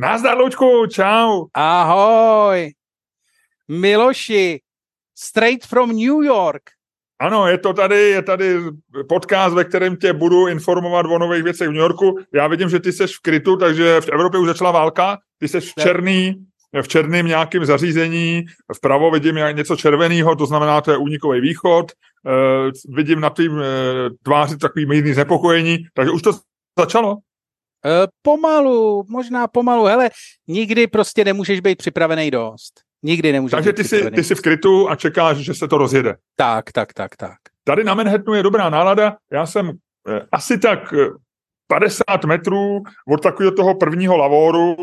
Nazdar, 0.00 0.38
Lučku, 0.38 0.86
čau. 0.86 1.46
Ahoj. 1.54 2.72
Miloši, 3.68 4.60
straight 5.14 5.66
from 5.66 5.90
New 5.90 6.24
York. 6.24 6.62
Ano, 7.20 7.46
je 7.46 7.58
to 7.58 7.72
tady, 7.72 8.00
je 8.00 8.22
tady 8.22 8.56
podcast, 9.08 9.54
ve 9.54 9.64
kterém 9.64 9.96
tě 9.96 10.12
budu 10.12 10.46
informovat 10.46 11.06
o 11.06 11.18
nových 11.18 11.42
věcech 11.42 11.68
v 11.68 11.72
New 11.72 11.80
Yorku. 11.80 12.18
Já 12.34 12.46
vidím, 12.46 12.68
že 12.68 12.80
ty 12.80 12.92
jsi 12.92 13.06
v 13.06 13.20
krytu, 13.22 13.56
takže 13.56 14.00
v 14.00 14.08
Evropě 14.08 14.40
už 14.40 14.48
začala 14.48 14.70
válka. 14.70 15.18
Ty 15.38 15.48
jsi 15.48 15.60
v 15.60 15.74
černý, 15.74 16.34
v 16.82 16.88
černém 16.88 17.26
nějakém 17.26 17.64
zařízení, 17.64 18.44
vpravo 18.76 19.10
vidím 19.10 19.34
něco 19.52 19.76
červeného, 19.76 20.36
to 20.36 20.46
znamená, 20.46 20.80
to 20.80 20.90
je 20.90 20.96
únikový 20.96 21.40
východ, 21.40 21.92
uh, 22.26 22.94
vidím 22.96 23.20
na 23.20 23.30
tým 23.30 23.52
uh, 23.52 23.60
tváři 24.22 24.56
takový 24.56 24.86
mírný 24.86 25.12
znepokojení, 25.12 25.78
takže 25.94 26.10
už 26.10 26.22
to 26.22 26.32
začalo. 26.78 27.16
Uh, 27.84 28.06
pomalu, 28.22 29.04
možná 29.08 29.46
pomalu, 29.48 29.84
hele, 29.84 30.10
nikdy 30.48 30.86
prostě 30.86 31.24
nemůžeš 31.24 31.60
být 31.60 31.78
připravený 31.78 32.30
dost. 32.30 32.80
Nikdy 33.02 33.32
nemůžeš 33.32 33.52
Takže 33.52 33.72
ty 33.72 33.84
jsi, 33.84 34.10
ty 34.10 34.24
jsi 34.24 34.34
v 34.34 34.40
krytu 34.40 34.90
a 34.90 34.96
čekáš, 34.96 35.36
že 35.36 35.54
se 35.54 35.68
to 35.68 35.78
rozjede. 35.78 36.16
Tak, 36.36 36.72
tak, 36.72 36.92
tak, 36.92 37.16
tak. 37.16 37.36
Tady 37.64 37.84
na 37.84 37.94
Manhattanu 37.94 38.36
je 38.36 38.42
dobrá 38.42 38.70
nálada, 38.70 39.16
já 39.32 39.46
jsem 39.46 39.70
eh, 40.08 40.20
asi 40.32 40.58
tak 40.58 40.94
50 41.66 42.24
metrů 42.26 42.82
od 43.08 43.22
takového 43.22 43.54
toho 43.54 43.74
prvního 43.74 44.16
lavoru, 44.16 44.76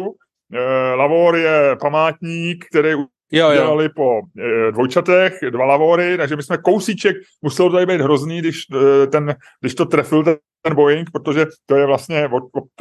Eh, 0.54 0.96
Lavor 0.96 1.36
je 1.36 1.76
památník, 1.82 2.66
který 2.72 2.90
jo, 3.32 3.50
jo. 3.50 3.54
dělali 3.54 3.90
po 3.90 4.22
e, 4.40 4.72
dvojčatech, 4.72 5.40
dva 5.50 5.66
lavory, 5.66 6.18
takže 6.18 6.36
my 6.36 6.44
jsme 6.44 6.58
kousíček, 6.58 7.16
muselo 7.42 7.70
tady 7.70 7.86
být 7.86 8.02
hrozný, 8.02 8.40
když, 8.40 8.66
e, 9.04 9.08
ten, 9.08 9.36
když 9.62 9.76
to 9.76 9.86
trefil 9.86 10.24
ten, 10.24 10.36
ten 10.62 10.76
Boeing, 10.76 11.12
protože 11.12 11.46
to 11.66 11.76
je 11.76 11.86
vlastně, 11.86 12.30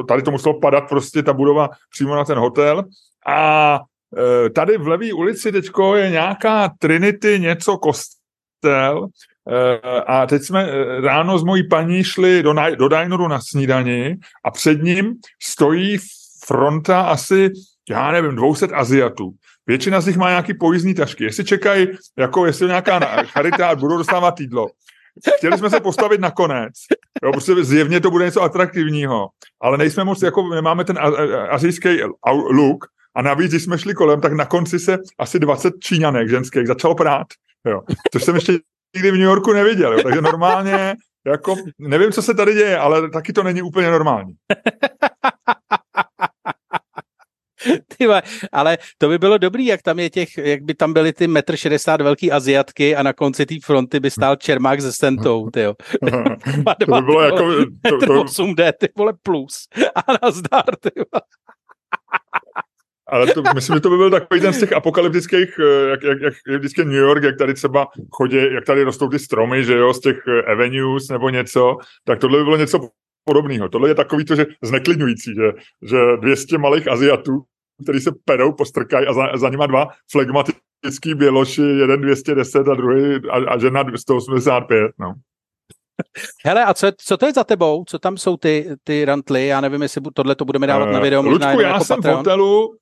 tady 0.08 0.22
to 0.22 0.30
muselo 0.30 0.60
padat 0.60 0.88
prostě 0.88 1.22
ta 1.22 1.32
budova 1.32 1.68
přímo 1.90 2.14
na 2.14 2.24
ten 2.24 2.38
hotel 2.38 2.84
a 3.26 3.80
e, 4.46 4.50
tady 4.50 4.78
v 4.78 4.88
levý 4.88 5.12
ulici 5.12 5.52
teďko 5.52 5.96
je 5.96 6.10
nějaká 6.10 6.70
Trinity 6.78 7.38
něco 7.40 7.78
kostel 7.78 9.08
a 10.06 10.26
teď 10.26 10.42
jsme 10.42 10.70
ráno 11.00 11.38
s 11.38 11.44
mojí 11.44 11.68
paní 11.68 12.04
šli 12.04 12.42
do, 12.42 12.54
do 12.78 12.88
Dinoru 12.88 13.28
na 13.28 13.40
snídani 13.40 14.16
a 14.44 14.50
před 14.50 14.82
ním 14.82 15.14
stojí 15.42 15.98
fronta 16.46 17.00
asi, 17.00 17.50
já 17.90 18.12
nevím, 18.12 18.36
200 18.36 18.66
Aziatů. 18.66 19.34
Většina 19.66 20.00
z 20.00 20.06
nich 20.06 20.16
má 20.16 20.28
nějaký 20.28 20.54
pojízdní 20.54 20.94
tašky. 20.94 21.24
Jestli 21.24 21.44
čekají, 21.44 21.88
jako 22.18 22.46
jestli 22.46 22.66
nějaká 22.66 23.22
charita 23.24 23.74
budou 23.74 23.98
dostávat 23.98 24.40
jídlo. 24.40 24.66
Chtěli 25.36 25.58
jsme 25.58 25.70
se 25.70 25.80
postavit 25.80 26.20
na 26.20 26.30
konec. 26.30 26.72
Jo, 27.24 27.32
prostě 27.32 27.64
zjevně 27.64 28.00
to 28.00 28.10
bude 28.10 28.24
něco 28.24 28.42
atraktivního, 28.42 29.28
ale 29.60 29.78
nejsme 29.78 30.04
moc, 30.04 30.22
jako 30.22 30.54
nemáme 30.54 30.84
ten 30.84 30.98
azijský 31.50 31.88
look 32.50 32.84
a 33.16 33.22
navíc, 33.22 33.50
když 33.50 33.62
jsme 33.62 33.78
šli 33.78 33.94
kolem, 33.94 34.20
tak 34.20 34.32
na 34.32 34.44
konci 34.44 34.78
se 34.78 34.98
asi 35.18 35.38
20 35.38 35.74
číňanek 35.80 36.28
ženských 36.28 36.66
začalo 36.66 36.94
prát. 36.94 37.26
Jo. 37.66 37.82
Což 38.12 38.24
jsem 38.24 38.34
ještě 38.34 38.52
nikdy 38.94 39.10
v 39.10 39.14
New 39.14 39.22
Yorku 39.22 39.52
neviděl. 39.52 39.92
Jo. 39.92 40.02
Takže 40.02 40.20
normálně, 40.20 40.94
jako, 41.26 41.56
nevím, 41.78 42.12
co 42.12 42.22
se 42.22 42.34
tady 42.34 42.54
děje, 42.54 42.78
ale 42.78 43.10
taky 43.10 43.32
to 43.32 43.42
není 43.42 43.62
úplně 43.62 43.90
normální. 43.90 44.34
Tyva, 47.98 48.22
ale 48.52 48.78
to 48.98 49.08
by 49.08 49.18
bylo 49.18 49.38
dobrý, 49.38 49.66
jak 49.66 49.82
tam 49.82 49.98
je 49.98 50.10
těch, 50.10 50.38
jak 50.38 50.62
by 50.62 50.74
tam 50.74 50.92
byly 50.92 51.12
ty 51.12 51.26
metr 51.26 51.56
60 51.56 52.00
velký 52.00 52.32
Aziatky 52.32 52.96
a 52.96 53.02
na 53.02 53.12
konci 53.12 53.46
té 53.46 53.54
fronty 53.64 54.00
by 54.00 54.10
stál 54.10 54.36
Čermák 54.36 54.80
se 54.80 54.92
Sentou, 54.92 55.50
tyjo. 55.50 55.74
to 56.78 56.94
by 56.94 57.02
bylo 57.02 57.20
jako... 57.24 57.64
To, 57.88 57.98
to... 58.06 58.24
8D, 58.24 58.72
ty 58.80 58.88
vole, 58.98 59.12
plus. 59.22 59.68
A 59.94 60.12
nazdar, 60.22 60.76
ty 60.80 60.90
ale 63.08 63.26
to, 63.26 63.42
myslím, 63.54 63.76
že 63.76 63.80
to 63.80 63.90
by 63.90 63.96
byl 63.96 64.10
takový 64.10 64.40
ten 64.40 64.52
z 64.52 64.60
těch 64.60 64.72
apokalyptických, 64.72 65.60
eh, 65.60 65.88
jak, 65.90 66.02
jak, 66.02 66.20
jak 66.20 66.34
je 66.48 66.58
vždycky 66.58 66.84
New 66.84 66.94
York, 66.94 67.22
jak 67.22 67.36
tady 67.38 67.54
třeba 67.54 67.86
chodí, 68.10 68.36
jak 68.36 68.64
tady 68.64 68.82
rostou 68.82 69.08
ty 69.08 69.18
stromy, 69.18 69.64
že 69.64 69.74
jo, 69.74 69.94
z 69.94 70.00
těch 70.00 70.22
eh, 70.28 70.42
avenues 70.52 71.08
nebo 71.08 71.28
něco, 71.28 71.76
tak 72.04 72.18
tohle 72.18 72.38
by 72.38 72.44
bylo 72.44 72.56
něco 72.56 72.88
podobného. 73.24 73.68
Tohle 73.68 73.88
je 73.88 73.94
takový 73.94 74.24
to, 74.24 74.36
že 74.36 74.46
zneklidňující, 74.62 75.34
že, 75.34 75.52
že 75.82 75.96
200 76.20 76.58
malých 76.58 76.88
Aziatů 76.88 77.42
který 77.82 78.00
se 78.00 78.10
perou, 78.24 78.52
postrkají 78.52 79.06
a 79.06 79.12
za, 79.12 79.36
za 79.36 79.48
nima 79.48 79.66
dva 79.66 79.88
flegmatický 80.10 81.14
běloši, 81.14 81.62
jeden 81.62 82.00
210 82.00 82.68
a 82.68 82.74
druhý 82.74 83.14
a, 83.30 83.52
a 83.52 83.58
žena 83.58 83.84
185, 83.96 84.90
no. 84.98 85.14
Hele, 86.44 86.64
a 86.64 86.74
co, 86.74 86.86
co 86.96 87.16
to 87.16 87.26
je 87.26 87.32
za 87.32 87.44
tebou? 87.44 87.84
Co 87.88 87.98
tam 87.98 88.16
jsou 88.16 88.36
ty, 88.36 88.68
ty 88.84 89.04
rantly? 89.04 89.46
Já 89.46 89.60
nevím, 89.60 89.82
jestli 89.82 90.00
tohle 90.14 90.34
to 90.34 90.44
budeme 90.44 90.66
dávat 90.66 90.86
uh, 90.86 90.92
na 90.92 91.00
video. 91.00 91.22
Možná 91.22 91.48
Lučku, 91.48 91.60
já 91.60 91.68
jako 91.68 91.84
jsem 91.84 91.96
Patreon. 91.96 92.14
v 92.14 92.18
hotelu, 92.18 92.76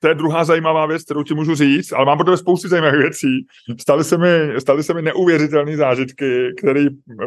to 0.00 0.08
je 0.08 0.14
druhá 0.14 0.44
zajímavá 0.44 0.86
věc, 0.86 1.04
kterou 1.04 1.22
ti 1.22 1.34
můžu 1.34 1.54
říct, 1.54 1.92
ale 1.92 2.06
mám 2.06 2.18
pro 2.18 2.24
tebe 2.24 2.36
spoustu 2.36 2.68
zajímavých 2.68 3.00
věcí. 3.00 3.46
Staly 3.80 4.04
se 4.04 4.18
mi, 4.18 4.60
staly 4.60 4.82
se 4.82 4.94
mi 4.94 5.02
neuvěřitelné 5.02 5.76
zážitky, 5.76 6.54
které 6.58 6.86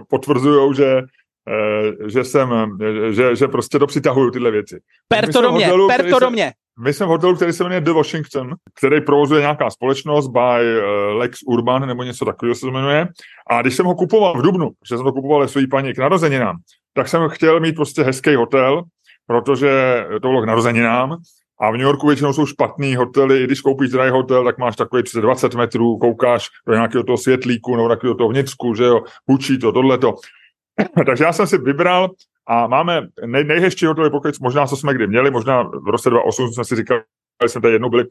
potvrzují, 0.09 0.75
že 0.75 1.01
Eh, 1.49 2.09
že 2.09 2.23
jsem, 2.23 2.77
že, 3.11 3.35
že 3.35 3.47
prostě 3.47 3.79
to 3.79 3.87
přitahuju 3.87 4.31
tyhle 4.31 4.51
věci. 4.51 4.79
Per 5.07 5.33
to 5.33 5.41
do 5.41 5.51
mě, 5.51 5.65
hotelu, 5.65 5.87
per 5.87 6.09
to 6.09 6.19
do 6.19 6.29
mě. 6.29 6.53
My 6.81 6.93
jsme 6.93 7.05
v 7.05 7.09
hotelu, 7.09 7.35
který 7.35 7.53
se 7.53 7.63
jmenuje 7.63 7.81
The 7.81 7.91
Washington, 7.91 8.55
který 8.77 9.01
provozuje 9.01 9.41
nějaká 9.41 9.69
společnost 9.69 10.27
by 10.27 10.39
uh, 10.39 11.17
Lex 11.17 11.39
Urban 11.47 11.87
nebo 11.87 12.03
něco 12.03 12.25
takového 12.25 12.55
se 12.55 12.67
jmenuje. 12.67 13.07
A 13.49 13.61
když 13.61 13.75
jsem 13.75 13.85
ho 13.85 13.95
kupoval 13.95 14.37
v 14.37 14.41
Dubnu, 14.41 14.69
že 14.89 14.97
jsem 14.97 15.05
to 15.05 15.11
kupoval 15.11 15.47
své 15.47 15.67
paní 15.67 15.93
k 15.93 15.97
narozeninám, 15.97 16.57
tak 16.93 17.07
jsem 17.07 17.29
chtěl 17.29 17.59
mít 17.59 17.75
prostě 17.75 18.03
hezký 18.03 18.35
hotel, 18.35 18.83
protože 19.27 20.05
to 20.11 20.27
bylo 20.27 20.41
k 20.41 20.45
narozeninám 20.45 21.17
a 21.61 21.71
v 21.71 21.73
New 21.73 21.81
Yorku 21.81 22.07
většinou 22.07 22.33
jsou 22.33 22.45
špatný 22.45 22.95
hotely, 22.95 23.41
i 23.41 23.43
když 23.43 23.61
koupíš 23.61 23.89
drahý 23.89 24.11
hotel, 24.11 24.43
tak 24.43 24.57
máš 24.57 24.75
takový 24.75 25.03
20 25.21 25.55
metrů, 25.55 25.97
koukáš 25.97 26.47
do 26.67 26.73
nějakého 26.73 27.03
toho 27.03 27.17
světlíku 27.17 27.75
nebo 27.75 27.89
takového 27.89 28.15
toho 28.15 28.29
vnitřku, 28.29 28.75
že 28.75 28.83
jo, 28.83 29.01
hučí 29.27 29.59
to, 29.59 29.71
tohleto. 29.71 30.15
Takže 31.05 31.23
já 31.23 31.33
jsem 31.33 31.47
si 31.47 31.57
vybral 31.57 32.09
a 32.49 32.67
máme 32.67 33.07
nej, 33.25 33.43
nejhezčí 33.43 33.85
hotelový 33.85 34.11
pokoj, 34.11 34.31
možná 34.41 34.67
co 34.67 34.77
jsme 34.77 34.93
kdy 34.93 35.07
měli, 35.07 35.31
možná 35.31 35.63
v 35.63 35.89
roce 35.89 36.09
2008 36.09 36.53
jsme 36.53 36.65
si 36.65 36.75
říkali, 36.75 37.01
že 37.43 37.49
jsme 37.49 37.61
tady 37.61 37.73
jednou 37.73 37.89
byli, 37.89 38.05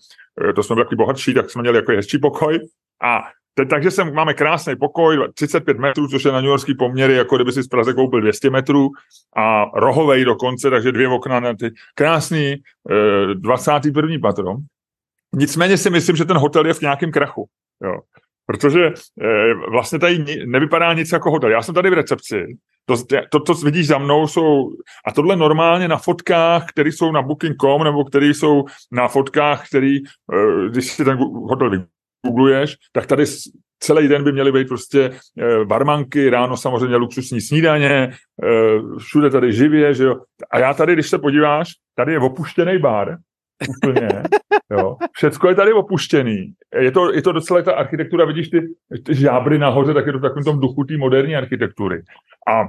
eh, 0.49 0.53
to 0.53 0.63
jsme 0.63 0.75
byli 0.75 0.85
takový 0.85 0.97
bohatší, 0.97 1.35
tak 1.35 1.51
jsme 1.51 1.63
měli 1.63 1.77
jako 1.77 1.93
hezčí 1.93 2.19
pokoj. 2.19 2.59
A 3.03 3.23
te, 3.55 3.67
takže 3.67 3.91
sem 3.91 4.15
máme 4.15 4.35
krásný 4.35 4.77
pokoj, 4.77 5.29
35 5.35 5.79
metrů, 5.79 6.09
což 6.09 6.25
je 6.25 6.33
na 6.33 6.41
New 6.41 6.51
Yorkský 6.51 6.75
poměry, 6.75 7.15
jako 7.15 7.37
kdyby 7.37 7.53
si 7.53 7.63
z 7.63 7.69
Praze 7.69 7.95
koupil 7.95 8.21
200 8.21 8.51
metrů 8.51 8.89
a 9.37 9.65
rohovej 9.81 10.25
dokonce, 10.25 10.71
takže 10.71 10.93
dvě 10.93 11.09
okna 11.09 11.41
na 11.41 11.55
ty 11.55 11.71
krásný 11.95 12.55
eh, 12.55 13.35
21. 13.35 14.17
patro. 14.23 14.55
Nicméně 15.35 15.77
si 15.77 15.91
myslím, 15.91 16.17
že 16.17 16.25
ten 16.25 16.37
hotel 16.37 16.67
je 16.67 16.75
v 16.75 16.81
nějakém 16.81 17.13
krachu. 17.13 17.49
Jo. 17.85 18.01
Protože 18.47 18.85
e, 19.23 19.55
vlastně 19.71 19.99
tady 19.99 20.47
nevypadá 20.47 20.93
nic 20.93 21.13
jako 21.13 21.31
hotel. 21.31 21.51
Já 21.51 21.63
jsem 21.63 21.75
tady 21.75 21.91
v 21.91 21.93
recepci, 21.93 22.47
to, 22.89 22.97
to, 23.31 23.41
to 23.41 23.55
vidíš 23.55 23.87
za 23.87 23.99
mnou, 23.99 24.27
jsou, 24.27 24.71
a 25.07 25.13
tohle 25.13 25.37
normálně 25.37 25.89
na 25.89 25.97
fotkách, 25.97 26.67
které 26.67 26.93
jsou 26.93 27.13
na 27.13 27.23
Booking.com, 27.23 27.85
nebo 27.85 28.05
které 28.05 28.27
jsou 28.27 28.65
na 28.93 29.09
fotkách, 29.09 29.69
který, 29.69 29.97
e, 29.97 30.69
když 30.71 30.93
si 30.93 31.05
ten 31.05 31.19
hotel 31.19 31.71
vygoogluješ, 31.71 32.77
tak 32.93 33.07
tady 33.07 33.25
celý 33.81 34.09
den 34.09 34.25
by 34.25 34.33
měly 34.33 34.53
být 34.53 34.69
prostě 34.69 35.11
e, 35.39 35.65
barmanky, 35.65 36.31
ráno 36.31 36.57
samozřejmě 36.57 36.97
luxusní 36.97 37.41
snídaně, 37.41 37.91
e, 37.91 38.13
všude 38.99 39.31
tady 39.31 39.53
živě, 39.53 39.95
že 39.95 40.05
jo. 40.05 40.17
A 40.51 40.59
já 40.59 40.75
tady, 40.75 40.93
když 40.93 41.09
se 41.09 41.19
podíváš, 41.19 41.69
tady 41.95 42.13
je 42.13 42.19
opuštěný 42.19 42.79
bar, 42.79 43.17
úplně, 43.69 44.09
jo. 44.71 44.97
Všecko 45.13 45.49
je 45.49 45.55
tady 45.55 45.73
opuštěný. 45.73 46.53
Je 46.81 46.91
to, 46.91 47.13
je 47.13 47.23
to 47.23 47.33
docela 47.33 47.63
ta 47.63 47.73
architektura, 47.73 48.25
vidíš 48.25 48.49
ty, 48.49 48.61
ty 49.05 49.15
žábry 49.15 49.59
nahoře, 49.59 49.95
tak 49.95 50.07
je 50.07 50.13
to 50.13 50.19
v 50.19 50.23
takovém 50.23 50.45
tom 50.45 50.61
duchu 50.61 50.85
té 50.85 50.97
moderní 50.97 51.37
architektury. 51.37 52.03
A 52.49 52.65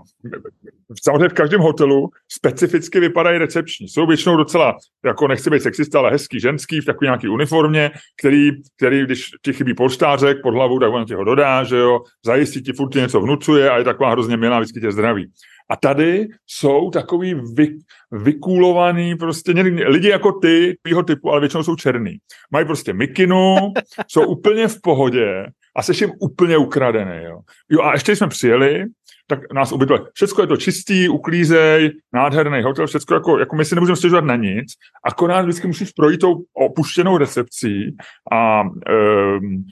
samozřejmě 1.04 1.30
v 1.30 1.34
každém 1.34 1.62
hotelu 1.62 2.10
specificky 2.32 3.00
vypadají 3.00 3.38
recepční. 3.38 3.88
Jsou 3.88 4.08
většinou 4.08 4.38
docela, 4.38 4.78
jako 5.06 5.28
nechci 5.28 5.50
být 5.50 5.62
sexista, 5.62 6.00
ale 6.00 6.12
hezký, 6.12 6.40
ženský, 6.40 6.82
v 6.82 6.86
takové 6.86 7.06
nějaké 7.06 7.30
uniformě, 7.30 7.92
který, 8.20 8.52
který, 8.78 9.06
když 9.06 9.30
ti 9.42 9.54
chybí 9.54 9.74
polštářek 9.74 10.38
pod 10.44 10.54
hlavou, 10.54 10.80
tak 10.80 10.94
on 10.94 11.06
ti 11.06 11.14
ho 11.14 11.24
dodá, 11.24 11.64
že 11.64 11.78
jo, 11.78 12.00
zajistí 12.26 12.62
ti 12.62 12.74
furt 12.74 12.96
něco 12.96 13.22
vnucuje 13.22 13.70
a 13.70 13.78
je 13.78 13.84
taková 13.84 14.12
hrozně 14.12 14.38
milá, 14.38 14.60
vždycky 14.60 14.82
tě 14.82 14.92
zdraví. 14.92 15.32
A 15.70 15.76
tady 15.76 16.28
jsou 16.48 16.90
takový 16.90 17.34
vy, 17.54 17.78
vykůlovaný 18.12 19.16
prostě 19.16 19.52
lidi 19.86 20.10
jako 20.10 20.32
ty, 20.32 20.78
tvýho 20.82 21.04
typu, 21.04 21.32
ale 21.32 21.40
většinou 21.40 21.64
jsou 21.64 21.76
černý. 21.76 22.18
Mají 22.52 22.66
prostě 22.66 22.94
mikinu, 22.94 23.56
jsou 24.08 24.28
úplně 24.28 24.68
v 24.68 24.82
pohodě 24.82 25.46
a 25.76 25.84
seš 25.84 26.02
jim 26.02 26.12
úplně 26.20 26.58
ukradený. 26.58 27.24
Jo. 27.24 27.40
jo 27.70 27.82
a 27.82 27.94
ještě 27.94 28.16
jsme 28.16 28.28
přijeli, 28.28 28.86
tak 29.28 29.54
nás 29.54 29.72
ubytovali. 29.72 30.06
Všechno 30.14 30.44
je 30.44 30.48
to 30.48 30.58
čistý, 30.58 31.10
uklízej, 31.10 31.92
nádherný 32.14 32.64
hotel, 32.64 32.88
všechno 32.88 33.16
jako, 33.16 33.40
jako 33.40 33.56
my 33.56 33.66
si 33.66 33.76
nemůžeme 33.76 33.96
stěžovat 33.96 34.26
na 34.26 34.36
nic, 34.36 34.74
akorát 35.06 35.42
vždycky 35.42 35.68
musíš 35.68 35.92
projít 35.92 36.22
tou 36.22 36.44
opuštěnou 36.54 37.18
recepcí 37.18 37.96
a 38.32 38.62
um, 38.62 39.64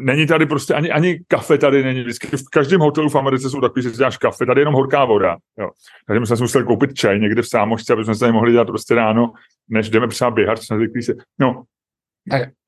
není 0.00 0.26
tady 0.26 0.46
prostě 0.46 0.74
ani, 0.74 0.90
ani 0.90 1.20
kafe 1.28 1.58
tady 1.58 1.82
není. 1.82 2.00
Vždycky 2.00 2.36
v 2.36 2.48
každém 2.52 2.80
hotelu 2.80 3.08
v 3.08 3.16
Americe 3.16 3.50
jsou 3.50 3.60
takový, 3.60 3.82
že 3.82 3.90
si 3.90 3.98
dáš 3.98 4.16
kafe, 4.16 4.46
tady 4.46 4.60
je 4.60 4.62
jenom 4.62 4.74
horká 4.74 5.04
voda. 5.04 5.36
Jo. 5.58 5.70
Takže 6.06 6.20
my 6.20 6.26
jsme 6.26 6.36
si 6.36 6.42
museli 6.42 6.64
koupit 6.64 6.94
čaj 6.94 7.20
někde 7.20 7.42
v 7.42 7.48
sámošce, 7.48 7.92
aby 7.92 8.04
jsme 8.04 8.14
se 8.14 8.20
tady 8.20 8.32
mohli 8.32 8.52
dělat 8.52 8.66
prostě 8.66 8.94
ráno, 8.94 9.32
než 9.68 9.90
jdeme 9.90 10.08
třeba 10.08 10.30
běhat, 10.30 10.62
jsme 10.62 10.78
se. 11.02 11.14
No, 11.40 11.62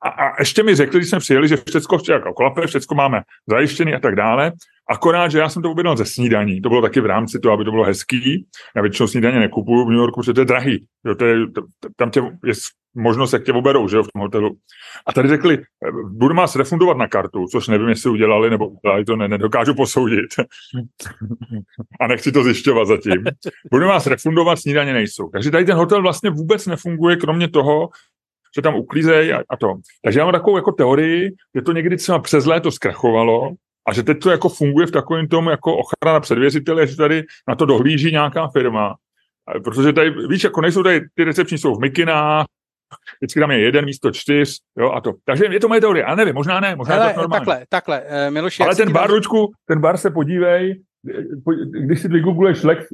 a, 0.03 0.09
a 0.09 0.39
ještě 0.39 0.63
mi 0.63 0.75
řekli, 0.75 0.99
když 0.99 1.09
jsme 1.09 1.19
přijeli, 1.19 1.47
že 1.47 1.57
všechno 1.57 1.97
jako 2.09 2.33
klape, 2.33 2.67
všechno 2.67 2.95
máme 2.95 3.21
zajištěné 3.49 3.95
a 3.95 3.99
tak 3.99 4.15
dále. 4.15 4.51
Akorát, 4.89 5.31
že 5.31 5.39
já 5.39 5.49
jsem 5.49 5.63
to 5.63 5.71
objednal 5.71 5.97
ze 5.97 6.05
snídaní. 6.05 6.61
To 6.61 6.69
bylo 6.69 6.81
taky 6.81 7.01
v 7.01 7.05
rámci 7.05 7.39
toho, 7.39 7.53
aby 7.53 7.65
to 7.65 7.71
bylo 7.71 7.83
hezký. 7.83 8.45
Já 8.75 8.81
většinou 8.81 9.07
snídaně 9.07 9.39
nekupuju 9.39 9.85
v 9.85 9.89
New 9.89 9.99
Yorku, 9.99 10.19
protože 10.19 10.33
to 10.33 10.41
je 10.41 10.45
drahý. 10.45 10.87
Jo, 11.05 11.15
to 11.15 11.25
je, 11.25 11.47
to, 11.51 11.61
tam 11.95 12.11
tě 12.11 12.19
je 12.45 12.53
možnost, 12.95 13.33
jak 13.33 13.43
tě 13.43 13.53
oberou, 13.53 13.87
že 13.87 13.97
jo, 13.97 14.03
v 14.03 14.07
tom 14.13 14.21
hotelu. 14.21 14.57
A 15.07 15.13
tady 15.13 15.29
řekli, 15.29 15.63
budu 16.03 16.35
vás 16.35 16.55
refundovat 16.55 16.97
na 16.97 17.07
kartu, 17.07 17.45
což 17.51 17.67
nevím, 17.67 17.89
jestli 17.89 18.09
udělali, 18.09 18.49
nebo 18.49 18.67
udělali 18.67 19.05
to, 19.05 19.15
ne, 19.15 19.27
nedokážu 19.27 19.73
posoudit. 19.73 20.29
a 21.99 22.07
nechci 22.07 22.31
to 22.31 22.43
zjišťovat 22.43 22.87
zatím. 22.87 23.23
Budu 23.71 23.87
vás 23.87 24.07
refundovat, 24.07 24.59
snídaně 24.59 24.93
nejsou. 24.93 25.29
Takže 25.29 25.51
tady 25.51 25.65
ten 25.65 25.75
hotel 25.75 26.01
vlastně 26.01 26.29
vůbec 26.29 26.67
nefunguje, 26.67 27.15
kromě 27.15 27.47
toho, 27.47 27.89
že 28.55 28.61
tam 28.61 28.75
uklízejí 28.75 29.33
a, 29.33 29.43
a 29.49 29.57
to. 29.57 29.73
Takže 30.03 30.19
já 30.19 30.25
mám 30.25 30.33
takovou 30.33 30.57
jako 30.57 30.71
teorii, 30.71 31.31
že 31.55 31.61
to 31.61 31.71
někdy 31.71 31.97
třeba 31.97 32.19
přes 32.19 32.45
léto 32.45 32.71
zkrachovalo 32.71 33.51
a 33.87 33.93
že 33.93 34.03
teď 34.03 34.19
to 34.19 34.29
jako 34.29 34.49
funguje 34.49 34.87
v 34.87 34.91
takovém 34.91 35.27
tom 35.27 35.47
jako 35.47 35.77
ochrana 35.77 36.19
před 36.19 36.39
věřiteli, 36.39 36.87
že 36.87 36.97
tady 36.97 37.23
na 37.47 37.55
to 37.55 37.65
dohlíží 37.65 38.11
nějaká 38.11 38.47
firma. 38.47 38.95
Protože 39.63 39.93
tady, 39.93 40.27
víš, 40.27 40.43
jako 40.43 40.61
nejsou 40.61 40.83
tady, 40.83 41.01
ty 41.13 41.23
recepční 41.23 41.57
jsou 41.57 41.75
v 41.75 41.79
mikinách, 41.79 42.45
vždycky 43.21 43.39
tam 43.39 43.51
je 43.51 43.59
jeden 43.59 43.85
místo 43.85 44.11
čtyř, 44.11 44.57
jo, 44.77 44.91
a 44.91 45.01
to. 45.01 45.13
Takže 45.25 45.45
je 45.51 45.59
to 45.59 45.67
moje 45.67 45.81
teorie, 45.81 46.05
ale 46.05 46.15
nevím, 46.15 46.35
možná 46.35 46.59
ne, 46.59 46.75
možná 46.75 46.95
Hele, 46.95 47.09
je 47.09 47.13
to 47.13 47.21
normální. 47.21 47.45
Takhle, 47.45 47.65
takhle, 47.69 48.01
uh, 48.01 48.33
Miloši, 48.33 48.63
Ale 48.63 48.75
ten 48.75 48.91
bar, 48.91 49.11
Lučku, 49.11 49.51
ten 49.67 49.81
bar 49.81 49.97
se 49.97 50.11
podívej, 50.11 50.81
když 51.85 52.01
si 52.01 52.07
vygoogluješ 52.07 52.63
Lex, 52.63 52.85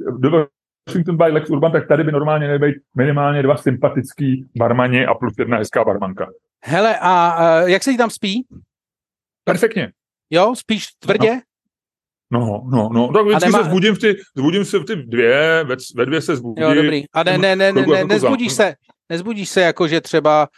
Washington 0.88 1.16
by 1.16 1.24
Lex 1.24 1.50
Urban, 1.50 1.72
tak 1.72 1.88
tady 1.88 2.04
by 2.04 2.12
normálně 2.12 2.46
měly 2.46 2.58
být 2.58 2.76
minimálně 2.96 3.42
dva 3.42 3.56
sympatický 3.56 4.50
barmani 4.58 5.06
a 5.06 5.14
plus 5.14 5.34
jedna 5.38 5.56
hezká 5.56 5.84
barmanka. 5.84 6.26
Hele, 6.64 6.98
a 7.00 7.36
uh, 7.62 7.68
jak 7.68 7.82
se 7.82 7.92
ti 7.92 7.98
tam 7.98 8.10
spí? 8.10 8.46
Perfektně. 9.44 9.92
Jo, 10.30 10.54
spíš 10.56 10.86
tvrdě? 10.98 11.40
No, 12.32 12.62
no, 12.70 12.88
no, 12.92 13.12
tak 13.12 13.26
vždycky 13.26 13.50
nemá... 13.50 13.58
se 13.58 13.64
zbudím 13.64 13.94
v 13.94 13.98
ty, 13.98 14.16
zbudím 14.36 14.64
se 14.64 14.78
v 14.78 14.84
ty 14.84 14.96
dvě, 14.96 15.64
ve, 15.64 15.76
ve 15.96 16.06
dvě 16.06 16.20
se 16.20 16.36
zbudím. 16.36 16.64
Jo, 16.64 16.74
dobrý. 16.74 17.04
A 17.12 17.22
ne, 17.22 17.38
ne, 17.38 17.56
ne, 17.56 17.72
ne, 17.72 17.86
ne 17.86 18.04
nezbudíš 18.04 18.52
se, 18.52 18.74
nezbudíš 19.08 19.48
se 19.48 19.60
jako, 19.60 19.88
že 19.88 20.00
třeba 20.00 20.48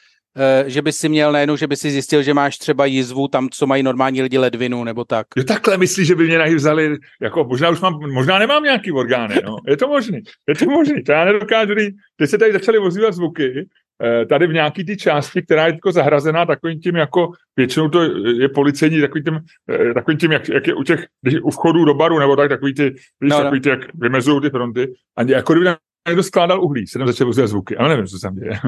že 0.67 0.83
bys 0.83 0.97
si 0.97 1.09
měl 1.09 1.33
najednou, 1.33 1.57
že 1.57 1.67
by 1.67 1.77
si 1.77 1.91
zjistil, 1.91 2.23
že 2.23 2.35
máš 2.35 2.59
třeba 2.59 2.87
jizvu 2.87 3.29
tam, 3.29 3.49
co 3.49 3.67
mají 3.67 3.83
normální 3.83 4.23
lidi 4.23 4.39
ledvinu, 4.39 4.85
nebo 4.85 5.05
tak. 5.05 5.27
Jo, 5.37 5.45
takhle 5.45 5.79
myslíš, 5.79 6.07
že 6.07 6.15
by 6.15 6.27
mě 6.27 6.39
nahy 6.39 6.55
vzali, 6.55 6.97
jako 7.23 7.45
možná 7.45 7.71
už 7.71 7.81
mám, 7.81 8.13
možná 8.13 8.39
nemám 8.39 8.63
nějaký 8.63 8.93
orgány, 8.93 9.35
no. 9.45 9.57
Je 9.67 9.77
to 9.77 9.89
možný, 9.89 10.19
je 10.49 10.55
to 10.55 10.65
možný, 10.65 11.03
to 11.03 11.13
já 11.13 11.25
nedokážu 11.25 11.75
říct. 11.75 11.95
Teď 12.17 12.31
se 12.31 12.39
tady 12.39 12.53
začaly 12.53 12.79
ozývat 12.79 13.15
zvuky, 13.15 13.69
eh, 14.05 14.27
tady 14.27 14.47
v 14.47 14.53
nějaký 14.53 14.85
ty 14.85 14.97
části, 14.97 15.43
která 15.43 15.67
je 15.67 15.73
jako 15.73 15.93
zahrazená 15.93 16.47
takovým 16.47 16.81
tím, 16.81 16.97
jako 16.97 17.33
většinou 17.57 17.89
to 17.89 18.03
je 18.41 18.49
policejní, 18.49 19.01
takovým 19.01 19.25
tím, 19.25 19.39
eh, 19.71 19.95
takovým 19.95 20.19
tím 20.19 20.33
jak, 20.33 20.49
jak 20.49 20.67
je 20.67 20.75
u 20.75 20.83
těch, 20.83 21.07
když 21.23 21.41
u 21.43 21.51
vchodů 21.51 21.85
do 21.85 21.95
baru, 21.95 22.19
nebo 22.19 22.37
tak, 22.37 22.49
takový 22.49 22.75
ty, 22.75 22.91
víš, 22.91 23.01
no, 23.21 23.39
no. 23.39 23.43
takový 23.43 23.61
ty, 23.61 23.69
jak 23.69 23.81
vymezují 23.95 24.41
ty 24.41 24.51
fronty, 24.51 24.93
a 25.17 25.23
jako 25.23 25.53
kdyby 25.53 25.71
někdo 26.09 26.23
skládal 26.23 26.65
uhlí, 26.65 26.87
se 26.87 26.99
tam 26.99 27.07
začaly 27.07 27.31
ozývat 27.31 27.47
zvuky, 27.47 27.77
ale 27.77 27.89
nevím, 27.89 28.07
co 28.07 28.19
se 28.19 28.23
tam 28.23 28.35
děje. 28.35 28.59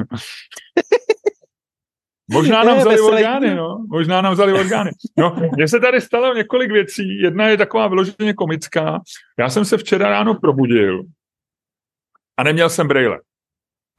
Možná 2.31 2.63
nám 2.63 2.77
vzali 2.77 3.01
orgány, 3.01 3.55
no. 3.55 3.85
Možná 3.89 4.21
nám 4.21 4.33
vzali 4.33 4.53
orgány. 4.53 4.91
No, 5.17 5.35
mně 5.55 5.67
se 5.67 5.79
tady 5.79 6.01
stalo 6.01 6.33
několik 6.33 6.71
věcí. 6.71 7.21
Jedna 7.21 7.47
je 7.47 7.57
taková 7.57 7.87
vyloženě 7.87 8.33
komická. 8.33 9.01
Já 9.39 9.49
jsem 9.49 9.65
se 9.65 9.77
včera 9.77 10.09
ráno 10.09 10.35
probudil 10.35 11.03
a 12.37 12.43
neměl 12.43 12.69
jsem 12.69 12.87
brejle. 12.87 13.19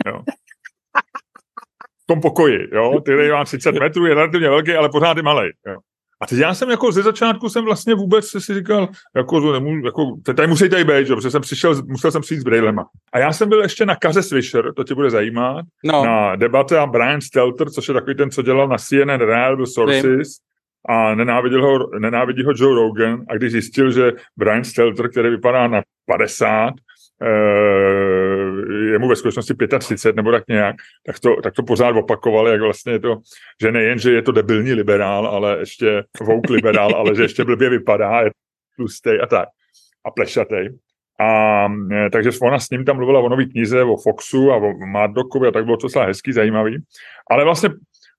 Jo. 0.06 0.22
V 2.02 2.06
tom 2.06 2.20
pokoji, 2.20 2.68
jo. 2.72 3.00
Ty 3.00 3.30
má 3.30 3.44
30 3.44 3.72
metrů, 3.72 4.06
je 4.06 4.14
relativně 4.14 4.48
velký, 4.48 4.72
ale 4.72 4.88
pořád 4.88 5.16
je 5.16 5.22
malý. 5.22 5.50
Jo. 5.66 5.76
A 6.20 6.26
teď 6.26 6.38
já 6.38 6.54
jsem 6.54 6.70
jako 6.70 6.92
ze 6.92 7.02
začátku 7.02 7.48
jsem 7.48 7.64
vlastně 7.64 7.94
vůbec 7.94 8.28
si 8.28 8.54
říkal, 8.54 8.88
jako, 9.16 9.40
to 9.40 9.52
nemůžu, 9.52 9.86
jako 9.86 10.16
tady 10.36 10.48
musí 10.48 10.68
tady 10.68 10.84
být, 10.84 11.08
protože 11.08 11.30
jsem 11.30 11.42
přišel, 11.42 11.82
musel 11.86 12.10
jsem 12.10 12.22
přijít 12.22 12.40
s 12.40 12.44
brejlema. 12.44 12.86
A 13.12 13.18
já 13.18 13.32
jsem 13.32 13.48
byl 13.48 13.62
ještě 13.62 13.86
na 13.86 13.96
Kaře 13.96 14.22
Swisher, 14.22 14.72
to 14.74 14.84
tě 14.84 14.94
bude 14.94 15.10
zajímat, 15.10 15.64
no. 15.84 16.04
na 16.04 16.36
debate 16.36 16.78
a 16.78 16.86
Brian 16.86 17.20
Stelter, 17.20 17.70
což 17.70 17.88
je 17.88 17.94
takový 17.94 18.16
ten, 18.16 18.30
co 18.30 18.42
dělal 18.42 18.68
na 18.68 18.76
CNN 18.78 19.18
Reliable 19.18 19.66
Sources, 19.66 20.04
Vím. 20.04 20.24
a 20.88 21.14
nenáviděl 21.14 21.62
ho, 21.62 21.98
nenávidí 21.98 22.44
ho 22.44 22.52
Joe 22.56 22.74
Rogan 22.74 23.24
a 23.28 23.34
když 23.34 23.52
zjistil, 23.52 23.90
že 23.90 24.12
Brian 24.36 24.64
Stelter, 24.64 25.08
který 25.10 25.30
vypadá 25.30 25.68
na 25.68 25.82
50, 26.06 26.70
Eh, 26.70 26.85
je 28.92 28.98
mu 28.98 29.08
ve 29.08 29.16
skutečnosti 29.16 29.54
35 29.78 30.16
nebo 30.16 30.32
tak 30.32 30.44
nějak, 30.48 30.76
tak 31.06 31.20
to, 31.20 31.36
tak 31.42 31.54
to 31.54 31.62
pořád 31.62 31.96
opakovali, 31.96 32.50
jak 32.50 32.60
vlastně 32.60 32.98
to, 32.98 33.16
že 33.62 33.72
nejen, 33.72 33.98
že 33.98 34.12
je 34.12 34.22
to 34.22 34.32
debilní 34.32 34.72
liberál, 34.72 35.26
ale 35.26 35.58
ještě 35.58 36.04
vouk 36.20 36.50
liberál, 36.50 36.94
ale 36.96 37.14
že 37.14 37.22
ještě 37.22 37.44
blbě 37.44 37.70
vypadá, 37.70 38.20
je 38.20 38.30
tlustý 38.76 39.10
a 39.22 39.26
tak. 39.26 39.48
A 40.04 40.10
plešatej. 40.10 40.78
A 41.20 41.66
eh, 41.92 42.10
takže 42.10 42.30
ona 42.42 42.58
s 42.58 42.70
ním 42.70 42.84
tam 42.84 42.96
mluvila 42.96 43.20
o 43.20 43.28
nový 43.28 43.50
knize, 43.50 43.82
o 43.82 43.96
Foxu 43.96 44.52
a 44.52 44.56
o 44.56 44.86
Mardokovi 44.86 45.48
a 45.48 45.50
tak 45.50 45.64
bylo 45.64 45.76
to 45.76 45.86
docela 45.86 46.04
hezký, 46.04 46.32
zajímavý. 46.32 46.78
Ale 47.30 47.44
vlastně 47.44 47.68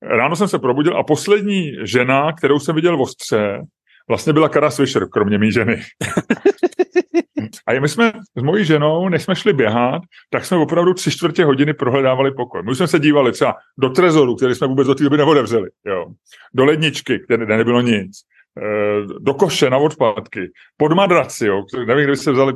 ráno 0.01 0.35
jsem 0.35 0.47
se 0.47 0.59
probudil 0.59 0.97
a 0.97 1.03
poslední 1.03 1.71
žena, 1.83 2.33
kterou 2.33 2.59
jsem 2.59 2.75
viděl 2.75 2.97
v 2.97 3.01
ostře, 3.01 3.61
vlastně 4.07 4.33
byla 4.33 4.49
Kara 4.49 4.71
Swisher, 4.71 5.09
kromě 5.09 5.37
mý 5.37 5.51
ženy. 5.51 5.81
A 7.67 7.79
my 7.79 7.89
jsme 7.89 8.11
s 8.37 8.43
mojí 8.43 8.65
ženou, 8.65 9.09
než 9.09 9.23
jsme 9.23 9.35
šli 9.35 9.53
běhat, 9.53 10.01
tak 10.29 10.45
jsme 10.45 10.57
opravdu 10.57 10.93
tři 10.93 11.11
čtvrtě 11.11 11.45
hodiny 11.45 11.73
prohledávali 11.73 12.31
pokoj. 12.31 12.63
My 12.63 12.75
jsme 12.75 12.87
se 12.87 12.99
dívali 12.99 13.31
třeba 13.31 13.55
do 13.77 13.89
trezoru, 13.89 14.35
který 14.35 14.55
jsme 14.55 14.67
vůbec 14.67 14.87
do 14.87 14.95
té 14.95 15.03
doby 15.03 15.17
neodevřeli, 15.17 15.69
jo. 15.85 16.05
do 16.53 16.65
ledničky, 16.65 17.19
kde 17.27 17.57
nebylo 17.57 17.81
nic, 17.81 18.21
eh, 18.61 19.05
do 19.19 19.33
koše 19.33 19.69
na 19.69 19.77
odpadky, 19.77 20.51
pod 20.77 20.93
madraci, 20.93 21.45
jo. 21.45 21.63
nevím, 21.87 22.05
kde 22.05 22.15
se 22.15 22.31
vzali, 22.31 22.53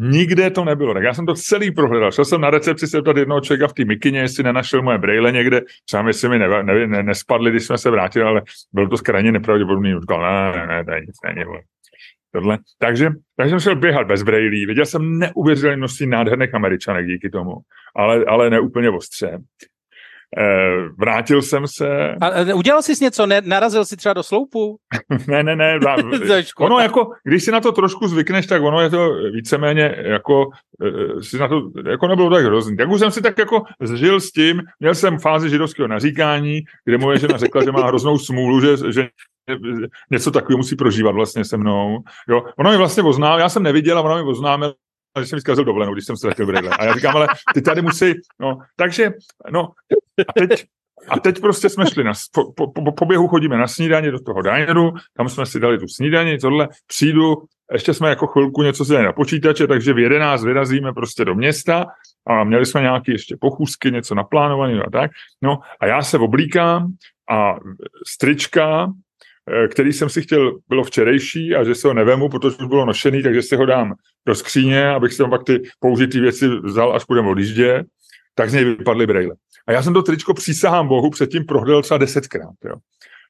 Nikde 0.00 0.50
to 0.50 0.64
nebylo. 0.64 0.94
Tak 0.94 1.02
já 1.02 1.14
jsem 1.14 1.26
to 1.26 1.34
celý 1.34 1.70
prohledal. 1.70 2.12
Šel 2.12 2.24
jsem 2.24 2.40
na 2.40 2.50
recepci 2.50 2.86
se 2.86 3.02
ptat 3.02 3.16
jednoho 3.16 3.40
člověka 3.40 3.68
v 3.68 3.72
té 3.72 3.84
mikině, 3.84 4.20
jestli 4.20 4.44
nenašel 4.44 4.82
moje 4.82 4.98
brejle 4.98 5.32
někde. 5.32 5.60
Třeba 5.84 6.08
jestli 6.08 6.28
mi 6.28 6.38
ne, 6.38 6.62
ne, 6.62 6.86
ne, 6.86 7.02
nespadly, 7.02 7.50
když 7.50 7.64
jsme 7.64 7.78
se 7.78 7.90
vrátili, 7.90 8.24
ale 8.24 8.42
bylo 8.72 8.88
to 8.88 8.96
skrajně 8.96 9.32
nepravděpodobný. 9.32 9.94
Říkal, 10.00 10.22
ne, 10.22 10.66
ne, 10.66 10.84
ne, 10.84 10.94
je 10.96 11.00
nic, 11.00 11.16
není 11.24 11.44
tohle. 12.32 12.58
Takže, 12.78 13.10
takže 13.36 13.50
jsem 13.50 13.60
šel 13.60 13.76
běhat 13.76 14.06
bez 14.06 14.22
brejlí. 14.22 14.66
Viděl 14.66 14.86
jsem 14.86 15.18
neuvěřitelné 15.18 15.76
množství 15.76 16.06
nádherných 16.06 16.54
američanek 16.54 17.06
díky 17.06 17.30
tomu, 17.30 17.52
ale, 17.96 18.24
ale 18.24 18.50
ne 18.50 18.60
úplně 18.60 18.90
ostře. 18.90 19.38
Eh, 20.36 20.88
vrátil 20.98 21.42
jsem 21.42 21.66
se. 21.66 22.14
A 22.20 22.54
udělal 22.54 22.82
jsi 22.82 23.04
něco? 23.04 23.26
Ne, 23.26 23.40
narazil 23.44 23.84
jsi 23.84 23.96
třeba 23.96 24.12
do 24.12 24.22
sloupu? 24.22 24.76
ne, 25.28 25.42
ne, 25.42 25.56
ne. 25.56 25.78
ono 26.58 26.78
jako, 26.78 27.10
když 27.24 27.44
si 27.44 27.50
na 27.50 27.60
to 27.60 27.72
trošku 27.72 28.08
zvykneš, 28.08 28.46
tak 28.46 28.62
ono 28.62 28.80
je 28.80 28.90
to 28.90 29.14
víceméně 29.32 29.94
jako, 29.98 30.44
eh, 30.84 31.22
si 31.22 31.38
na 31.38 31.48
to, 31.48 31.70
jako 31.90 32.08
nebylo 32.08 32.30
tak 32.30 32.44
hrozný. 32.44 32.76
Tak 32.76 32.88
už 32.88 33.00
jsem 33.00 33.10
si 33.10 33.22
tak 33.22 33.38
jako 33.38 33.62
zžil 33.80 34.20
s 34.20 34.32
tím, 34.32 34.62
měl 34.80 34.94
jsem 34.94 35.18
fázi 35.18 35.50
židovského 35.50 35.88
naříkání, 35.88 36.60
kde 36.84 36.98
moje 36.98 37.18
žena 37.18 37.38
řekla, 37.38 37.64
že 37.64 37.72
má 37.72 37.86
hroznou 37.86 38.18
smůlu, 38.18 38.60
že, 38.60 38.92
že 38.92 39.08
něco 40.10 40.30
takového 40.30 40.58
musí 40.58 40.76
prožívat 40.76 41.10
vlastně 41.10 41.44
se 41.44 41.56
mnou. 41.56 41.98
Jo. 42.28 42.42
Ono 42.58 42.70
mi 42.70 42.76
vlastně 42.76 43.02
oznámil, 43.02 43.38
já 43.38 43.48
jsem 43.48 43.62
neviděl 43.62 43.98
a 43.98 44.02
ono 44.02 44.16
mi 44.16 44.30
oznámil, 44.30 44.74
že 45.20 45.26
jsem 45.26 45.36
mi 45.36 45.40
zkazil 45.40 45.64
dovolenou, 45.64 45.92
když 45.92 46.04
jsem 46.04 46.16
ztratil 46.16 46.46
brýle. 46.46 46.70
A 46.78 46.84
já 46.84 46.94
říkám, 46.94 47.16
ale 47.16 47.28
ty 47.54 47.62
tady 47.62 47.82
musí, 47.82 48.14
no, 48.40 48.58
takže, 48.76 49.10
no, 49.50 49.68
a 50.28 50.32
teď, 50.32 50.64
a 51.08 51.20
teď 51.20 51.40
prostě 51.40 51.68
jsme 51.68 51.86
šli 51.86 52.04
na, 52.04 52.12
po, 52.32 52.52
po, 52.52 52.72
po, 52.72 52.92
po 52.92 53.04
běhu 53.04 53.28
chodíme 53.28 53.56
na 53.56 53.66
snídaně 53.66 54.10
do 54.10 54.20
toho 54.20 54.42
dineru, 54.42 54.92
tam 55.16 55.28
jsme 55.28 55.46
si 55.46 55.60
dali 55.60 55.78
tu 55.78 55.88
snídaní, 55.88 56.38
tohle, 56.38 56.68
přijdu, 56.86 57.34
ještě 57.72 57.94
jsme 57.94 58.08
jako 58.08 58.26
chvilku 58.26 58.62
něco 58.62 58.84
si 58.84 58.92
dali 58.92 59.04
na 59.04 59.12
počítače, 59.12 59.66
takže 59.66 59.92
v 59.92 59.98
11 59.98 60.44
vyrazíme 60.44 60.92
prostě 60.92 61.24
do 61.24 61.34
města 61.34 61.86
a 62.26 62.44
měli 62.44 62.66
jsme 62.66 62.80
nějaké 62.80 63.12
ještě 63.12 63.36
pochůzky, 63.40 63.90
něco 63.90 64.14
naplánované 64.14 64.82
a 64.82 64.90
tak. 64.90 65.10
No 65.42 65.58
a 65.80 65.86
já 65.86 66.02
se 66.02 66.18
oblíkám 66.18 66.92
a 67.30 67.56
strička 68.06 68.92
který 69.70 69.92
jsem 69.92 70.08
si 70.08 70.22
chtěl, 70.22 70.58
bylo 70.68 70.84
včerejší 70.84 71.54
a 71.54 71.64
že 71.64 71.74
se 71.74 71.88
ho 71.88 71.94
nevemu, 71.94 72.28
protože 72.28 72.56
už 72.56 72.66
bylo 72.66 72.84
nošený, 72.84 73.22
takže 73.22 73.42
si 73.42 73.56
ho 73.56 73.66
dám 73.66 73.94
do 74.26 74.34
skříně, 74.34 74.88
abych 74.88 75.12
si 75.12 75.18
tam 75.18 75.30
pak 75.30 75.44
ty 75.44 75.62
použitý 75.80 76.20
věci 76.20 76.48
vzal, 76.48 76.96
až 76.96 77.04
půjdeme 77.04 77.28
odjíždě, 77.28 77.84
tak 78.34 78.50
z 78.50 78.52
něj 78.52 78.64
vypadly 78.64 79.06
brejle. 79.06 79.34
A 79.66 79.72
já 79.72 79.82
jsem 79.82 79.94
to 79.94 80.02
tričko 80.02 80.34
přísahám 80.34 80.88
Bohu 80.88 81.10
předtím 81.10 81.44
prohledal 81.44 81.82
třeba 81.82 81.98
desetkrát. 81.98 82.54
Jo. 82.64 82.74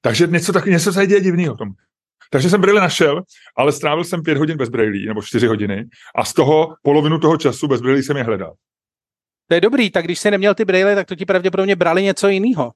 Takže 0.03 0.27
něco, 0.27 0.53
tak, 0.53 0.67
něco 0.67 0.93
se 0.93 1.07
děje 1.07 1.21
divného 1.21 1.57
tom. 1.57 1.69
Takže 2.31 2.51
jsem 2.51 2.61
brýle 2.61 2.81
našel, 2.81 3.23
ale 3.57 3.73
strávil 3.73 4.05
jsem 4.05 4.23
pět 4.23 4.39
hodin 4.39 4.57
bez 4.57 4.69
brýlí, 4.69 5.07
nebo 5.07 5.23
čtyři 5.23 5.47
hodiny, 5.47 5.85
a 6.15 6.25
z 6.25 6.33
toho 6.33 6.75
polovinu 6.83 7.19
toho 7.19 7.37
času 7.37 7.69
bez 7.69 7.81
brýlí 7.81 8.03
jsem 8.03 8.17
je 8.17 8.23
hledal. 8.23 8.55
To 9.49 9.55
je 9.55 9.61
dobrý, 9.61 9.91
tak 9.91 10.05
když 10.05 10.19
jsi 10.19 10.31
neměl 10.31 10.55
ty 10.55 10.65
brýle, 10.65 10.95
tak 10.95 11.07
to 11.07 11.15
ti 11.15 11.27
pravděpodobně 11.27 11.77
brali 11.77 12.03
něco 12.03 12.29
jiného. 12.29 12.73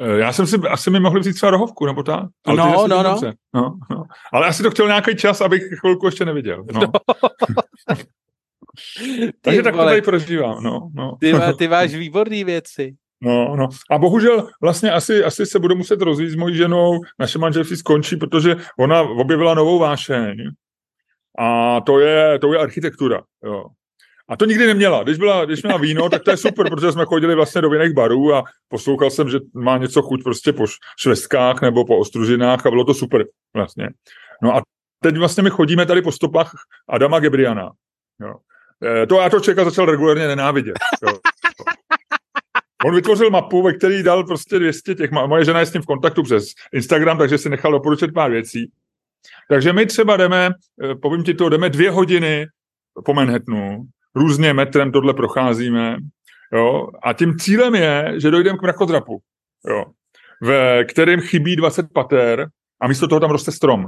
Eh, 0.00 0.18
já 0.18 0.32
jsem 0.32 0.46
si, 0.46 0.56
asi 0.56 0.90
mi 0.90 1.00
mohli 1.00 1.20
vzít 1.20 1.32
třeba 1.32 1.50
rohovku, 1.50 1.86
nebo 1.86 2.02
tak. 2.02 2.24
Ale 2.46 2.56
no, 2.56 2.86
no, 2.88 3.02
no. 3.02 3.20
no, 3.54 3.78
no. 3.90 4.04
Ale 4.32 4.46
asi 4.46 4.62
to 4.62 4.70
chtěl 4.70 4.86
nějaký 4.86 5.16
čas, 5.16 5.40
abych 5.40 5.62
chvilku 5.80 6.06
ještě 6.06 6.24
neviděl. 6.24 6.64
No. 6.72 6.80
no. 6.80 7.96
Takže 9.40 9.62
tak 9.62 9.76
to 9.76 9.84
tady 9.84 10.02
prožívám. 10.02 10.62
No, 10.62 10.90
no. 10.94 11.16
Ty, 11.20 11.32
má, 11.32 11.52
ty 11.58 11.68
máš 11.68 11.94
výborné 11.94 12.44
věci. 12.44 12.94
No, 13.20 13.56
no. 13.56 13.68
A 13.90 13.98
bohužel 13.98 14.48
vlastně 14.62 14.90
asi, 14.90 15.24
asi 15.24 15.46
se 15.46 15.58
budu 15.58 15.76
muset 15.76 16.00
rozjít 16.02 16.30
s 16.30 16.34
mojí 16.34 16.56
ženou, 16.56 17.00
naše 17.18 17.38
manželství 17.38 17.76
skončí, 17.76 18.16
protože 18.16 18.56
ona 18.78 19.02
objevila 19.02 19.54
novou 19.54 19.78
vášeň. 19.78 20.36
A 21.38 21.80
to 21.80 22.00
je, 22.00 22.38
to 22.38 22.52
je 22.52 22.58
architektura. 22.58 23.22
Jo. 23.44 23.64
A 24.28 24.36
to 24.36 24.44
nikdy 24.44 24.66
neměla. 24.66 25.02
Když, 25.02 25.18
byla, 25.18 25.44
když 25.44 25.62
měla 25.62 25.78
víno, 25.78 26.08
tak 26.08 26.22
to 26.22 26.30
je 26.30 26.36
super, 26.36 26.70
protože 26.70 26.92
jsme 26.92 27.04
chodili 27.04 27.34
vlastně 27.34 27.60
do 27.60 27.72
jiných 27.72 27.92
barů 27.92 28.34
a 28.34 28.44
poslouchal 28.68 29.10
jsem, 29.10 29.28
že 29.28 29.38
má 29.54 29.78
něco 29.78 30.02
chuť 30.02 30.22
prostě 30.22 30.52
po 30.52 30.64
švestkách 30.98 31.62
nebo 31.62 31.84
po 31.84 31.98
ostružinách 31.98 32.66
a 32.66 32.70
bylo 32.70 32.84
to 32.84 32.94
super 32.94 33.24
vlastně. 33.56 33.88
No 34.42 34.56
a 34.56 34.62
teď 35.00 35.16
vlastně 35.16 35.42
my 35.42 35.50
chodíme 35.50 35.86
tady 35.86 36.02
po 36.02 36.12
stopách 36.12 36.52
Adama 36.88 37.20
Gebriana. 37.20 37.70
Jo. 38.20 38.34
E, 39.02 39.06
to 39.06 39.20
já 39.20 39.30
to 39.30 39.40
člověka 39.40 39.64
začal 39.64 39.86
regulárně 39.86 40.28
nenávidět. 40.28 40.74
Jo. 41.06 41.18
On 42.84 42.94
vytvořil 42.94 43.30
mapu, 43.30 43.62
ve 43.62 43.72
který 43.72 44.02
dal 44.02 44.24
prostě 44.24 44.58
200 44.58 44.94
těch, 44.94 45.10
moje 45.10 45.44
žena 45.44 45.60
je 45.60 45.66
s 45.66 45.72
ním 45.72 45.82
v 45.82 45.86
kontaktu 45.86 46.22
přes 46.22 46.44
Instagram, 46.72 47.18
takže 47.18 47.38
si 47.38 47.48
nechal 47.48 47.72
doporučit 47.72 48.14
pár 48.14 48.30
věcí. 48.30 48.72
Takže 49.48 49.72
my 49.72 49.86
třeba 49.86 50.16
jdeme, 50.16 50.50
e, 50.90 50.94
povím 50.94 51.24
ti 51.24 51.34
to, 51.34 51.48
jdeme 51.48 51.70
dvě 51.70 51.90
hodiny 51.90 52.46
po 53.04 53.14
Manhattanu, 53.14 53.86
různě 54.14 54.52
metrem 54.52 54.92
tohle 54.92 55.14
procházíme, 55.14 55.96
jo, 56.52 56.88
a 57.02 57.12
tím 57.12 57.38
cílem 57.38 57.74
je, 57.74 58.14
že 58.16 58.30
dojdeme 58.30 58.58
k 58.58 58.62
mrakodrapu, 58.62 59.18
jo, 59.68 59.84
ve 60.42 60.84
kterém 60.84 61.20
chybí 61.20 61.56
20 61.56 61.86
pater 61.92 62.48
a 62.80 62.88
místo 62.88 63.08
toho 63.08 63.20
tam 63.20 63.30
roste 63.30 63.52
strom. 63.52 63.86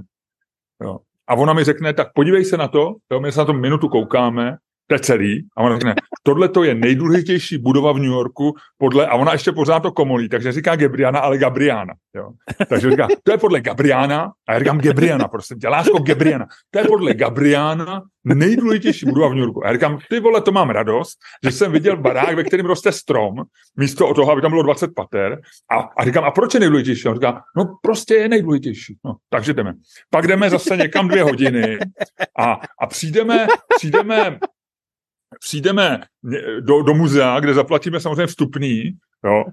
Jo. 0.83 0.99
A 1.29 1.35
ona 1.35 1.53
mi 1.53 1.65
řekne, 1.65 1.93
tak 1.93 2.09
podívej 2.15 2.45
se 2.45 2.57
na 2.57 2.69
to, 2.69 2.95
jo, 3.13 3.21
my 3.21 3.33
se 3.33 3.41
na 3.41 3.45
to 3.45 3.53
minutu 3.53 3.89
koukáme 3.89 4.57
to 4.87 4.95
je 4.95 4.99
celý. 4.99 5.47
A 5.57 5.63
ona 5.63 5.75
řekne, 5.75 5.95
tohle 6.23 6.49
to 6.49 6.65
je 6.65 6.75
nejdůležitější 6.75 7.59
budova 7.59 7.93
v 7.93 7.97
New 7.97 8.11
Yorku 8.11 8.55
podle, 8.79 9.07
a 9.07 9.15
ona 9.15 9.33
ještě 9.33 9.53
pořád 9.53 9.81
to 9.81 9.93
komolí, 9.93 10.29
takže 10.29 10.53
říká 10.53 10.77
Gabriana, 10.77 11.21
ale 11.21 11.39
Gabriana. 11.39 11.95
Jo. 12.15 12.31
Takže 12.69 12.91
říká, 12.91 13.09
to 13.23 13.33
je 13.33 13.39
podle 13.39 13.61
Gabriana, 13.61 14.33
a 14.49 14.53
já 14.53 14.59
říkám 14.59 14.79
Gabriana, 14.79 15.29
prostě 15.29 15.55
tě, 15.55 15.69
lásko 15.69 15.99
Gabriana. 15.99 16.47
To 16.71 16.79
je 16.79 16.85
podle 16.85 17.15
Gabriana 17.15 18.03
nejdůležitější 18.35 19.07
budova 19.07 19.29
v 19.29 19.35
New 19.35 19.41
Yorku. 19.41 19.65
A 19.65 19.67
já 19.67 19.73
říkám, 19.73 19.99
ty 20.11 20.21
vole, 20.21 20.41
to 20.41 20.53
mám 20.53 20.71
radost, 20.71 21.19
že 21.45 21.53
jsem 21.53 21.73
viděl 21.73 21.97
barák, 21.97 22.37
ve 22.37 22.45
kterém 22.45 22.67
roste 22.67 22.93
strom, 22.93 23.35
místo 23.77 24.15
toho, 24.15 24.33
aby 24.33 24.43
tam 24.43 24.51
bylo 24.51 24.63
20 24.63 24.91
pater. 24.95 25.41
A, 25.71 25.77
a 25.97 26.05
říkám, 26.05 26.25
a 26.25 26.31
proč 26.31 26.55
je 26.55 26.61
nejdůležitější? 26.61 27.09
A 27.09 27.11
on 27.11 27.17
říká, 27.17 27.43
no 27.57 27.79
prostě 27.83 28.15
je 28.15 28.29
nejdůležitější. 28.29 28.97
No, 29.05 29.15
takže 29.31 29.55
jdeme. 29.55 29.75
Pak 30.11 30.27
jdeme 30.27 30.51
zase 30.51 30.77
někam 30.77 31.09
dvě 31.09 31.23
hodiny 31.23 31.79
a, 32.39 32.61
a 32.81 32.87
přijdeme, 32.87 33.47
přijdeme 33.77 34.39
přijdeme 35.41 36.01
do, 36.61 36.83
do 36.83 36.95
muzea, 36.95 37.41
kde 37.41 37.55
zaplatíme 37.55 38.01
samozřejmě 38.01 38.27
vstupný, 38.27 38.93
jo, 39.25 39.45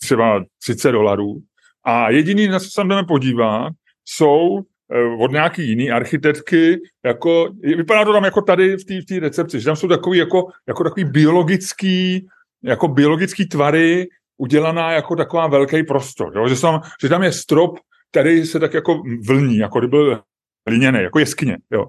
třeba 0.00 0.44
30 0.62 0.92
dolarů, 0.92 1.42
a 1.84 2.10
jediný, 2.10 2.48
na 2.48 2.58
co 2.58 2.64
se 2.64 2.76
tam 2.76 2.88
jdeme 2.88 3.04
podívat, 3.04 3.72
jsou 4.04 4.58
eh, 4.92 5.16
od 5.18 5.32
nějaký 5.32 5.68
jiný 5.68 5.90
architektky, 5.90 6.80
jako, 7.04 7.48
vypadá 7.62 8.04
to 8.04 8.12
tam 8.12 8.24
jako 8.24 8.42
tady 8.42 8.76
v 8.76 9.04
té 9.08 9.20
recepci, 9.20 9.60
že 9.60 9.66
tam 9.66 9.76
jsou 9.76 9.88
takový 9.88 10.18
jako, 10.18 10.48
jako 10.68 10.84
takový 10.84 11.04
biologický, 11.04 12.26
jako 12.62 12.88
biologický 12.88 13.46
tvary, 13.48 14.08
udělaná 14.36 14.92
jako 14.92 15.16
taková 15.16 15.46
velký 15.46 15.82
prostor, 15.82 16.32
jo? 16.36 16.48
Že, 16.48 16.60
tam, 16.60 16.80
že 17.02 17.08
tam 17.08 17.22
je 17.22 17.32
strop, 17.32 17.78
který 18.10 18.46
se 18.46 18.60
tak 18.60 18.74
jako 18.74 19.02
vlní, 19.26 19.56
jako 19.56 19.78
kdyby 19.78 19.90
byl 19.90 20.20
liněný, 20.68 21.02
jako 21.02 21.18
jeskyně. 21.18 21.58
Jo? 21.70 21.86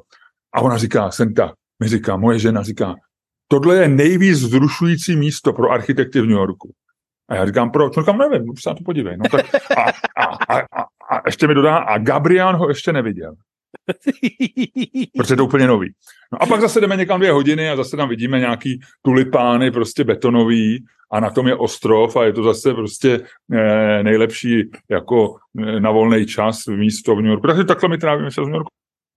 A 0.54 0.62
ona 0.62 0.78
říká, 0.78 1.12
Senta, 1.12 1.54
mi 1.84 1.90
říká, 1.90 2.18
moje 2.18 2.40
žena 2.40 2.64
říká, 2.64 2.96
tohle 3.54 3.76
je 3.76 3.88
nejvíc 3.88 4.44
vzrušující 4.44 5.16
místo 5.16 5.54
pro 5.54 5.72
architekty 5.72 6.22
v 6.22 6.26
New 6.26 6.38
Yorku. 6.38 6.72
A 7.30 7.36
já 7.36 7.46
říkám, 7.46 7.72
proč? 7.72 7.96
No 7.96 8.04
kam 8.04 8.18
nevím, 8.18 8.54
se 8.60 8.70
na 8.70 8.76
to 8.76 8.84
podívej. 8.84 9.18
No, 9.18 9.30
tak, 9.30 9.46
a, 9.78 9.82
a, 10.18 10.26
a, 10.26 10.60
a, 10.60 10.82
a, 11.12 11.22
ještě 11.26 11.48
mi 11.48 11.54
dodá, 11.54 11.78
a 11.78 11.98
Gabrián 11.98 12.56
ho 12.56 12.70
ještě 12.70 12.94
neviděl. 12.94 13.34
Protože 15.18 15.34
je 15.34 15.38
to 15.38 15.46
úplně 15.46 15.68
nový. 15.68 15.94
No 16.32 16.44
a 16.44 16.46
pak 16.46 16.62
zase 16.62 16.82
jdeme 16.82 16.96
někam 16.96 17.20
dvě 17.20 17.32
hodiny 17.32 17.70
a 17.70 17.76
zase 17.76 17.98
tam 17.98 18.10
vidíme 18.10 18.40
nějaký 18.40 18.80
tulipány 19.02 19.72
prostě 19.72 20.04
betonový 20.04 20.86
a 21.12 21.20
na 21.20 21.30
tom 21.30 21.48
je 21.48 21.56
ostrov 21.56 22.18
a 22.18 22.24
je 22.24 22.34
to 22.34 22.44
zase 22.44 22.74
prostě 22.74 23.22
eh, 23.54 24.04
nejlepší 24.04 24.72
jako 24.90 25.36
eh, 25.60 25.80
na 25.80 25.92
volný 25.92 26.26
čas 26.26 26.66
místo 26.68 27.16
v 27.16 27.22
New 27.22 27.30
Yorku. 27.30 27.48
Takže 27.48 27.64
takhle 27.64 27.90
my 27.90 27.98
trávíme 27.98 28.32
čas 28.32 28.46
v 28.46 28.48
New 28.48 28.56
Yorku. 28.56 28.70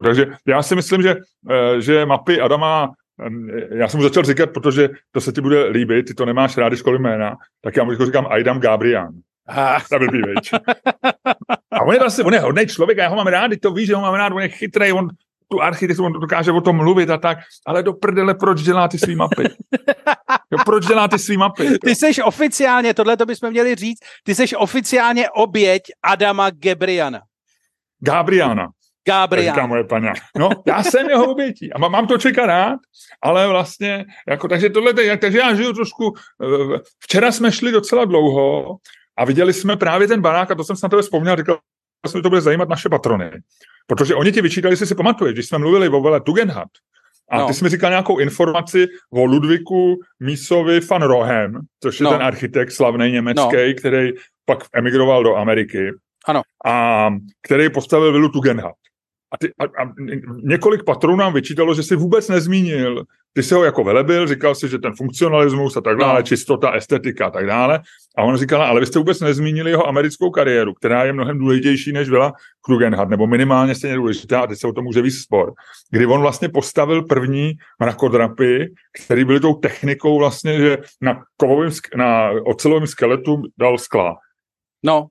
Takže 0.02 0.26
já 0.46 0.62
si 0.62 0.74
myslím, 0.74 1.02
že, 1.02 1.16
eh, 1.50 1.80
že 1.80 2.06
mapy 2.06 2.40
Adama 2.40 2.90
já 3.70 3.88
jsem 3.88 3.98
mu 3.98 4.04
začal 4.04 4.22
říkat, 4.22 4.50
protože 4.50 4.88
to 5.12 5.20
se 5.20 5.32
ti 5.32 5.40
bude 5.40 5.64
líbit, 5.64 6.06
ty 6.06 6.14
to 6.14 6.24
nemáš 6.26 6.56
rád, 6.56 6.76
školy 6.76 6.98
jména, 6.98 7.36
tak 7.62 7.76
já 7.76 7.84
mu 7.84 8.04
říkám 8.04 8.26
Aidam 8.30 8.60
Gabrián. 8.60 9.12
Ah. 9.48 9.80
Ta 9.90 9.98
blbý, 9.98 10.22
A 11.72 11.82
on 11.82 11.94
je 11.94 12.00
vlastně, 12.00 12.24
on 12.24 12.34
je 12.34 12.40
hodný 12.40 12.66
člověk, 12.66 12.98
já 12.98 13.08
ho 13.08 13.16
mám 13.16 13.26
rád, 13.26 13.50
to 13.62 13.72
víš, 13.72 13.86
že 13.86 13.94
ho 13.94 14.02
mám 14.02 14.14
rád, 14.14 14.32
on 14.32 14.42
je 14.42 14.48
chytrý, 14.48 14.92
on 14.92 15.08
tu 15.48 15.62
architekturu, 15.62 16.06
on 16.06 16.12
dokáže 16.12 16.52
o 16.52 16.60
tom 16.60 16.76
mluvit 16.76 17.10
a 17.10 17.18
tak, 17.18 17.38
ale 17.66 17.82
do 17.82 17.92
prdele, 17.92 18.34
proč 18.34 18.62
dělá 18.62 18.88
ty 18.88 18.98
svý 18.98 19.16
mapy? 19.16 19.44
Jo, 20.50 20.58
proč 20.64 20.86
dělá 20.86 21.08
ty 21.08 21.18
svý 21.18 21.36
mapy? 21.36 21.78
Ty 21.78 21.94
jsi 21.94 22.22
oficiálně, 22.22 22.94
tohle 22.94 23.16
to 23.16 23.26
bychom 23.26 23.50
měli 23.50 23.74
říct, 23.74 23.98
ty 24.24 24.34
jsi 24.34 24.56
oficiálně 24.56 25.30
oběť 25.30 25.82
Adama 26.02 26.50
Gebriana. 26.50 27.20
Gabriana. 28.00 28.68
Gabriel. 29.06 29.54
Říká 29.54 29.66
moje 29.66 29.84
paní. 29.84 30.08
No, 30.38 30.50
já 30.66 30.82
jsem 30.82 31.10
jeho 31.10 31.30
obětí 31.30 31.72
a 31.72 31.78
mám 31.78 32.06
to 32.06 32.18
čekat 32.18 32.46
rád, 32.46 32.78
ale 33.22 33.48
vlastně, 33.48 34.04
jako, 34.28 34.48
takže 34.48 34.70
tohle, 34.70 34.94
takže 35.18 35.38
já 35.38 35.54
žiju 35.54 35.72
trošku, 35.72 36.14
eh, 36.74 36.78
včera 37.00 37.32
jsme 37.32 37.52
šli 37.52 37.72
docela 37.72 38.04
dlouho 38.04 38.76
a 39.18 39.24
viděli 39.24 39.52
jsme 39.52 39.76
právě 39.76 40.08
ten 40.08 40.20
barák 40.20 40.50
a 40.50 40.54
to 40.54 40.64
jsem 40.64 40.76
se 40.76 40.86
na 40.86 40.90
tebe 40.90 41.02
vzpomněl, 41.02 41.36
říkal 41.36 41.58
jsem, 42.06 42.18
že 42.18 42.22
to 42.22 42.28
bude 42.28 42.40
zajímat 42.40 42.68
naše 42.68 42.88
patrony. 42.88 43.30
Protože 43.86 44.14
oni 44.14 44.32
ti 44.32 44.42
vyčítali, 44.42 44.72
jestli 44.72 44.86
si 44.86 44.94
pamatuješ, 44.94 45.34
když 45.34 45.48
jsme 45.48 45.58
mluvili 45.58 45.88
o 45.88 46.00
vele 46.00 46.20
Tugendhat, 46.20 46.68
a 47.30 47.38
no. 47.38 47.46
ty 47.46 47.54
jsi 47.54 47.64
mi 47.64 47.70
říkal 47.70 47.90
nějakou 47.90 48.18
informaci 48.18 48.86
o 49.10 49.24
Ludviku 49.24 50.00
Mísovi 50.20 50.80
van 50.80 51.02
Rohem, 51.02 51.60
což 51.82 52.00
je 52.00 52.04
no. 52.04 52.10
ten 52.10 52.22
architekt 52.22 52.72
slavný 52.72 53.12
německý, 53.12 53.56
no. 53.66 53.74
který 53.78 54.12
pak 54.44 54.58
emigroval 54.72 55.24
do 55.24 55.36
Ameriky. 55.36 55.90
Ano. 56.26 56.42
A 56.64 57.08
který 57.42 57.70
postavil 57.70 58.12
vilu 58.12 58.28
Tugendhat. 58.28 58.74
A, 59.36 59.38
ty, 59.38 59.52
a, 59.58 59.64
a 59.82 59.92
několik 60.42 60.84
patronů 60.84 61.16
nám 61.16 61.32
vyčítalo, 61.32 61.74
že 61.74 61.82
si 61.82 61.96
vůbec 61.96 62.28
nezmínil. 62.28 63.04
Ty 63.32 63.42
si 63.42 63.54
ho 63.54 63.64
jako 63.64 63.84
velebil, 63.84 64.26
říkal 64.26 64.54
si, 64.54 64.68
že 64.68 64.78
ten 64.78 64.92
funkcionalismus 64.96 65.76
a 65.76 65.80
tak 65.80 65.96
dále, 65.96 66.18
no. 66.18 66.22
čistota, 66.22 66.70
estetika 66.70 67.26
a 67.26 67.30
tak 67.30 67.46
dále. 67.46 67.80
A 68.16 68.22
on 68.22 68.36
říkal, 68.36 68.62
ale 68.62 68.80
vy 68.80 68.86
jste 68.86 68.98
vůbec 68.98 69.20
nezmínili 69.20 69.70
jeho 69.70 69.88
americkou 69.88 70.30
kariéru, 70.30 70.74
která 70.74 71.04
je 71.04 71.12
mnohem 71.12 71.38
důležitější 71.38 71.92
než 71.92 72.08
byla 72.08 72.32
Krugenhardt, 72.60 73.10
nebo 73.10 73.26
minimálně 73.26 73.74
stejně 73.74 73.96
důležitá, 73.96 74.40
a 74.40 74.46
teď 74.46 74.58
se 74.58 74.66
o 74.66 74.72
tom 74.72 74.84
může 74.84 75.02
víc 75.02 75.22
spor, 75.22 75.52
kdy 75.90 76.06
on 76.06 76.20
vlastně 76.20 76.48
postavil 76.48 77.02
první 77.02 77.52
mrakodrapy, 77.80 78.74
které 79.04 79.24
byly 79.24 79.40
tou 79.40 79.54
technikou 79.54 80.18
vlastně, 80.18 80.60
že 80.60 80.78
na 81.02 81.22
kovovém, 81.36 81.70
na 81.96 82.30
ocelovém 82.30 82.86
skeletu 82.86 83.42
dal 83.58 83.78
skla. 83.78 84.16
No. 84.84 85.06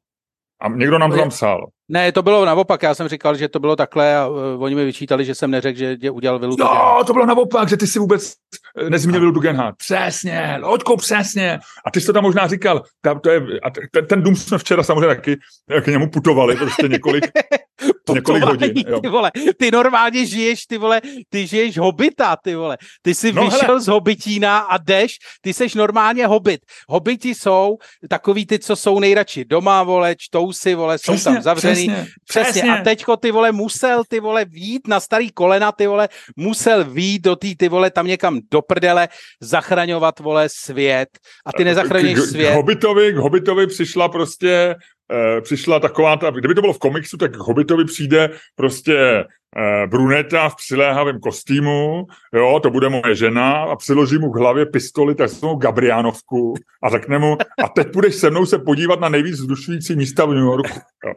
A 0.61 0.69
někdo 0.69 0.99
nám 0.99 1.11
to 1.11 1.17
tam 1.17 1.29
psal. 1.29 1.67
Ne, 1.89 2.11
to 2.11 2.21
bylo 2.21 2.45
naopak, 2.45 2.83
já 2.83 2.95
jsem 2.95 3.07
říkal, 3.07 3.35
že 3.35 3.47
to 3.47 3.59
bylo 3.59 3.75
takhle 3.75 4.17
a 4.17 4.27
uh, 4.27 4.63
oni 4.63 4.75
mi 4.75 4.85
vyčítali, 4.85 5.25
že 5.25 5.35
jsem 5.35 5.51
neřekl, 5.51 5.79
že 5.79 5.97
tě 5.97 6.11
udělal 6.11 6.39
Vilu 6.39 6.55
Jo, 6.59 7.03
to 7.07 7.13
bylo 7.13 7.25
naopak, 7.25 7.69
že 7.69 7.77
ty 7.77 7.87
si 7.87 7.99
vůbec 7.99 8.33
eh, 8.77 8.89
nezmínil 8.89 9.19
Vilu 9.19 9.31
Dugenhardt. 9.31 9.77
Přesně, 9.77 10.57
Loďko, 10.61 10.97
přesně. 10.97 11.59
A 11.85 11.91
ty 11.91 12.01
jsi 12.01 12.07
to 12.07 12.13
tam 12.13 12.23
možná 12.23 12.47
říkal. 12.47 12.83
Ta, 13.01 13.19
to 13.19 13.29
je, 13.29 13.41
a 13.63 13.69
ten, 13.91 14.07
ten 14.07 14.23
dům 14.23 14.35
jsme 14.35 14.57
včera 14.57 14.83
samozřejmě 14.83 15.07
taky 15.07 15.37
k 15.81 15.87
němu 15.87 16.09
putovali, 16.09 16.55
prostě 16.55 16.87
několik, 16.87 17.25
několik 18.13 18.43
hodin. 18.43 18.73
Jo. 18.87 18.99
Ty 18.99 19.07
vole, 19.07 19.31
ty 19.57 19.71
normálně 19.71 20.25
žiješ, 20.25 20.65
ty 20.65 20.77
vole, 20.77 21.01
ty 21.29 21.47
žiješ 21.47 21.77
hobita, 21.77 22.35
ty 22.43 22.55
vole. 22.55 22.77
Ty 23.01 23.15
jsi 23.15 23.33
no, 23.33 23.45
vyšel 23.45 23.59
hele. 23.67 23.81
z 23.81 23.87
hobitína 23.87 24.59
a 24.59 24.77
jdeš, 24.77 25.17
ty 25.41 25.53
seš 25.53 25.73
normálně 25.73 26.27
hobit. 26.27 26.61
Hobiti 26.89 27.35
jsou 27.35 27.77
takový 28.09 28.45
ty, 28.45 28.59
co 28.59 28.75
jsou 28.75 28.99
nejradši 28.99 29.45
doma, 29.45 29.83
vole, 29.83 30.15
čtou 30.17 30.53
si, 30.53 30.75
vole, 30.75 30.97
jsou 30.97 31.13
přesně, 31.13 31.33
tam 31.33 31.41
zavřený. 31.41 31.87
Přesně, 31.87 32.05
přesně. 32.29 32.51
přesně. 32.51 32.71
A 32.71 32.83
teďko 32.83 33.17
ty 33.17 33.31
vole 33.31 33.51
musel 33.51 34.03
ty 34.07 34.19
vole 34.19 34.45
vít 34.45 34.87
na 34.87 34.99
starý 34.99 35.31
kolena, 35.31 35.71
ty 35.71 35.87
vole, 35.87 36.09
musel 36.35 36.83
vít 36.83 37.21
do 37.21 37.35
té 37.35 37.47
ty 37.57 37.69
vole 37.69 37.91
tam 37.91 38.07
někam 38.07 38.39
do 38.51 38.61
prdele, 38.61 39.07
zachraňovat 39.41 40.19
vole 40.19 40.49
svět. 40.49 41.09
A 41.45 41.53
ty 41.53 41.63
nezachraňuješ 41.63 42.19
svět. 42.19 42.51
K 42.51 42.55
Hobitovi, 42.55 43.13
k 43.13 43.15
Hobitovi 43.15 43.67
přišla 43.67 44.09
prostě 44.09 44.75
uh, 45.11 45.41
přišla 45.41 45.79
taková, 45.79 46.17
ta, 46.17 46.29
kdyby 46.29 46.55
to 46.55 46.61
bylo 46.61 46.73
v 46.73 46.79
komiksu, 46.79 47.17
tak 47.17 47.33
k 47.33 47.37
Hobbitovi 47.37 47.85
přijde 47.85 48.29
prostě 48.55 49.25
uh, 49.25 49.89
bruneta 49.89 50.49
v 50.49 50.55
přiléhavém 50.55 51.19
kostýmu, 51.19 52.07
jo, 52.33 52.59
to 52.63 52.69
bude 52.69 52.89
moje 52.89 53.15
žena 53.15 53.53
a 53.53 53.75
přiloží 53.75 54.17
mu 54.17 54.31
k 54.31 54.37
hlavě 54.37 54.65
pistoli 54.65 55.15
takzvanou 55.15 55.55
Gabriánovku 55.55 56.53
a 56.83 56.89
řekne 56.89 57.19
mu, 57.19 57.37
a 57.63 57.67
teď 57.75 57.87
půjdeš 57.93 58.15
se 58.15 58.29
mnou 58.29 58.45
se 58.45 58.59
podívat 58.59 58.99
na 58.99 59.09
nejvíc 59.09 59.33
vzrušující 59.33 59.95
místa 59.95 60.25
v 60.25 60.29
New 60.29 60.43
Yorku. 60.43 60.79
Jo. 61.05 61.13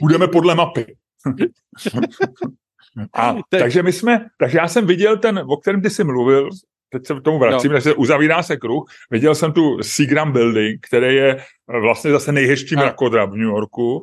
Budeme 0.00 0.28
podle 0.28 0.54
mapy. 0.54 0.96
a, 3.14 3.36
takže 3.50 3.82
my 3.82 3.92
jsme, 3.92 4.26
takže 4.38 4.58
já 4.58 4.68
jsem 4.68 4.86
viděl 4.86 5.16
ten, 5.16 5.38
o 5.48 5.56
kterém 5.56 5.82
ty 5.82 5.90
jsi 5.90 6.04
mluvil, 6.04 6.48
teď 6.88 7.06
se 7.06 7.14
k 7.14 7.22
tomu 7.22 7.38
vracím, 7.38 7.72
no. 7.72 7.80
se 7.80 7.94
uzavírá 7.94 8.42
se 8.42 8.56
kruh. 8.56 8.84
Viděl 9.10 9.34
jsem 9.34 9.52
tu 9.52 9.82
Seagram 9.82 10.32
Building, 10.32 10.86
který 10.86 11.16
je 11.16 11.36
eh, 11.36 11.80
vlastně 11.80 12.10
zase 12.10 12.32
nejhezčí 12.32 12.76
mrakodrap 12.76 13.30
v 13.30 13.36
New 13.36 13.48
Yorku. 13.48 14.02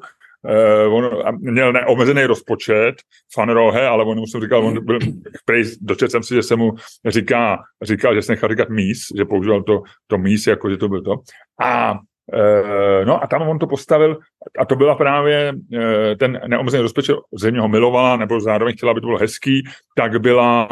Uh, 0.86 0.94
on 0.94 1.10
měl 1.39 1.74
neomezený 1.74 2.24
rozpočet, 2.25 2.96
fanrohe, 3.34 3.88
ale 3.88 4.04
on 4.04 4.18
musím 4.18 4.42
říkal, 4.42 4.65
on 4.65 4.86
byl, 4.86 5.00
prej, 5.46 5.63
dočet 5.82 6.12
jsem 6.12 6.24
si, 6.24 6.36
že 6.36 6.44
se 6.44 6.56
mu 6.56 6.72
říká, 7.06 7.60
říkal, 7.82 8.15
že 8.15 8.22
se 8.22 8.32
nechal 8.32 8.50
říkat 8.50 8.70
mís, 8.70 9.08
že 9.18 9.25
používal 9.25 9.63
to, 9.63 9.82
to 10.08 10.18
mís, 10.18 10.48
jako 10.48 10.70
že 10.70 10.77
to 10.77 10.89
byl 10.89 11.01
to. 11.01 11.15
A 11.62 11.92
uh, 11.92 13.06
no 13.06 13.24
a 13.24 13.27
tam 13.27 13.42
on 13.42 13.60
to 13.60 13.68
postavil, 13.68 14.18
a 14.60 14.65
to 14.65 14.75
byla 14.75 14.96
právě 14.96 15.54
uh, 15.54 15.80
ten 16.20 16.42
neomezený 16.48 16.82
rozpočet, 16.82 17.15
země 17.34 17.60
ho 17.60 17.68
milovala, 17.68 18.18
nebo 18.18 18.39
zároveň 18.39 18.75
chtěla, 18.75 18.92
aby 18.92 19.01
to 19.01 19.08
bylo 19.08 19.20
hezký, 19.20 19.63
tak 19.96 20.22
byla 20.22 20.68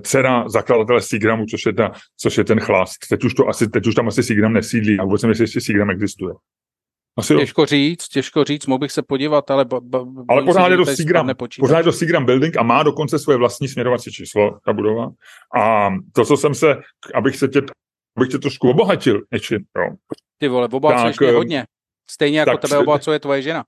dcera 0.00 0.48
zakladatele 0.48 1.02
Seagramu, 1.02 1.46
což 1.46 1.66
je, 1.66 1.72
ta, 1.72 1.92
což 2.16 2.38
je 2.38 2.44
ten 2.44 2.60
chlast. 2.60 2.96
Teď 3.10 3.24
už, 3.24 3.34
to 3.34 3.48
asi, 3.48 3.68
teď 3.68 3.86
už 3.86 3.94
tam 3.94 4.08
asi 4.08 4.22
Seagram 4.22 4.52
nesídlí 4.52 4.98
a 4.98 5.04
vůbec 5.04 5.22
nevím, 5.22 5.30
jestli 5.30 5.42
ještě 5.42 5.60
Seagram 5.60 5.90
existuje. 5.90 6.34
Asi 7.18 7.36
těžko 7.36 7.62
jo. 7.62 7.66
říct, 7.66 8.08
těžko 8.08 8.44
říct, 8.44 8.66
mohl 8.66 8.78
bych 8.78 8.92
se 8.92 9.02
podívat, 9.02 9.50
ale... 9.50 9.64
Ba, 9.64 9.80
ba, 9.80 10.04
ale 10.28 10.42
pořád 10.42 10.68
je, 10.68 10.76
to 10.76 10.86
Seagram, 10.86 11.30
pořád 11.60 11.78
je 11.78 11.84
to 11.84 11.92
Seagram 11.92 12.24
Building 12.24 12.56
a 12.56 12.62
má 12.62 12.82
dokonce 12.82 13.18
svoje 13.18 13.38
vlastní 13.38 13.68
směrovací 13.68 14.12
číslo, 14.12 14.58
ta 14.64 14.72
budova. 14.72 15.10
A 15.56 15.90
to, 16.12 16.24
co 16.24 16.36
jsem 16.36 16.54
se, 16.54 16.76
abych 17.14 17.36
se 17.36 17.48
tě, 17.48 17.62
abych 18.16 18.28
tě 18.28 18.38
trošku 18.38 18.70
obohatil 18.70 19.22
něčím, 19.32 19.58
jo. 19.58 19.94
Ty 20.38 20.48
vole, 20.48 20.68
obohacuješ 20.72 21.18
mě 21.18 21.30
hodně. 21.30 21.64
Stejně 22.10 22.38
jako 22.38 22.58
tebe 22.58 22.78
obohacuje 22.78 23.20
tvoje 23.20 23.42
žena. 23.42 23.64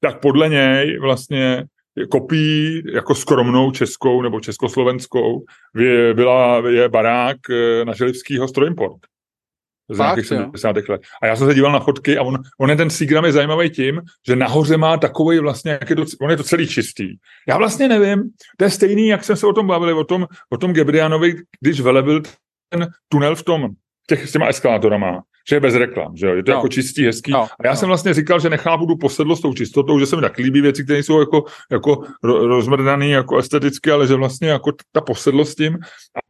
Tak 0.00 0.20
podle 0.20 0.48
něj 0.48 0.98
vlastně 1.00 1.64
kopií 2.10 2.82
jako 2.92 3.14
skromnou 3.14 3.70
českou 3.70 4.22
nebo 4.22 4.40
československou 4.40 5.44
byla, 6.14 6.68
je 6.68 6.88
barák 6.88 7.36
eh, 7.50 7.84
na 7.84 7.92
Želivskýho 7.92 8.48
Strojimport 8.48 9.00
z 9.90 9.98
nějakých 9.98 10.26
70. 10.26 10.76
let. 10.88 11.00
A 11.22 11.26
já 11.26 11.36
jsem 11.36 11.48
se 11.48 11.54
díval 11.54 11.72
na 11.72 11.80
fotky 11.80 12.18
a 12.18 12.22
on, 12.22 12.38
on 12.60 12.70
je 12.70 12.76
ten 12.76 12.90
Seagram 12.90 13.24
je 13.24 13.32
zajímavý 13.32 13.70
tím, 13.70 14.00
že 14.26 14.36
nahoře 14.36 14.76
má 14.76 14.96
takový 14.96 15.38
vlastně, 15.38 15.72
jak 15.72 15.90
je 15.90 15.96
to, 15.96 16.04
on 16.20 16.30
je 16.30 16.36
to 16.36 16.42
celý 16.42 16.68
čistý. 16.68 17.08
Já 17.48 17.58
vlastně 17.58 17.88
nevím, 17.88 18.22
to 18.56 18.64
je 18.64 18.70
stejný, 18.70 19.08
jak 19.08 19.24
jsem 19.24 19.36
se 19.36 19.46
o 19.46 19.52
tom 19.52 19.66
bavili, 19.66 19.92
o 19.92 20.04
tom, 20.04 20.26
o 20.52 20.56
tom 20.56 20.72
Gebrianovi, 20.72 21.34
když 21.60 21.80
velebil 21.80 22.22
ten 22.68 22.88
tunel 23.08 23.36
v 23.36 23.42
tom, 23.42 23.68
těch, 24.06 24.28
s 24.28 24.32
těma 24.32 24.46
eskalátorama 24.46 25.22
že 25.48 25.56
je 25.56 25.60
bez 25.60 25.74
reklam, 25.74 26.16
že 26.16 26.26
jo? 26.26 26.34
je 26.34 26.42
to 26.42 26.50
no. 26.50 26.58
jako 26.58 26.68
čistý, 26.68 27.04
hezký. 27.04 27.32
No. 27.32 27.42
A 27.42 27.64
já 27.64 27.70
no. 27.70 27.76
jsem 27.76 27.88
vlastně 27.88 28.14
říkal, 28.14 28.40
že 28.40 28.50
nechápu 28.50 28.86
tu 28.86 28.96
posedlost 28.96 29.42
tou 29.42 29.54
čistotou, 29.54 29.98
že 29.98 30.06
se 30.06 30.16
mi 30.16 30.22
tak 30.22 30.38
líbí 30.38 30.60
věci, 30.60 30.84
které 30.84 31.02
jsou 31.02 31.20
jako, 31.20 31.44
jako 31.70 32.02
rozmrdané 32.22 33.08
jako 33.08 33.36
esteticky, 33.36 33.90
ale 33.90 34.06
že 34.06 34.14
vlastně 34.14 34.48
jako 34.48 34.72
ta 34.92 35.00
posedlost 35.00 35.56
tím 35.56 35.78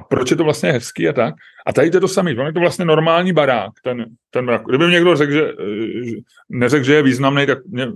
a 0.00 0.04
proč 0.04 0.31
je 0.31 0.37
to 0.37 0.45
vlastně 0.45 0.73
hezký 0.73 1.09
a 1.09 1.12
tak. 1.12 1.35
A 1.66 1.73
tady 1.73 1.90
to 1.90 1.97
je 1.97 2.00
to 2.00 2.09
samý, 2.09 2.38
on 2.38 2.47
je 2.47 2.52
to 2.52 2.61
vlastně 2.61 2.85
normální 2.85 3.33
barák, 3.33 3.73
ten, 3.85 4.04
ten 4.31 4.45
mrak. 4.45 4.62
Kdyby 4.66 4.87
mi 4.87 4.92
někdo 4.92 5.16
řekl, 5.16 5.33
že, 5.33 5.52
neřekl, 6.49 6.85
že 6.85 6.95
je 6.95 7.02
významný, 7.02 7.47
tak 7.47 7.59
mě 7.66 7.88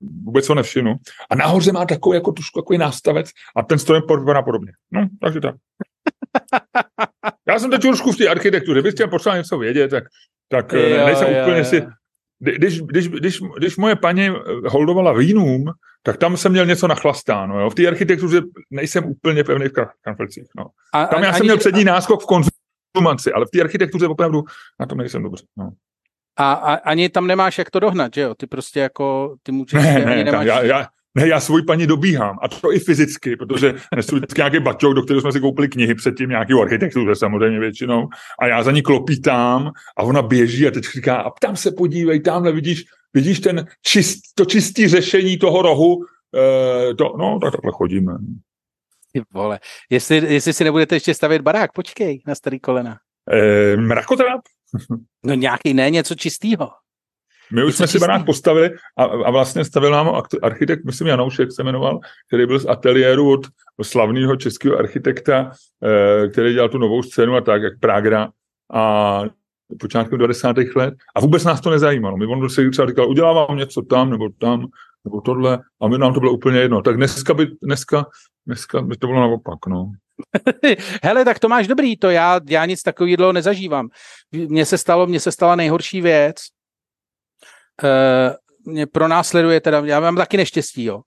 vůbec 0.00 0.48
ho 0.48 0.54
nevšimnu. 0.54 0.94
A 1.30 1.34
nahoře 1.34 1.72
má 1.72 1.84
takový 1.84 2.14
jako 2.14 2.32
tušku, 2.32 2.60
takový 2.60 2.78
nástavec 2.78 3.30
a 3.56 3.62
ten 3.62 3.78
stroj 3.78 4.02
vypadá 4.18 4.42
podobně. 4.42 4.72
No, 4.92 5.08
takže 5.20 5.40
tak. 5.40 5.54
Já 7.48 7.58
jsem 7.58 7.70
teď 7.70 7.82
trošku 7.82 8.12
v 8.12 8.16
té 8.16 8.28
architektuře, 8.28 8.80
kdybyste 8.80 9.06
potřeboval 9.06 9.38
něco 9.38 9.58
vědět, 9.58 9.88
tak 9.88 10.04
tak 10.50 10.74
eh, 10.74 10.90
jo, 10.90 11.06
nejsem 11.06 11.34
jo, 11.34 11.42
úplně 11.42 11.58
jo. 11.58 11.64
si... 11.64 11.86
Když, 12.42 12.80
když, 12.80 13.08
když, 13.08 13.40
když 13.58 13.76
moje 13.76 13.96
paní 13.96 14.28
eh, 14.28 14.32
holdovala 14.66 15.12
vínům, 15.12 15.64
tak 16.02 16.16
tam 16.16 16.36
jsem 16.36 16.52
měl 16.52 16.66
něco 16.66 16.88
nachlastáno. 16.88 17.60
Jo? 17.60 17.70
V 17.70 17.74
té 17.74 17.86
architektuře 17.86 18.40
nejsem 18.70 19.04
úplně 19.04 19.44
pevný 19.44 19.66
v 19.68 19.72
kanflecích. 20.00 20.44
No. 20.56 20.66
A, 20.94 21.06
tam 21.06 21.22
já 21.22 21.32
jsem 21.32 21.46
měl 21.46 21.58
přední 21.58 21.84
náskok 21.84 22.22
v 22.22 22.26
konzumaci, 22.26 23.32
ale 23.32 23.46
v 23.46 23.50
té 23.50 23.60
architektuře 23.60 24.06
opravdu 24.06 24.42
na 24.80 24.86
tom 24.86 24.98
nejsem 24.98 25.22
dobře. 25.22 25.44
No. 25.58 25.70
A, 26.36 26.52
a 26.52 26.74
ani 26.74 27.08
tam 27.08 27.26
nemáš 27.26 27.58
jak 27.58 27.70
to 27.70 27.80
dohnat, 27.80 28.14
že 28.14 28.20
jo? 28.20 28.34
Ty 28.34 28.46
prostě 28.46 28.80
jako, 28.80 29.36
ty 29.42 29.52
můžeš... 29.52 29.84
Ne, 29.84 30.04
ne, 30.04 30.24
nemáš... 30.24 30.46
já, 30.46 30.62
já, 30.62 30.86
ne, 31.14 31.28
já 31.28 31.40
svůj 31.40 31.62
paní 31.62 31.86
dobíhám. 31.86 32.38
A 32.42 32.48
to 32.48 32.72
i 32.72 32.78
fyzicky, 32.78 33.36
protože 33.36 33.74
nesu 33.96 34.16
vždycky 34.16 34.40
nějaký 34.40 34.60
baťok, 34.60 34.94
do 34.94 35.02
kterého 35.02 35.20
jsme 35.20 35.32
si 35.32 35.40
koupili 35.40 35.68
knihy 35.68 35.94
předtím, 35.94 36.30
nějaký 36.30 36.52
architektuře 36.52 37.16
samozřejmě 37.16 37.58
většinou. 37.60 38.08
A 38.38 38.46
já 38.46 38.62
za 38.62 38.70
ní 38.70 38.82
klopítám 38.82 39.70
a 39.96 40.02
ona 40.02 40.22
běží 40.22 40.66
a 40.66 40.70
teď 40.70 40.84
říká, 40.94 41.16
a 41.16 41.30
tam 41.40 41.56
se 41.56 41.70
podívej, 41.70 42.20
tamhle 42.20 42.52
vidíš, 42.52 42.84
vidíš 43.14 43.40
ten 43.40 43.66
čist, 43.82 44.20
to 44.34 44.44
čistý 44.44 44.88
řešení 44.88 45.38
toho 45.38 45.62
rohu. 45.62 46.04
E, 46.90 46.94
to, 46.94 47.16
no, 47.18 47.38
tak 47.42 47.52
takhle 47.52 47.72
chodíme. 47.74 48.12
Ty 49.12 49.22
vole, 49.34 49.60
jestli, 49.90 50.16
jestli 50.16 50.52
si 50.52 50.64
nebudete 50.64 50.96
ještě 50.96 51.14
stavět 51.14 51.42
barák, 51.42 51.72
počkej 51.72 52.22
na 52.26 52.34
starý 52.34 52.60
kolena. 52.60 52.98
E, 53.32 53.76
mrakotrap? 53.76 54.40
no 55.24 55.34
nějaký, 55.34 55.74
ne, 55.74 55.90
něco 55.90 56.14
čistého. 56.14 56.70
My 57.52 57.64
už 57.64 57.74
jsme 57.74 57.86
si 57.86 57.98
barák 57.98 58.26
postavili 58.26 58.70
a, 58.96 59.04
a 59.04 59.30
vlastně 59.30 59.64
stavil 59.64 59.90
nám 59.90 60.22
architekt, 60.42 60.84
myslím 60.84 61.08
Janoušek 61.08 61.52
se 61.52 61.62
jmenoval, 61.62 62.00
který 62.28 62.46
byl 62.46 62.58
z 62.58 62.66
ateliéru 62.66 63.32
od 63.32 63.46
slavného 63.82 64.36
českého 64.36 64.78
architekta, 64.78 65.50
eh, 65.84 66.28
který 66.28 66.52
dělal 66.52 66.68
tu 66.68 66.78
novou 66.78 67.02
scénu 67.02 67.36
a 67.36 67.40
tak, 67.40 67.62
jak 67.62 67.78
Pragra 67.80 68.28
a 68.72 69.22
počátku 69.80 70.16
20. 70.16 70.76
let. 70.76 70.94
A 71.14 71.20
vůbec 71.20 71.44
nás 71.44 71.60
to 71.60 71.70
nezajímalo. 71.70 72.16
My 72.16 72.26
on 72.26 72.50
si 72.50 72.70
třeba 72.70 72.88
říkal, 72.88 73.08
udělávám 73.08 73.56
něco 73.56 73.82
tam 73.82 74.10
nebo 74.10 74.28
tam, 74.38 74.66
nebo 75.04 75.20
tohle, 75.20 75.58
a 75.80 75.88
my 75.88 75.98
nám 75.98 76.14
to 76.14 76.20
bylo 76.20 76.32
úplně 76.32 76.58
jedno. 76.58 76.82
Tak 76.82 76.96
dneska 76.96 77.34
by, 77.34 77.46
dneska, 77.62 78.06
dneska 78.46 78.82
by 78.82 78.96
to 78.96 79.06
bylo 79.06 79.20
naopak, 79.20 79.66
no. 79.66 79.92
Hele, 81.02 81.24
tak 81.24 81.38
to 81.38 81.48
máš 81.48 81.66
dobrý, 81.66 81.96
to 81.96 82.10
já, 82.10 82.40
já 82.48 82.66
nic 82.66 82.82
takového 82.82 83.32
nezažívám. 83.32 83.88
Mně 84.32 84.66
se 84.66 84.78
stalo, 84.78 85.06
mně 85.06 85.20
se 85.20 85.32
stala 85.32 85.56
nejhorší 85.56 86.00
věc, 86.00 86.36
mě 88.66 88.86
pronásleduje, 88.86 89.60
teda 89.60 89.82
já 89.84 90.00
mám 90.00 90.16
taky 90.16 90.36
neštěstí, 90.36 90.84
jo, 90.84 91.00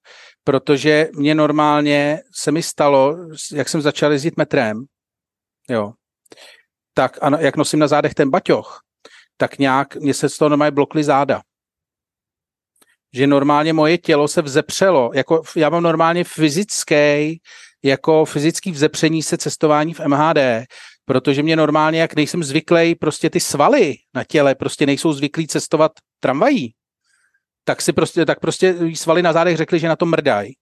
protože 0.44 1.10
mě 1.14 1.36
normálně 1.36 2.20
se 2.36 2.52
mi 2.52 2.64
stalo, 2.64 3.18
jak 3.54 3.70
jsem 3.70 3.82
začal 3.82 4.12
jezdit 4.12 4.38
metrem, 4.38 4.84
jo, 5.70 5.94
tak 6.94 7.18
ano, 7.22 7.38
jak 7.42 7.58
nosím 7.58 7.80
na 7.80 7.88
zádech 7.88 8.14
ten 8.14 8.30
baťoch, 8.30 8.80
tak 9.38 9.58
nějak 9.58 9.96
mě 9.96 10.14
se 10.14 10.30
z 10.30 10.38
toho 10.38 10.50
normálně 10.50 10.72
blokly 10.72 11.04
záda. 11.04 11.42
Že 13.16 13.28
normálně 13.28 13.74
moje 13.74 13.98
tělo 13.98 14.28
se 14.28 14.42
vzepřelo, 14.42 15.12
jako 15.14 15.42
já 15.56 15.70
mám 15.70 15.84
normálně 15.84 16.24
fyzický, 16.24 17.42
jako 17.84 18.26
fyzický 18.26 18.72
vzepření 18.72 19.24
se 19.24 19.38
cestování 19.38 19.94
v 19.94 20.00
MHD, 20.00 20.66
protože 21.06 21.44
mě 21.44 21.56
normálně, 21.56 22.02
jak 22.02 22.16
nejsem 22.16 22.44
zvyklý, 22.44 22.96
prostě 22.96 23.30
ty 23.30 23.40
svaly 23.40 23.96
na 24.14 24.24
těle 24.24 24.56
prostě 24.56 24.86
nejsou 24.86 25.14
zvyklí 25.14 25.48
cestovat 25.48 25.92
tramvají, 26.24 26.74
tak 27.68 27.82
si 27.82 27.94
prostě, 27.94 28.26
tak 28.26 28.40
prostě 28.40 28.76
svaly 28.96 29.22
na 29.22 29.34
zádech 29.34 29.58
řekli, 29.58 29.80
že 29.80 29.88
na 29.88 29.96
to 29.96 30.06
mrdají. 30.06 30.54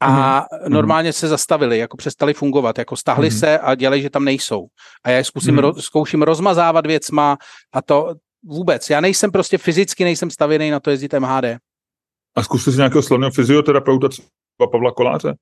A 0.00 0.06
mm-hmm. 0.08 0.68
normálně 0.68 1.12
se 1.12 1.28
zastavili, 1.28 1.78
jako 1.78 1.96
přestali 1.96 2.34
fungovat, 2.34 2.78
jako 2.78 2.96
stahli 2.96 3.28
mm-hmm. 3.28 3.38
se 3.38 3.58
a 3.58 3.74
dělají, 3.74 4.02
že 4.02 4.10
tam 4.10 4.24
nejsou. 4.24 4.66
A 5.04 5.10
já 5.10 5.16
je 5.16 5.24
zkusím, 5.24 5.56
mm-hmm. 5.56 5.74
ro, 5.74 5.82
zkouším 5.82 6.22
rozmazávat 6.22 6.86
věcma 6.86 7.36
a 7.72 7.82
to 7.82 8.14
vůbec. 8.44 8.90
Já 8.90 9.00
nejsem 9.00 9.30
prostě 9.30 9.58
fyzicky, 9.58 10.04
nejsem 10.04 10.30
stavěný 10.30 10.70
na 10.70 10.80
to 10.80 10.90
jezdit 10.90 11.12
MHD. 11.18 11.58
A 12.36 12.42
zkuste 12.42 12.70
si 12.70 12.76
nějakého 12.76 13.02
slavného 13.02 13.32
fyzioterapeuta, 13.32 14.08
třeba 14.08 14.70
Pavla 14.70 14.92
Koláře? 14.92 15.34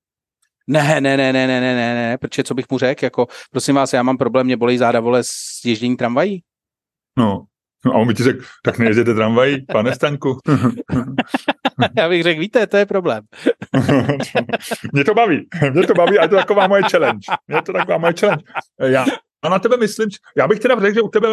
Ne, 0.67 1.01
ne, 1.01 1.17
ne, 1.17 1.33
ne, 1.33 1.47
ne, 1.47 1.61
ne, 1.61 1.75
ne, 1.75 1.95
ne, 1.95 2.19
protože 2.19 2.45
co 2.45 2.55
bych 2.55 2.67
mu 2.71 2.79
řekl, 2.79 3.05
jako 3.05 3.27
prosím 3.51 3.75
vás, 3.75 3.93
já 3.93 4.03
mám 4.03 4.19
problém, 4.19 4.47
mě 4.47 4.57
bolí 4.57 4.79
záda, 4.79 5.01
vole, 5.01 5.23
s 5.23 5.65
ježdění 5.65 5.97
tramvají. 5.97 6.43
No, 7.19 7.45
No 7.87 7.93
a 7.93 7.95
on 7.95 8.09
by 8.09 8.15
ti 8.15 8.23
řekl, 8.23 8.45
tak 8.63 8.79
nejezdete 8.79 9.15
tramvají, 9.15 9.67
pane 9.67 9.95
Staňku. 9.95 10.39
Já 11.97 12.09
bych 12.09 12.23
řekl, 12.23 12.41
víte, 12.41 12.67
to 12.67 12.77
je 12.77 12.87
problém. 12.87 13.25
mě 14.93 15.05
to 15.05 15.15
baví, 15.15 15.49
mě 15.73 15.87
to 15.87 15.95
baví 15.95 16.19
a 16.19 16.23
je 16.23 16.29
to 16.29 16.37
taková 16.37 16.67
moje 16.67 16.83
challenge. 16.91 17.27
Mě 17.49 17.63
to 17.63 17.73
taková 17.73 17.99
moje 17.99 18.13
challenge. 18.21 18.45
Já, 18.83 19.07
a 19.43 19.49
na 19.49 19.59
tebe 19.59 19.77
myslím, 19.77 20.09
já 20.37 20.49
bych 20.49 20.59
teda 20.59 20.81
řekl, 20.81 20.95
že 20.95 21.01
u 21.01 21.09
tebe, 21.09 21.29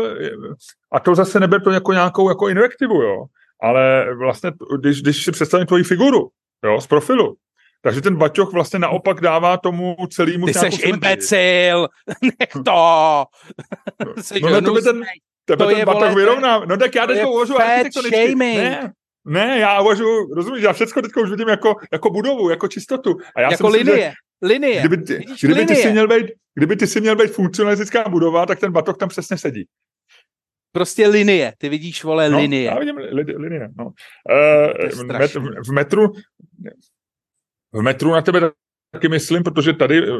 a 0.91 0.99
to 0.99 1.15
zase 1.15 1.39
neber 1.39 1.61
to 1.61 1.71
jako 1.71 1.93
nějakou 1.93 2.29
jako 2.29 2.49
invektivu, 2.49 3.01
jo, 3.01 3.25
ale 3.61 4.05
vlastně, 4.15 4.51
když, 4.79 5.01
když 5.01 5.23
si 5.23 5.31
představím 5.31 5.67
tvoji 5.67 5.83
figuru, 5.83 6.29
jo, 6.65 6.81
z 6.81 6.87
profilu, 6.87 7.35
takže 7.81 8.01
ten 8.01 8.15
baťoch 8.15 8.53
vlastně 8.53 8.79
naopak 8.79 9.21
dává 9.21 9.57
tomu 9.57 9.95
celému... 10.09 10.45
Ty 10.45 10.53
seš 10.53 10.79
imbecil, 10.83 11.87
nech 12.21 12.63
to. 12.65 13.25
no, 14.41 14.49
ne, 14.49 14.61
to 14.61 14.73
by 14.73 14.81
ten, 14.81 15.03
Tebe 15.45 15.65
to 15.65 15.71
ten 15.71 15.85
batok 15.85 16.15
vyrovná. 16.15 16.59
No 16.59 16.77
tak 16.77 16.95
já 16.95 17.07
teď 17.07 17.25
uvažuji 17.25 17.57
architektonicky. 17.57 18.35
Ne, 18.35 18.93
Ne, 19.25 19.59
já 19.59 19.81
uvažuji, 19.81 20.33
rozumíš, 20.35 20.63
já 20.63 20.73
všechno 20.73 21.01
teďka 21.01 21.21
už 21.21 21.29
vidím 21.29 21.47
jako, 21.47 21.75
jako 21.91 22.09
budovu, 22.09 22.49
jako 22.49 22.67
čistotu. 22.67 23.17
A 23.35 23.41
já 23.41 23.51
jako 23.51 23.67
linie, 23.67 23.97
že, 23.97 24.13
linie. 24.47 24.79
Kdyby, 24.79 24.97
ty, 24.97 25.25
kdyby, 25.39 25.53
linie. 25.53 25.67
Ty 25.67 25.75
si 25.75 25.91
měl 25.91 26.07
být, 26.07 26.25
kdyby 26.55 26.75
ty 26.75 26.87
si 26.87 27.01
měl 27.01 27.15
být 27.15 27.31
funkcionalistická 27.31 28.09
budova, 28.09 28.45
tak 28.45 28.59
ten 28.59 28.71
batok 28.71 28.97
tam 28.97 29.09
přesně 29.09 29.37
sedí. 29.37 29.67
Prostě 30.71 31.07
linie, 31.07 31.53
ty 31.57 31.69
vidíš, 31.69 32.03
vole, 32.03 32.29
no, 32.29 32.37
linie. 32.37 32.63
Já 32.63 32.79
vidím 32.79 32.97
li, 32.97 33.23
linie, 33.37 33.69
no. 33.77 33.85
Uh, 33.85 35.05
met, 35.05 35.35
v 35.67 35.71
metru, 35.71 36.13
v 37.73 37.81
metru 37.81 38.11
na 38.11 38.21
tebe 38.21 38.51
taky 38.93 39.09
myslím, 39.09 39.43
protože 39.43 39.73
tady, 39.73 40.03
eh, 40.03 40.11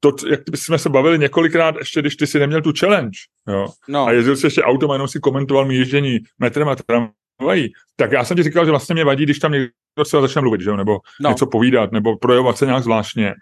to, 0.00 0.12
jak 0.30 0.40
jsme 0.54 0.78
se 0.78 0.88
bavili 0.88 1.18
několikrát, 1.18 1.74
ještě 1.78 2.00
když 2.00 2.16
ty 2.16 2.26
si 2.26 2.38
neměl 2.38 2.62
tu 2.62 2.72
challenge, 2.80 3.18
jo, 3.48 3.66
no. 3.88 4.06
a 4.06 4.12
jezdil 4.12 4.36
si 4.36 4.46
ještě 4.46 4.62
autem 4.62 4.90
a 4.90 4.94
jenom 4.94 5.08
si 5.08 5.20
komentoval 5.20 5.64
mi 5.64 5.76
ježdění 5.76 6.18
metrem 6.38 6.68
a 6.68 6.76
tramvají, 6.76 7.72
tak 7.96 8.12
já 8.12 8.24
jsem 8.24 8.36
ti 8.36 8.42
říkal, 8.42 8.64
že 8.64 8.70
vlastně 8.70 8.94
mě 8.94 9.04
vadí, 9.04 9.24
když 9.24 9.38
tam 9.38 9.52
někdo 9.52 10.04
se 10.04 10.20
začne 10.20 10.42
mluvit, 10.42 10.60
že 10.60 10.70
jo, 10.70 10.76
nebo 10.76 10.98
no. 11.20 11.30
něco 11.30 11.46
povídat, 11.46 11.92
nebo 11.92 12.16
projevovat 12.16 12.58
se 12.58 12.66
nějak 12.66 12.82
zvláštně. 12.82 13.34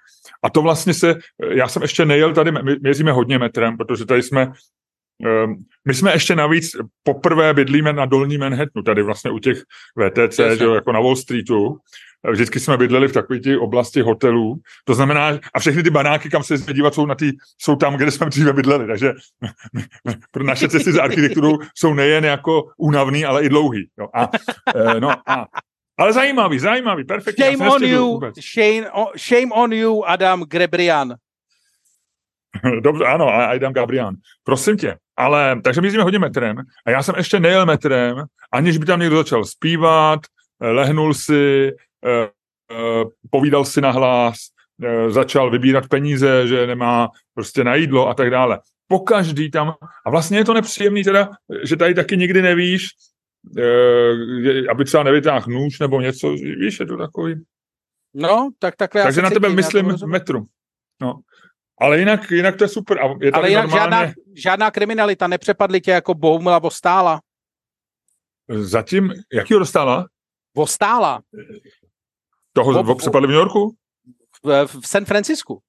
A 0.43 0.51
to 0.51 0.63
vlastně 0.63 0.95
se, 0.95 1.15
já 1.51 1.69
jsem 1.69 1.83
ještě 1.83 2.05
nejel 2.05 2.35
tady, 2.35 2.53
my 2.53 2.77
jezdíme 2.85 3.13
hodně 3.13 3.39
metrem, 3.39 3.77
protože 3.77 4.07
tady 4.07 4.23
jsme 4.23 4.53
my 5.85 5.95
jsme 5.95 6.13
ještě 6.13 6.37
navíc 6.37 6.77
poprvé 7.03 7.55
bydlíme 7.55 7.93
na 7.93 8.07
dolní 8.07 8.39
Manhattanu, 8.39 8.83
tady 8.83 9.03
vlastně 9.03 9.31
u 9.31 9.39
těch 9.39 9.59
VTC, 9.99 10.41
že 10.59 10.65
jo, 10.65 10.75
jako 10.75 10.93
na 10.93 11.01
Wall 11.01 11.17
Streetu 11.17 11.79
vždycky 12.31 12.61
jsme 12.61 12.77
bydleli 12.77 13.09
v 13.09 13.13
takové 13.13 13.41
ty 13.41 13.57
oblasti 13.57 14.01
hotelů. 14.01 14.61
To 14.85 14.95
znamená, 14.95 15.39
a 15.55 15.59
všechny 15.61 15.83
ty 15.83 15.91
banáky, 15.91 16.31
kam 16.31 16.43
se 16.43 16.59
dívat, 16.59 16.95
jsou, 16.95 17.07
na 17.07 17.15
tý, 17.15 17.33
jsou 17.59 17.77
tam, 17.77 17.97
kde 17.97 18.11
jsme 18.11 18.27
dříve 18.27 18.53
bydleli. 18.53 18.87
Takže 18.87 19.13
pro 20.31 20.45
naše 20.45 20.69
cesty 20.69 20.93
za 20.93 21.03
architekturu 21.03 21.59
jsou 21.75 21.95
nejen 21.95 22.25
jako 22.25 22.65
únavný, 22.79 23.25
ale 23.25 23.45
i 23.45 23.49
dlouhý. 23.49 23.89
Jo. 23.99 24.09
A, 24.15 24.31
e, 24.75 25.01
no, 25.01 25.11
a, 25.31 25.47
ale 25.99 26.13
zajímavý, 26.13 26.59
zajímavý, 26.59 27.05
perfektní. 27.05 27.45
Shame 27.45 27.71
on 27.71 27.85
you, 27.85 28.21
shame, 28.55 28.87
shame 29.17 29.53
on 29.53 29.73
you, 29.73 30.05
Adam 30.05 30.43
Grebrian. 30.43 31.15
Dobře, 32.81 33.05
ano, 33.05 33.29
Adam 33.29 33.73
Gabrian. 33.73 34.15
Prosím 34.45 34.77
tě, 34.77 34.97
ale, 35.17 35.61
takže 35.65 35.81
my 35.81 35.87
jezdíme 35.87 36.05
hodně 36.05 36.19
metrem 36.19 36.57
a 36.87 36.91
já 36.91 37.03
jsem 37.03 37.15
ještě 37.17 37.41
nejel 37.41 37.67
metrem, 37.67 38.25
aniž 38.53 38.79
by 38.79 38.87
tam 38.87 39.01
někdo 39.01 39.17
začal 39.17 39.45
zpívat, 39.45 40.21
lehnul 40.61 41.15
si, 41.15 41.73
Eh, 42.07 42.29
eh, 42.73 43.05
povídal 43.31 43.65
si 43.65 43.81
na 43.81 43.91
hlas, 43.91 44.37
eh, 44.83 45.11
začal 45.11 45.51
vybírat 45.51 45.89
peníze, 45.89 46.49
že 46.49 46.67
nemá 46.67 47.09
prostě 47.35 47.65
na 47.65 47.75
jídlo 47.75 48.09
a 48.09 48.15
tak 48.15 48.31
dále. 48.31 48.61
Po 48.89 48.99
každý 48.99 49.51
tam, 49.51 49.75
a 50.07 50.11
vlastně 50.11 50.39
je 50.39 50.45
to 50.45 50.55
nepříjemný 50.55 51.05
teda, 51.05 51.29
že 51.65 51.77
tady 51.77 51.95
taky 51.95 52.17
nikdy 52.17 52.43
nevíš, 52.43 52.89
aby 54.71 54.85
třeba 54.85 55.03
nevytáhl 55.03 55.45
nůž 55.49 55.79
nebo 55.79 56.01
něco, 56.01 56.33
víš, 56.33 56.81
je 56.81 56.87
to 56.87 56.97
takový. 56.97 57.45
No, 58.15 58.51
tak 58.59 58.77
takhle 58.77 59.03
Takže 59.03 59.23
na 59.23 59.31
tebe 59.31 59.49
myslím 59.49 59.87
v 59.87 60.07
metru. 60.07 60.47
No. 61.01 61.21
Ale 61.81 61.99
jinak, 61.99 62.31
jinak 62.31 62.57
to 62.57 62.65
je 62.65 62.69
super. 62.69 62.99
A 63.01 63.15
je 63.21 63.33
Ale 63.33 63.49
jinak 63.49 63.71
normálně... 63.71 64.07
žádná, 64.07 64.15
žádná 64.35 64.71
kriminalita, 64.71 65.27
nepřepadli 65.27 65.81
tě 65.81 65.91
jako 65.91 66.15
Bohumila 66.15 66.59
Vostála. 66.59 67.21
Zatím, 68.49 69.13
jakýho 69.33 69.59
dostala? 69.59 70.07
Vostála. 70.57 71.21
Toho 72.53 72.83
v, 72.83 72.97
přepadli 72.97 73.27
v 73.27 73.31
New 73.31 73.39
Yorku? 73.39 73.77
V, 74.45 74.67
v 74.81 74.89
San 74.89 75.05
Francisku. 75.05 75.61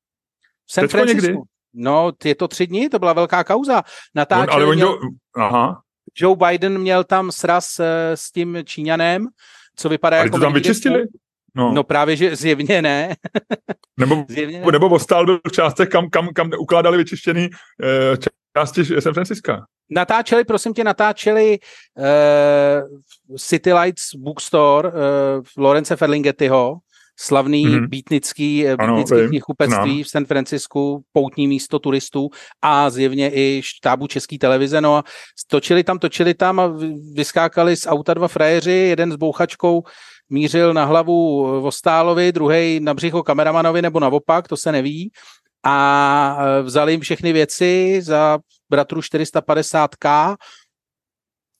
V 0.65 0.73
San 0.73 0.83
Teďko 0.83 0.97
Francisku. 0.97 1.27
Někdy? 1.27 1.41
No, 1.73 2.11
je 2.23 2.35
to 2.35 2.47
tři 2.47 2.67
dny, 2.67 2.89
to 2.89 2.99
byla 2.99 3.13
velká 3.13 3.43
kauza. 3.43 3.83
Natáčeli 4.15 4.63
On, 4.63 4.67
ale 4.67 4.75
měl, 4.75 4.99
do... 4.99 4.99
Aha. 5.35 5.81
Joe 6.15 6.35
Biden 6.35 6.77
měl 6.77 7.03
tam 7.03 7.31
sraz 7.31 7.79
eh, 7.79 8.17
s 8.17 8.31
tím 8.31 8.57
Číňanem, 8.63 9.27
co 9.75 9.89
vypadá 9.89 10.17
ale 10.17 10.25
jako... 10.25 10.37
to 10.37 10.43
tam 10.43 10.53
vyčistili? 10.53 11.07
No. 11.57 11.71
no 11.73 11.83
právě, 11.83 12.15
že 12.15 12.35
zjevně 12.35 12.81
ne. 12.81 13.15
nebo, 13.99 14.25
zjevně 14.27 14.59
ne. 14.59 14.71
nebo 14.71 14.89
ostál 14.89 15.25
byl 15.25 15.39
v 15.47 15.51
částech, 15.51 15.89
kam, 15.89 16.09
kam, 16.09 16.27
kam 16.33 16.51
ukládali 16.59 16.97
vyčištěný 16.97 17.49
uh, 17.49 18.17
části 18.57 19.01
San 19.01 19.13
Francisca. 19.13 19.65
Natáčeli, 19.89 20.43
prosím 20.43 20.73
tě, 20.73 20.83
natáčeli 20.83 21.59
uh, 21.97 23.37
City 23.37 23.73
Lights 23.73 24.15
Bookstore 24.15 24.89
uh, 24.89 24.95
Lorence 25.57 25.95
Ferlingettiho, 25.95 26.77
slavný 27.19 27.67
mm-hmm. 27.67 27.87
býtnický, 27.87 28.67
ano, 28.67 28.95
býtnický 28.95 29.27
knihkupectví 29.27 30.03
v 30.03 30.09
San 30.09 30.25
Francisku, 30.25 31.03
poutní 31.13 31.47
místo 31.47 31.79
turistů 31.79 32.29
a 32.61 32.89
zjevně 32.89 33.31
i 33.33 33.61
štábu 33.63 34.07
České 34.07 34.37
televize. 34.37 34.81
No 34.81 34.95
a 34.95 35.03
točili 35.47 35.83
tam, 35.83 35.99
točili 35.99 36.33
tam 36.33 36.59
a 36.59 36.73
vyskákali 37.15 37.75
z 37.75 37.87
auta 37.87 38.13
dva 38.13 38.27
frajeři, 38.27 38.71
jeden 38.71 39.11
s 39.11 39.15
bouchačkou 39.15 39.83
mířil 40.29 40.73
na 40.73 40.85
hlavu 40.85 41.43
Vostálovi, 41.61 42.31
druhý 42.31 42.79
na 42.79 42.93
břicho 42.93 43.23
kameramanovi 43.23 43.81
nebo 43.81 43.99
naopak, 43.99 44.47
to 44.47 44.57
se 44.57 44.71
neví 44.71 45.11
a 45.63 46.37
e, 46.39 46.61
vzali 46.61 46.93
jim 46.93 47.01
všechny 47.01 47.33
věci 47.33 47.99
za 48.01 48.39
bratru 48.69 48.99
450k, 48.99 50.35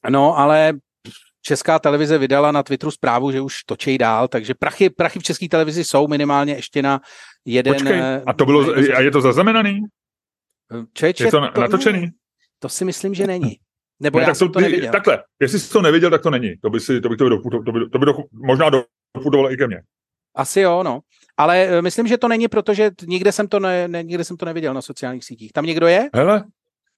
no 0.10 0.38
ale 0.38 0.73
Česká 1.41 1.80
televize 1.80 2.17
vydala 2.17 2.51
na 2.51 2.63
Twitteru 2.63 2.91
zprávu, 2.91 3.32
že 3.32 3.41
už 3.41 3.63
točí 3.63 3.97
dál, 3.97 4.27
takže 4.27 4.53
prachy, 4.53 4.89
prachy 4.89 5.19
v 5.19 5.23
České 5.23 5.49
televizi 5.49 5.84
jsou 5.84 6.08
minimálně 6.08 6.53
ještě 6.53 6.82
na 6.82 7.01
jeden... 7.45 7.73
Počkej, 7.73 8.01
a 8.25 8.34
to 8.34 8.45
bylo, 8.45 8.73
a 8.73 9.01
je 9.01 9.12
to 9.12 9.21
zaznamenaný? 9.21 9.82
Čeče, 10.93 11.23
je 11.23 11.32
to, 11.32 11.51
to 11.51 11.62
natočený? 11.62 12.10
To 12.60 12.69
si 12.69 12.86
myslím, 12.86 13.13
že 13.13 13.27
není. 13.27 13.60
Nebo 13.99 14.19
ne, 14.19 14.23
já 14.23 14.27
tak 14.27 14.38
to, 14.38 14.49
to 14.49 14.60
neviděl. 14.60 14.91
Takhle, 14.91 15.23
jestli 15.41 15.60
jsi 15.60 15.69
to 15.69 15.81
neviděl, 15.81 16.10
tak 16.10 16.21
to 16.21 16.29
není. 16.29 16.53
To 16.62 16.69
by, 16.69 16.79
si, 16.79 17.01
to 17.01 17.10
by 17.10 17.17
to, 17.17 17.29
by, 17.29 17.29
to 17.65 17.71
by, 17.71 17.89
to 17.89 17.99
by 17.99 18.05
do, 18.05 18.13
možná 18.31 18.69
doputovalo 19.13 19.51
i 19.51 19.57
ke 19.57 19.67
mně. 19.67 19.81
Asi 20.36 20.62
jo, 20.62 20.83
no. 20.83 20.99
Ale 21.38 21.67
eh, 21.67 21.81
myslím, 21.81 22.07
že 22.07 22.17
to 22.17 22.27
není, 22.27 22.47
protože 22.47 22.91
nikde 23.07 23.31
jsem 23.31 23.47
to, 23.47 23.60
ne, 23.60 23.88
ne, 23.88 24.03
nikde 24.03 24.23
jsem 24.23 24.38
to 24.38 24.45
neviděl 24.45 24.73
na 24.73 24.81
sociálních 24.81 25.23
sítích. 25.23 25.53
Tam 25.53 25.65
někdo 25.65 25.88
je? 25.88 26.10
Hele, 26.13 26.43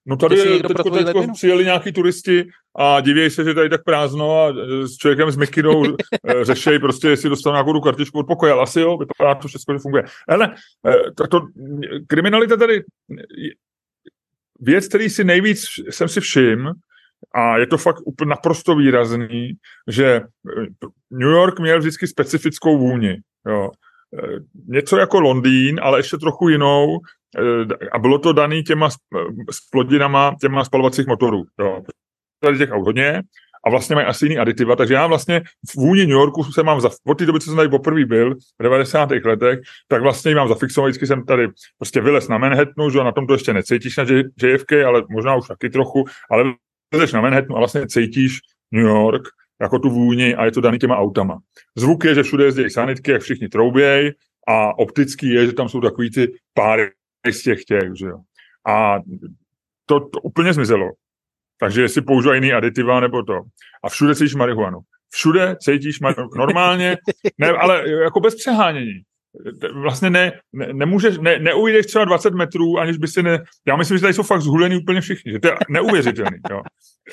no 0.05 0.17
tady 0.17 0.61
teďko, 0.61 0.89
teďko 0.89 1.27
přijeli 1.33 1.63
nějaký 1.63 1.91
turisti 1.91 2.47
a 2.75 3.01
divějí 3.01 3.29
se, 3.29 3.43
že 3.43 3.53
tady 3.53 3.69
tak 3.69 3.83
prázdno 3.83 4.43
a 4.43 4.49
eh, 4.49 4.87
s 4.87 4.97
člověkem 4.97 5.31
s 5.31 5.37
Mikinou 5.37 5.83
eh, 5.85 5.95
řešejí 6.45 6.79
prostě, 6.79 7.07
jestli 7.07 7.29
dostanou 7.29 7.53
nějakou 7.53 7.81
kartičku 7.81 8.19
od 8.19 8.27
pokoje, 8.27 8.53
ale 8.53 8.63
asi 8.63 8.79
jo, 8.79 8.97
vypadá 8.97 9.35
to 9.35 9.47
všechno, 9.47 9.75
že 9.75 9.79
funguje. 9.79 10.03
Hele, 10.29 10.55
tak 11.17 11.27
to, 11.27 11.41
kriminalita 12.07 12.57
tady, 12.57 12.83
věc, 14.59 14.87
který 14.87 15.09
si 15.09 15.23
nejvíc 15.23 15.65
jsem 15.89 16.07
si 16.07 16.21
všiml, 16.21 16.73
a 17.35 17.57
je 17.57 17.67
to 17.67 17.77
fakt 17.77 18.01
úplně 18.05 18.29
naprosto 18.29 18.75
výrazný, 18.75 19.53
že 19.87 20.21
New 21.11 21.29
York 21.29 21.59
měl 21.59 21.79
vždycky 21.79 22.07
specifickou 22.07 22.77
vůni. 22.77 23.17
Jo. 23.47 23.71
Eh, 24.23 24.39
něco 24.67 24.97
jako 24.97 25.19
Londýn, 25.19 25.79
ale 25.83 25.99
ještě 25.99 26.17
trochu 26.17 26.49
jinou 26.49 26.99
eh, 27.37 27.87
a 27.91 27.99
bylo 27.99 28.19
to 28.19 28.33
daný 28.33 28.63
těma 28.63 28.89
splodinama, 29.51 30.35
těma 30.41 30.65
spalovacích 30.65 31.07
motorů. 31.07 31.43
Jo. 31.59 31.83
Tady 32.43 32.57
těch 32.57 32.71
aut 32.71 32.85
hodně 32.85 33.23
a 33.65 33.69
vlastně 33.69 33.95
mají 33.95 34.07
asi 34.07 34.25
jiný 34.25 34.37
aditiva, 34.37 34.75
takže 34.75 34.93
já 34.93 35.07
vlastně 35.07 35.41
v 35.71 35.75
vůni 35.75 36.01
New 36.01 36.17
Yorku 36.17 36.43
se 36.43 36.63
mám, 36.63 36.81
za, 36.81 36.89
od 37.07 37.17
té 37.17 37.25
doby, 37.25 37.39
co 37.39 37.45
jsem 37.45 37.55
tady 37.55 37.69
poprvé 37.69 38.05
byl, 38.05 38.35
v 38.35 38.63
90. 38.63 39.09
letech, 39.25 39.59
tak 39.87 40.01
vlastně 40.01 40.35
mám 40.35 40.47
zafixovat, 40.47 40.89
vždycky 40.89 41.07
jsem 41.07 41.25
tady 41.25 41.47
prostě 41.77 42.01
vylez 42.01 42.27
na 42.27 42.37
Manhattanu, 42.37 42.89
že 42.89 43.03
na 43.03 43.11
tom 43.11 43.27
to 43.27 43.33
ještě 43.33 43.53
necítíš 43.53 43.97
na 43.97 44.05
JFK, 44.43 44.71
ale 44.87 45.03
možná 45.09 45.35
už 45.35 45.47
taky 45.47 45.69
trochu, 45.69 46.05
ale 46.31 46.43
vylez 46.91 47.13
na 47.13 47.21
Manhattanu 47.21 47.55
a 47.55 47.59
vlastně 47.59 47.87
cítíš 47.87 48.39
New 48.71 48.85
York 48.85 49.21
jako 49.61 49.79
tu 49.79 49.89
vůni 49.89 50.35
a 50.35 50.45
je 50.45 50.51
to 50.51 50.61
daný 50.61 50.79
těma 50.79 50.97
autama. 50.97 51.39
Zvuk 51.75 52.03
je, 52.03 52.15
že 52.15 52.23
všude 52.23 52.45
jezdí 52.45 52.69
sanitky, 52.69 53.11
jak 53.11 53.21
všichni 53.21 53.49
troubějí 53.49 54.11
a 54.47 54.79
optický 54.79 55.29
je, 55.29 55.45
že 55.45 55.53
tam 55.53 55.69
jsou 55.69 55.81
takový 55.81 56.11
ty 56.11 56.33
páry 56.53 56.91
z 57.31 57.43
těch 57.43 57.63
těch, 57.63 57.91
že 57.99 58.05
jo. 58.05 58.19
A 58.67 58.99
to, 59.85 59.99
to 59.99 60.19
úplně 60.21 60.53
zmizelo. 60.53 60.91
Takže 61.59 61.81
jestli 61.81 62.01
používají 62.01 62.37
jiný 62.37 62.53
aditiva 62.53 62.99
nebo 62.99 63.23
to. 63.23 63.41
A 63.83 63.89
všude 63.89 64.15
cítíš 64.15 64.35
marihuanu. 64.35 64.79
Všude 65.09 65.55
cítíš 65.61 65.99
marihuanu. 65.99 66.29
Normálně, 66.35 66.97
ne, 67.37 67.49
ale 67.49 67.89
jako 67.89 68.19
bez 68.19 68.35
přehánění 68.35 69.01
vlastně 69.73 70.09
ne, 70.09 70.31
ne, 70.53 70.67
nemůžeš, 70.73 71.17
ne, 71.17 71.39
neujdeš 71.39 71.85
třeba 71.85 72.05
20 72.05 72.33
metrů, 72.33 72.79
aniž 72.79 72.97
by 72.97 73.07
si 73.07 73.23
ne... 73.23 73.43
Já 73.67 73.75
myslím, 73.75 73.97
že 73.97 74.01
tady 74.01 74.13
jsou 74.13 74.23
fakt 74.23 74.41
zhulený 74.41 74.77
úplně 74.77 75.01
všichni, 75.01 75.31
že 75.31 75.39
to 75.39 75.47
je 75.47 75.55
neuvěřitelný. 75.69 76.37
Jo. 76.51 76.61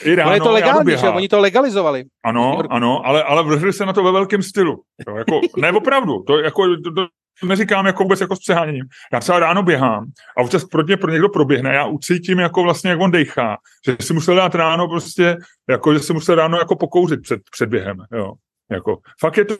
I 0.04 0.14
ráno, 0.14 0.32
je 0.32 0.40
to 0.40 0.52
legální, 0.52 0.90
že? 0.90 1.08
Oni 1.08 1.28
to 1.28 1.40
legalizovali. 1.40 2.04
Ano, 2.24 2.62
ano, 2.70 3.06
ale, 3.06 3.22
ale 3.22 3.42
vrhli 3.42 3.72
se 3.72 3.86
na 3.86 3.92
to 3.92 4.02
ve 4.02 4.12
velkém 4.12 4.42
stylu. 4.42 4.82
Jo, 5.08 5.16
jako, 5.16 5.40
ne, 5.56 5.72
opravdu. 5.72 6.22
To, 6.22 6.38
jako, 6.38 6.76
to, 6.76 6.92
to, 6.94 7.06
neříkám 7.44 7.86
jako 7.86 8.02
vůbec 8.02 8.20
jako 8.20 8.36
s 8.36 8.38
přeháněním. 8.38 8.84
Já 9.12 9.20
třeba 9.20 9.38
ráno 9.38 9.62
běhám 9.62 10.04
a 10.36 10.42
občas 10.42 10.64
pro 10.64 10.82
mě 10.82 10.96
pro 10.96 11.12
někdo 11.12 11.28
proběhne, 11.28 11.74
já 11.74 11.86
ucítím 11.86 12.38
jako 12.38 12.62
vlastně, 12.62 12.90
jak 12.90 13.00
on 13.00 13.10
dejchá, 13.10 13.56
že 13.86 13.96
si 14.00 14.14
musel 14.14 14.36
dát 14.36 14.54
ráno 14.54 14.88
prostě, 14.88 15.36
jako, 15.70 15.94
že 15.94 16.00
si 16.00 16.12
musel 16.12 16.34
ráno 16.34 16.58
jako 16.58 16.76
pokouřit 16.76 17.22
před, 17.22 17.40
před 17.50 17.68
během, 17.68 17.96
jo. 18.12 18.32
Jako, 18.70 18.98
fakt 19.20 19.36
je 19.36 19.44
to 19.44 19.56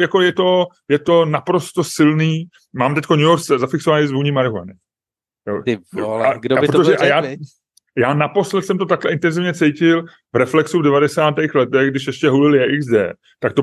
jako 0.00 0.20
je 0.20 0.32
to, 0.32 0.66
je 0.88 0.98
to 0.98 1.24
naprosto 1.24 1.84
silný. 1.84 2.44
Mám 2.72 2.94
teď 2.94 3.04
New 3.10 3.20
York 3.20 3.42
zafixovaný 3.42 4.06
zvůní 4.06 4.32
marihuany. 4.32 4.74
Ty 5.64 5.78
vole, 5.94 6.26
a, 6.26 6.38
kdo 6.38 6.56
by 6.56 6.68
a 6.68 6.72
to 6.72 6.78
byl 6.78 6.96
a 7.00 7.04
já, 7.04 7.22
já 7.98 8.14
naposled 8.14 8.62
jsem 8.62 8.78
to 8.78 8.86
takhle 8.86 9.12
intenzivně 9.12 9.54
cítil 9.54 10.04
v 10.32 10.36
Reflexu 10.36 10.78
v 10.78 10.82
90. 10.82 11.34
letech, 11.54 11.90
když 11.90 12.06
ještě 12.06 12.28
hulil 12.28 12.78
XD, 12.78 12.94
tak 13.40 13.52
to 13.52 13.62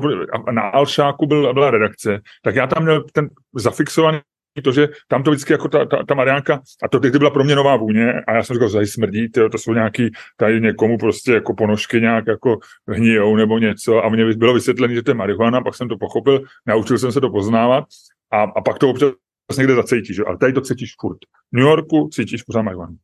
na 0.50 0.62
Alšáku 0.62 1.26
byl, 1.26 1.54
byla 1.54 1.70
redakce, 1.70 2.20
tak 2.42 2.54
já 2.54 2.66
tam 2.66 2.82
měl 2.82 3.04
ten 3.12 3.28
zafixovaný 3.54 4.20
to, 4.64 4.72
že 4.72 4.88
tam 5.08 5.22
to 5.22 5.30
vždycky 5.30 5.52
jako 5.52 5.68
ta, 5.68 5.84
ta, 5.84 6.04
ta 6.04 6.14
Mariánka, 6.14 6.60
a 6.82 6.88
to 6.88 7.00
tehdy 7.00 7.18
byla 7.18 7.30
pro 7.30 7.44
mě 7.44 7.54
nová 7.54 7.76
vůně, 7.76 8.12
a 8.12 8.34
já 8.34 8.42
jsem 8.42 8.54
říkal, 8.54 8.68
že 8.68 8.86
smrdí, 8.86 9.28
tyjo, 9.28 9.48
to 9.48 9.58
jsou 9.58 9.72
nějaký, 9.72 10.10
tady 10.36 10.60
někomu 10.60 10.98
prostě 10.98 11.32
jako 11.32 11.54
ponožky 11.54 12.00
nějak 12.00 12.26
jako 12.26 12.58
hnijou 12.88 13.36
nebo 13.36 13.58
něco, 13.58 14.04
a 14.04 14.08
mně 14.08 14.34
bylo 14.34 14.54
vysvětlené, 14.54 14.94
že 14.94 15.02
to 15.02 15.10
je 15.10 15.14
marihuana, 15.14 15.60
pak 15.60 15.74
jsem 15.74 15.88
to 15.88 15.98
pochopil, 15.98 16.42
naučil 16.66 16.98
jsem 16.98 17.12
se 17.12 17.20
to 17.20 17.30
poznávat, 17.30 17.84
a, 18.32 18.42
a 18.42 18.60
pak 18.60 18.78
to 18.78 18.90
občas 18.90 19.12
někde 19.58 19.74
zacítíš, 19.74 20.18
ale 20.26 20.38
tady 20.38 20.52
to 20.52 20.60
cítíš 20.60 20.94
furt. 21.00 21.18
V 21.52 21.56
New 21.56 21.66
Yorku 21.66 22.08
cítíš 22.12 22.42
pořád 22.42 22.62
marihuanu. 22.62 22.96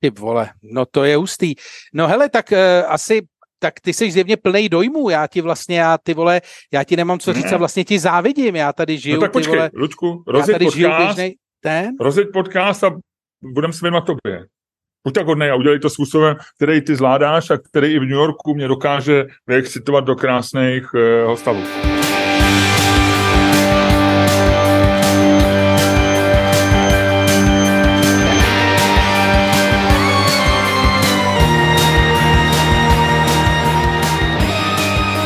Ty 0.00 0.10
vole, 0.10 0.50
no 0.62 0.86
to 0.86 1.04
je 1.04 1.16
ústý. 1.16 1.54
No 1.94 2.08
hele, 2.08 2.28
tak 2.28 2.52
uh, 2.52 2.58
asi 2.92 3.26
tak 3.58 3.80
ty 3.80 3.92
jsi 3.92 4.10
zjevně 4.10 4.36
plný 4.36 4.68
dojmů, 4.68 5.10
já 5.10 5.26
ti 5.26 5.40
vlastně, 5.40 5.78
já 5.78 5.98
ty 5.98 6.14
vole, 6.14 6.40
já 6.72 6.84
ti 6.84 6.96
nemám 6.96 7.18
co 7.18 7.32
říct 7.32 7.44
ne. 7.44 7.50
a 7.50 7.56
vlastně 7.56 7.84
ti 7.84 7.98
závidím, 7.98 8.56
já 8.56 8.72
tady 8.72 8.98
žiju, 8.98 9.16
no 9.16 9.20
tak 9.20 9.32
počkej, 9.32 9.52
ty 9.52 9.56
vole, 9.56 9.70
Lučku, 9.74 10.22
rozjet 10.26 10.58
podcast, 10.58 10.98
běžnej, 10.98 11.34
ten? 11.60 11.90
rozjet 12.00 12.28
podcast 12.32 12.84
a 12.84 12.96
budem 13.42 13.72
se 13.72 13.78
věnovat 13.82 14.04
tobě. 14.04 14.44
Buď 15.06 15.14
tak 15.14 15.26
hodnej 15.26 15.50
a 15.50 15.54
udělej 15.54 15.78
to 15.78 15.90
způsobem, 15.90 16.36
který 16.56 16.80
ty 16.80 16.96
zvládáš 16.96 17.50
a 17.50 17.58
který 17.58 17.94
i 17.94 17.98
v 17.98 18.02
New 18.02 18.10
Yorku 18.10 18.54
mě 18.54 18.68
dokáže 18.68 19.24
vyexcitovat 19.46 20.04
do 20.04 20.16
krásných 20.16 20.94
uh, 20.94 21.34
stavů. 21.34 21.62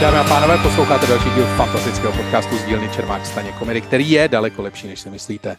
Dámy 0.01 0.19
a 0.19 0.25
pánové, 0.25 0.59
posloucháte 0.63 1.07
další 1.07 1.31
díl 1.31 1.47
fantastického 1.57 2.13
podcastu 2.13 2.57
z 2.57 2.65
dílny 2.65 2.89
Čermák 2.95 3.27
Staněk 3.27 3.59
komedy, 3.59 3.81
který 3.81 4.11
je 4.11 4.29
daleko 4.29 4.63
lepší, 4.63 4.87
než 4.87 5.01
si 5.01 5.11
myslíte. 5.11 5.57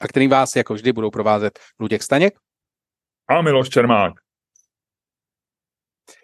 A 0.00 0.08
který 0.08 0.28
vás 0.28 0.56
jako 0.56 0.74
vždy 0.74 0.92
budou 0.92 1.10
provázet 1.10 1.58
Luděk 1.80 2.02
Staněk. 2.02 2.38
A 3.28 3.42
Miloš 3.42 3.68
Čermák. 3.68 4.12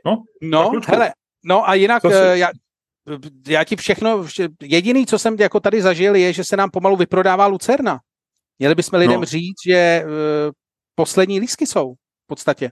No, 0.07 0.23
no 0.43 0.71
hele, 0.87 1.13
no 1.45 1.69
a 1.69 1.75
jinak 1.75 2.05
eh, 2.05 2.39
já, 2.39 2.51
já 3.49 3.65
ti 3.65 3.77
všechno, 3.77 4.27
jediný, 4.63 5.07
co 5.07 5.19
jsem 5.19 5.37
jako 5.41 5.61
tady 5.61 5.83
zažil, 5.83 6.15
je, 6.15 6.33
že 6.33 6.45
se 6.45 6.57
nám 6.57 6.71
pomalu 6.71 6.97
vyprodává 6.97 7.47
Lucerna. 7.47 8.01
Měli 8.59 8.75
bychom 8.75 8.99
lidem 8.99 9.21
no. 9.21 9.27
říct, 9.27 9.59
že 9.67 10.05
uh, 10.05 10.11
poslední 10.95 11.41
lísky 11.41 11.67
jsou 11.67 11.95
v 11.95 12.27
podstatě. 12.27 12.71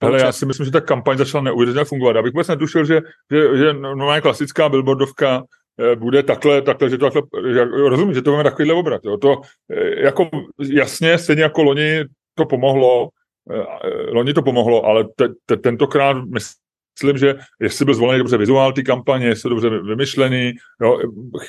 Ale 0.00 0.20
já 0.20 0.32
si 0.32 0.46
myslím, 0.46 0.64
že 0.64 0.72
ta 0.72 0.80
kampaň 0.80 1.18
začala 1.18 1.44
neuvěřitelně 1.44 1.84
fungovat. 1.84 2.16
Já 2.16 2.22
bych 2.22 2.32
vůbec 2.32 2.48
netušil, 2.48 2.84
že, 2.84 3.00
že, 3.30 3.58
že 3.58 3.72
normálně 3.72 4.20
klasická 4.20 4.68
billboardovka 4.68 5.42
eh, 5.78 5.96
bude 5.96 6.22
takhle, 6.22 6.62
takhle, 6.62 6.90
že 6.90 6.98
to 6.98 7.10
takhle, 7.10 7.52
že, 7.52 7.64
rozumím, 7.64 8.14
že 8.14 8.22
to 8.22 8.30
bude 8.30 8.44
takovýhle 8.44 8.74
obrat. 8.74 9.00
Jo. 9.04 9.16
To 9.16 9.40
eh, 9.72 10.04
jako 10.04 10.28
jasně, 10.72 11.18
stejně 11.18 11.42
jako 11.42 11.62
loni 11.62 12.04
to 12.34 12.46
pomohlo, 12.46 13.08
eh, 13.50 14.10
loni 14.10 14.34
to 14.34 14.42
pomohlo, 14.42 14.84
ale 14.84 15.04
te, 15.16 15.28
te, 15.46 15.56
tentokrát 15.56 16.16
myslím, 16.24 17.18
že 17.18 17.34
jestli 17.60 17.84
byl 17.84 17.94
zvolený 17.94 18.18
dobře 18.18 18.36
vizuál 18.36 18.72
ty 18.72 18.82
kampaně, 18.82 19.26
jestli 19.26 19.50
dobře 19.50 19.68
vymyšlený, 19.68 20.52
jo, 20.82 20.98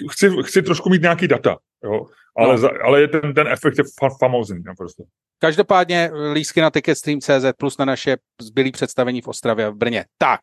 chci, 0.09 0.29
chci 0.43 0.61
trošku 0.61 0.89
mít 0.89 1.01
nějaký 1.01 1.27
data, 1.27 1.57
jo, 1.83 2.05
ale, 2.37 2.51
no. 2.51 2.57
za, 2.57 2.69
ale 2.83 3.01
je 3.01 3.07
ten, 3.07 3.33
ten 3.33 3.47
efekt 3.47 3.77
je 3.77 3.83
famózní, 4.19 4.63
naprosto. 4.63 5.03
Každopádně 5.39 6.11
lísky 6.33 6.61
na 6.61 6.69
Ticketstream.cz 6.69 7.45
plus 7.57 7.77
na 7.77 7.85
naše 7.85 8.17
zbylý 8.41 8.71
představení 8.71 9.21
v 9.21 9.27
Ostravě 9.27 9.65
a 9.65 9.69
v 9.69 9.75
Brně. 9.75 10.05
Tak. 10.17 10.39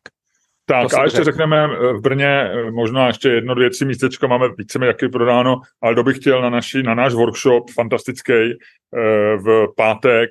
Tak 0.69 0.93
a 0.93 1.03
ještě 1.03 1.23
řekneme 1.23 1.63
eh, 1.63 1.93
v 1.93 2.01
Brně 2.01 2.27
eh, 2.27 2.71
možná 2.71 3.07
ještě 3.07 3.29
jedno, 3.29 3.55
dvě, 3.55 3.69
tři 3.69 3.85
místečka 3.85 4.27
máme 4.27 4.45
více 4.57 4.85
jaký 4.85 5.09
prodáno, 5.09 5.61
ale 5.81 5.93
kdo 5.93 6.03
by 6.03 6.13
chtěl 6.13 6.41
na, 6.41 6.49
naši, 6.49 6.83
na 6.83 6.95
náš 6.95 7.13
workshop 7.13 7.71
fantastický 7.71 8.33
eh, 8.33 9.37
v 9.37 9.67
pátek 9.77 10.29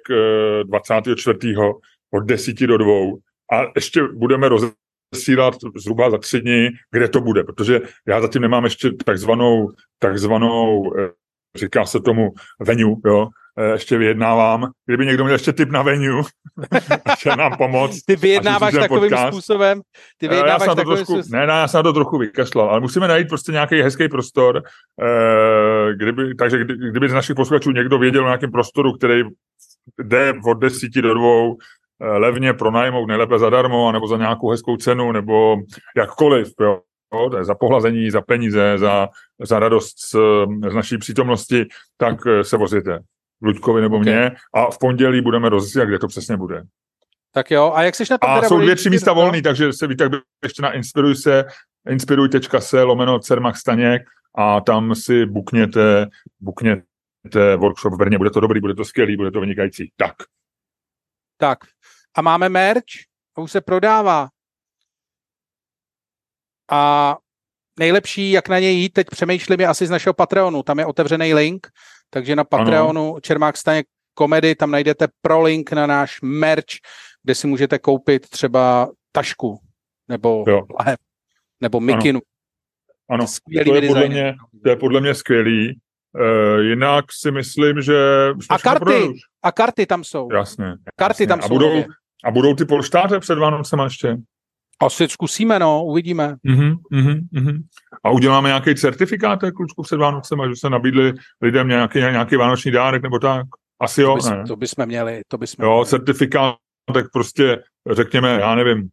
24. 0.64 1.38
od 2.14 2.21
10 2.21 2.66
do 2.66 2.79
2 2.79 2.92
a 3.53 3.73
ještě 3.75 4.03
budeme 4.03 4.49
rozesílat 4.49 5.55
zhruba 5.77 6.11
za 6.11 6.18
tři 6.18 6.40
dny, 6.40 6.71
kde 6.90 7.09
to 7.09 7.21
bude, 7.21 7.44
protože 7.44 7.81
já 8.09 8.21
zatím 8.21 8.42
nemám 8.42 8.64
ještě 8.64 8.90
takzvanou, 9.05 9.68
takzvanou 9.99 10.92
říká 11.56 11.84
se 11.84 12.00
tomu 12.00 12.30
venue, 12.61 12.96
jo, 13.06 13.28
Eh, 13.58 13.72
ještě 13.72 13.98
vyjednávám. 13.98 14.70
Kdyby 14.87 15.06
někdo 15.06 15.24
měl 15.24 15.34
ještě 15.34 15.52
tip 15.52 15.70
na 15.70 15.82
venue, 15.82 16.22
chtěl 17.18 17.37
nám 17.37 17.56
pomoct. 17.56 18.02
Ty 18.02 18.16
vyjednáváš 18.16 18.74
takovým 18.74 19.11
podcast. 19.11 19.32
způsobem? 19.32 19.80
Ty 20.18 20.26
eh, 20.26 20.28
vyjednáváš 20.28 20.66
já 20.66 20.74
takovým 20.74 20.96
trošku, 20.96 21.14
způsobem? 21.14 21.40
Ne, 21.40 21.46
ne, 21.46 21.52
já 21.52 21.68
jsem 21.68 21.78
na 21.78 21.82
to 21.82 21.92
trochu 21.92 22.18
vykašlal, 22.18 22.70
ale 22.70 22.80
musíme 22.80 23.08
najít 23.08 23.28
prostě 23.28 23.52
nějaký 23.52 23.82
hezký 23.82 24.08
prostor, 24.08 24.62
eh, 25.02 25.94
kdyby, 25.94 26.34
takže 26.34 26.58
kdy, 26.58 26.74
kdyby 26.90 27.08
z 27.08 27.12
našich 27.12 27.37
posluchačů 27.37 27.70
někdo 27.70 27.98
věděl 27.98 28.22
o 28.22 28.26
nějakém 28.26 28.50
prostoru, 28.50 28.92
který 28.92 29.22
jde 30.02 30.32
od 30.46 30.54
desíti 30.54 31.02
do 31.02 31.14
dvou, 31.14 31.56
levně 32.00 32.52
pronajmout, 32.52 33.08
nejlépe 33.08 33.38
zadarmo, 33.38 33.92
nebo 33.92 34.08
za 34.08 34.16
nějakou 34.16 34.50
hezkou 34.50 34.76
cenu, 34.76 35.12
nebo 35.12 35.56
jakkoliv, 35.96 36.48
jo. 36.61 36.80
Jo, 37.14 37.44
za 37.44 37.55
pohlazení, 37.55 38.11
za 38.11 38.21
peníze, 38.21 38.79
za, 38.79 39.09
za 39.44 39.59
radost 39.59 39.99
z, 39.99 40.14
z 40.71 40.75
naší 40.75 40.99
přítomnosti, 40.99 41.66
tak 41.97 42.18
se 42.42 42.57
vozíte. 42.57 42.99
Luďkovi 43.42 43.81
nebo 43.81 43.97
okay. 43.97 44.12
mě 44.12 44.33
a 44.55 44.71
v 44.71 44.79
pondělí 44.79 45.21
budeme 45.21 45.49
rozesílat, 45.49 45.88
kde 45.88 45.99
to 45.99 46.09
přesně 46.09 46.37
bude. 46.37 46.62
Tak 47.33 47.51
jo, 47.51 47.73
a 47.75 47.83
jak 47.83 47.94
seš 47.94 48.11
na 48.11 48.18
tom? 48.18 48.31
A 48.31 48.42
jsou 48.42 48.61
dvě, 48.61 48.77
tři 48.77 48.90
místa 48.90 49.11
no? 49.11 49.14
volný, 49.14 49.42
takže 49.42 49.73
se 49.73 49.87
víte, 49.87 50.11
ještě 50.42 50.62
na 50.62 50.73
inspiruj 50.73 51.14
se, 51.14 51.44
inspiruj.se 51.88 52.83
lomeno 52.83 53.18
Cermak 53.18 53.57
Staněk 53.57 54.03
a 54.35 54.61
tam 54.61 54.94
si 54.94 55.27
bukněte, 55.27 56.07
bukněte 56.40 57.57
workshop 57.57 57.92
v 57.92 57.97
Brně. 57.97 58.18
Bude 58.18 58.31
to 58.31 58.40
dobrý, 58.40 58.61
bude 58.61 58.75
to 58.75 58.85
skvělý, 58.85 59.16
bude 59.16 59.31
to 59.31 59.40
vynikající. 59.40 59.92
Tak. 59.97 60.14
Tak. 61.37 61.59
A 62.16 62.23
máme 62.23 62.49
merch 62.49 62.85
a 63.37 63.40
už 63.40 63.53
se 63.53 63.61
prodává. 63.61 64.29
A 66.70 67.16
nejlepší, 67.78 68.31
jak 68.31 68.48
na 68.48 68.59
něj 68.59 68.76
jít, 68.76 68.92
teď 68.92 69.07
přemýšlím, 69.11 69.61
je 69.61 69.66
asi 69.66 69.87
z 69.87 69.90
našeho 69.90 70.14
Patreonu. 70.14 70.62
Tam 70.62 70.78
je 70.78 70.87
otevřený 70.87 71.35
link, 71.35 71.66
takže 72.11 72.37
na 72.37 72.44
Patreonu 72.44 73.11
ano. 73.11 73.20
Čermák 73.20 73.57
Staněk 73.57 73.87
komedy, 74.14 74.54
tam 74.54 74.70
najdete 74.70 75.07
prolink 75.22 75.72
na 75.72 75.87
náš 75.87 76.20
merch, 76.22 76.83
kde 77.22 77.35
si 77.35 77.46
můžete 77.46 77.78
koupit 77.78 78.28
třeba 78.28 78.90
tašku 79.12 79.59
nebo 80.09 80.44
lahev, 80.78 80.98
nebo 81.61 81.81
mikinu. 81.81 82.20
Ano, 83.11 83.24
ano. 83.24 83.26
to, 83.64 83.74
je 83.74 83.88
podle 83.88 84.09
mě, 84.09 84.37
to 84.62 84.70
je 84.70 84.76
podle 84.76 85.00
mě 85.00 85.14
skvělý. 85.14 85.81
Uh, 86.14 86.61
jinak 86.61 87.04
si 87.12 87.31
myslím, 87.31 87.83
že... 87.83 87.96
A 88.50 88.59
karty, 88.59 89.12
a 89.42 89.52
karty 89.52 89.87
tam 89.87 90.04
jsou. 90.04 90.28
Jasně. 90.33 90.74
Karty 90.96 91.22
jasně. 91.22 91.26
tam 91.26 91.38
a 91.38 91.42
jsou. 91.42 91.54
Budou, 91.54 91.85
a 92.24 92.31
budou 92.31 92.54
ty 92.54 92.64
polštáře 92.64 93.20
před 93.20 93.38
Vánocem 93.38 93.81
ještě? 93.81 94.16
Asi 94.80 95.08
zkusíme, 95.08 95.58
no, 95.58 95.84
uvidíme. 95.84 96.36
Uh-huh, 96.46 96.76
uh-huh, 96.92 97.20
uh-huh. 97.34 97.62
A 98.04 98.10
uděláme 98.10 98.48
nějaký 98.48 98.74
certifikát 98.74 99.40
klučku 99.56 99.82
před 99.82 99.96
Vánocem, 99.96 100.38
že 100.48 100.56
se 100.56 100.70
nabídli 100.70 101.12
lidem 101.42 101.68
nějaký, 101.68 101.98
nějaký 101.98 102.36
vánoční 102.36 102.70
dárek 102.70 103.02
nebo 103.02 103.18
tak? 103.18 103.46
Asi 103.80 104.02
jo, 104.02 104.08
to 104.08 104.16
bys, 104.16 104.30
ne? 104.30 104.44
To 104.48 104.56
bychom 104.56 104.86
měli, 104.86 105.20
to 105.28 105.38
bychom 105.38 105.64
Jo, 105.64 105.72
měli. 105.72 105.86
certifikát, 105.86 106.54
tak 106.94 107.06
prostě 107.12 107.62
řekněme, 107.90 108.38
já 108.40 108.54
nevím, 108.54 108.88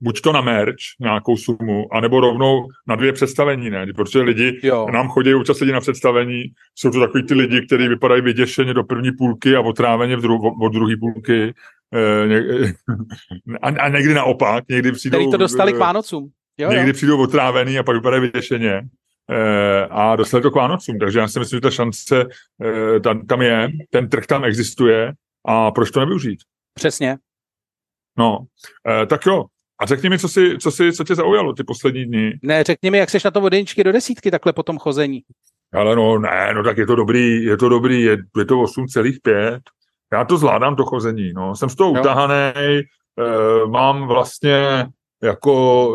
buď 0.00 0.20
to 0.20 0.32
na 0.32 0.40
merch, 0.40 0.76
nějakou 1.00 1.36
sumu, 1.36 1.94
anebo 1.94 2.20
rovnou 2.20 2.66
na 2.88 2.96
dvě 2.96 3.12
představení, 3.12 3.70
ne? 3.70 3.86
Protože 3.96 4.20
lidi, 4.20 4.60
jo. 4.62 4.86
nám 4.92 5.08
chodí 5.08 5.34
občas 5.34 5.60
lidi 5.60 5.72
na 5.72 5.80
představení, 5.80 6.44
jsou 6.74 6.90
to 6.90 7.00
takový 7.00 7.26
ty 7.26 7.34
lidi, 7.34 7.66
kteří 7.66 7.88
vypadají 7.88 8.22
vyděšeně 8.22 8.74
do 8.74 8.84
první 8.84 9.10
půlky 9.18 9.56
a 9.56 9.60
otráveně 9.60 10.16
v 10.16 10.20
dru- 10.20 10.56
od 10.62 10.72
druhé 10.72 10.96
půlky. 10.96 11.54
Eh, 11.94 12.72
a, 13.62 13.68
a 13.68 13.88
někdy 13.88 14.14
naopak, 14.14 14.64
někdy 14.68 14.92
přijdou... 14.92 15.18
Který 15.18 15.30
to 15.30 15.36
dostali 15.36 15.72
k 15.72 15.76
Vánocům. 15.76 16.30
Jo, 16.58 16.70
někdy 16.70 16.88
jo. 16.88 16.94
přijdou 16.94 17.22
otrávený 17.22 17.78
a 17.78 17.82
pak 17.82 17.96
vypadají 17.96 18.22
vyděšeně. 18.22 18.82
Eh, 19.30 19.86
a 19.90 20.16
dostali 20.16 20.42
to 20.42 20.50
k 20.50 20.54
Vánocům, 20.54 20.98
takže 20.98 21.18
já 21.18 21.28
si 21.28 21.38
myslím, 21.38 21.56
že 21.56 21.60
ta 21.60 21.70
šance 21.70 22.26
eh, 22.64 23.00
tam, 23.00 23.26
tam 23.26 23.42
je, 23.42 23.68
ten 23.90 24.08
trh 24.08 24.26
tam 24.26 24.44
existuje 24.44 25.12
a 25.46 25.70
proč 25.70 25.90
to 25.90 26.00
nevyužít? 26.00 26.38
Přesně. 26.74 27.18
No, 28.18 28.38
tak 29.06 29.26
jo, 29.26 29.44
a 29.80 29.86
řekni 29.86 30.08
mi, 30.08 30.18
co, 30.18 30.28
si, 30.28 30.58
co, 30.58 30.70
si, 30.70 30.92
co 30.92 31.04
tě 31.04 31.14
zaujalo 31.14 31.52
ty 31.52 31.64
poslední 31.64 32.04
dny. 32.04 32.38
Ne, 32.42 32.64
řekni 32.64 32.90
mi, 32.90 32.98
jak 32.98 33.10
seš 33.10 33.24
na 33.24 33.30
tom 33.30 33.44
od 33.44 33.52
jedničky 33.52 33.84
do 33.84 33.92
desítky 33.92 34.30
takhle 34.30 34.52
po 34.52 34.62
tom 34.62 34.78
chození. 34.78 35.22
Ale 35.72 35.96
no, 35.96 36.18
ne, 36.18 36.54
no 36.54 36.64
tak 36.64 36.78
je 36.78 36.86
to 36.86 36.96
dobrý, 36.96 37.44
je 37.44 37.56
to 37.56 37.68
dobrý, 37.68 38.02
je, 38.02 38.18
je 38.38 38.44
to 38.44 38.54
8,5. 38.54 39.60
Já 40.12 40.24
to 40.24 40.36
zvládám, 40.36 40.76
to 40.76 40.84
chození, 40.84 41.32
no. 41.32 41.56
Jsem 41.56 41.68
z 41.68 41.74
toho 41.74 41.90
utahaný, 41.90 42.52
e, 42.58 42.84
mám 43.66 44.08
vlastně 44.08 44.86
jako, 45.22 45.94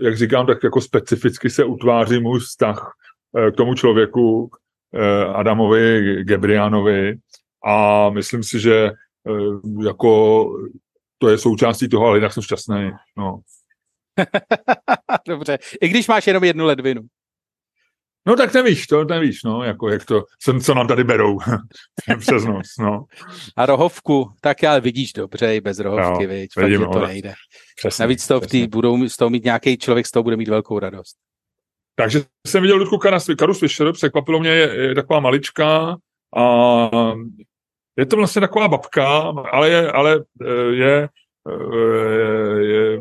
e, 0.00 0.04
jak 0.04 0.16
říkám, 0.16 0.46
tak 0.46 0.62
jako 0.64 0.80
specificky 0.80 1.50
se 1.50 1.64
utváří 1.64 2.20
můj 2.20 2.40
vztah 2.40 2.92
e, 3.36 3.50
k 3.50 3.56
tomu 3.56 3.74
člověku, 3.74 4.50
Adamovi 5.34 6.24
Gebrianovi 6.24 7.14
a 7.64 8.10
myslím 8.10 8.42
si, 8.42 8.60
že 8.60 8.90
jako 9.84 10.44
to 11.18 11.28
je 11.28 11.38
součástí 11.38 11.88
toho, 11.88 12.06
ale 12.06 12.18
jinak 12.18 12.32
jsem 12.32 12.42
šťastný. 12.42 12.90
No. 13.16 13.40
Dobře, 15.28 15.58
i 15.80 15.88
když 15.88 16.08
máš 16.08 16.26
jenom 16.26 16.44
jednu 16.44 16.64
ledvinu. 16.64 17.02
No 18.26 18.36
tak 18.36 18.54
nevíš, 18.54 18.86
to 18.86 19.04
nevíš, 19.04 19.42
no, 19.42 19.62
jako 19.62 19.88
jak 19.88 20.04
to, 20.04 20.24
co 20.64 20.74
nám 20.74 20.88
tady 20.88 21.04
berou 21.04 21.38
přes 22.18 22.44
noc, 22.44 22.66
no. 22.78 23.04
A 23.56 23.66
rohovku, 23.66 24.30
tak 24.40 24.64
ale 24.64 24.80
vidíš 24.80 25.12
dobře 25.12 25.56
i 25.56 25.60
bez 25.60 25.78
rohovky, 25.78 26.26
viď, 26.26 26.50
vidím, 26.56 26.80
fakt, 26.80 26.92
to 26.92 26.98
no, 26.98 27.06
nejde. 27.06 27.34
Přesně, 27.76 28.02
Navíc 28.02 28.26
to 28.26 28.40
přesně. 28.40 28.68
budou 28.68 29.08
z 29.08 29.16
toho 29.16 29.30
mít 29.30 29.44
nějaký 29.44 29.78
člověk, 29.78 30.06
z 30.06 30.10
toho 30.10 30.22
bude 30.22 30.36
mít 30.36 30.48
velkou 30.48 30.78
radost. 30.78 31.16
Takže 31.94 32.20
jsem 32.46 32.62
viděl 32.62 32.76
Ludku 32.76 32.98
Karu 33.38 33.54
Fischer, 33.54 33.92
překvapilo 33.92 34.40
mě, 34.40 34.50
je, 34.50 34.74
je 34.74 34.94
taková 34.94 35.20
maličká 35.20 35.96
a 36.36 36.90
je 37.98 38.06
to 38.06 38.16
vlastně 38.16 38.40
taková 38.40 38.68
babka, 38.68 39.08
ale 39.52 39.70
je, 39.70 39.92
ale 39.92 40.24
e, 40.40 40.52
je, 40.74 41.08
e, 41.48 42.62
je, 42.62 43.00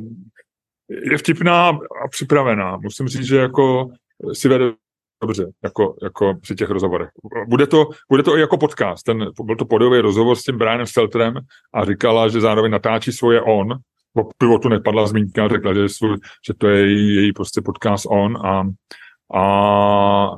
je 0.90 1.18
vtipná 1.18 1.70
a 1.70 2.08
připravená. 2.10 2.78
Musím 2.78 3.08
říct, 3.08 3.26
že 3.26 3.38
jako 3.38 3.90
si 4.34 4.48
vede 4.50 4.74
dobře, 5.22 5.52
jako, 5.64 5.96
jako 6.04 6.34
při 6.42 6.56
těch 6.56 6.70
rozhovorech. 6.70 7.10
Bude 7.48 7.68
to, 7.68 7.86
bude 8.10 8.24
to 8.24 8.38
i 8.38 8.42
jako 8.42 8.58
podcast. 8.58 9.04
Ten, 9.04 9.30
byl 9.44 9.56
to 9.56 9.66
podový 9.66 10.00
rozhovor 10.00 10.36
s 10.36 10.44
tím 10.44 10.58
Brianem 10.58 10.88
Stelterem 10.88 11.34
a 11.74 11.86
říkala, 11.86 12.28
že 12.28 12.42
zároveň 12.42 12.72
natáčí 12.72 13.12
svoje 13.12 13.42
on. 13.42 13.72
O 14.14 14.24
pivotu 14.38 14.70
nepadla 14.70 15.08
zmínka, 15.08 15.48
řekla, 15.48 15.74
že, 15.74 15.90
svůj, 15.90 16.18
že 16.48 16.54
to 16.58 16.68
je 16.68 16.88
její, 16.88 17.16
její 17.16 17.34
prostě 17.34 17.62
podcast 17.62 18.06
on 18.10 18.38
a, 18.38 18.64
a 19.40 19.42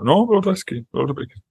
no, 0.03 0.25
bylo 0.25 0.41
to 0.41 0.49
hezký, 0.49 0.85
bylo 0.91 1.07
to 1.07 1.13
pěkný. 1.13 1.41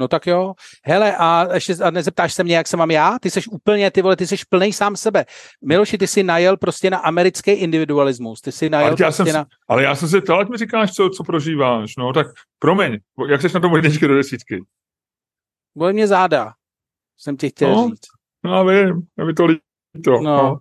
No 0.00 0.08
tak 0.08 0.26
jo. 0.26 0.54
Hele, 0.84 1.16
a 1.16 1.54
ještě 1.54 1.74
a 1.74 1.90
nezeptáš 1.90 2.34
se 2.34 2.44
mě, 2.44 2.56
jak 2.56 2.68
se 2.68 2.76
mám 2.76 2.90
já? 2.90 3.18
Ty 3.18 3.30
jsi 3.30 3.40
úplně, 3.50 3.90
ty 3.90 4.02
vole, 4.02 4.16
ty 4.16 4.26
jsi 4.26 4.36
plný 4.48 4.72
sám 4.72 4.96
sebe. 4.96 5.24
Miloši, 5.64 5.98
ty 5.98 6.06
jsi 6.06 6.22
najel 6.22 6.56
prostě 6.56 6.90
na 6.90 6.98
americký 6.98 7.50
individualismus. 7.50 8.40
Ty 8.40 8.52
jsi 8.52 8.70
najel 8.70 8.86
ale, 8.86 8.96
já 9.00 9.06
prostě 9.06 9.24
jsem, 9.24 9.34
na... 9.34 9.46
ale 9.68 9.82
já 9.82 9.94
jsem 9.94 10.08
si 10.08 10.20
ptal, 10.20 10.46
mi 10.46 10.56
říkáš, 10.56 10.92
co, 10.92 11.10
co 11.10 11.24
prožíváš. 11.24 11.96
No 11.96 12.12
tak 12.12 12.26
promiň, 12.58 12.98
jak 13.28 13.42
jsi 13.42 13.48
na 13.54 13.60
tom 13.60 13.76
jedničky 13.76 14.08
do 14.08 14.14
desítky? 14.14 14.64
Boli 15.76 15.92
mě 15.92 16.06
záda, 16.06 16.52
jsem 17.18 17.36
ti 17.36 17.48
chtěl 17.48 17.70
no, 17.70 17.88
říct. 17.88 18.08
No 18.44 18.54
a 18.54 18.62
vím, 18.62 19.02
mi 19.26 19.34
to 19.34 19.46
líto. 19.46 19.60
No. 20.20 20.60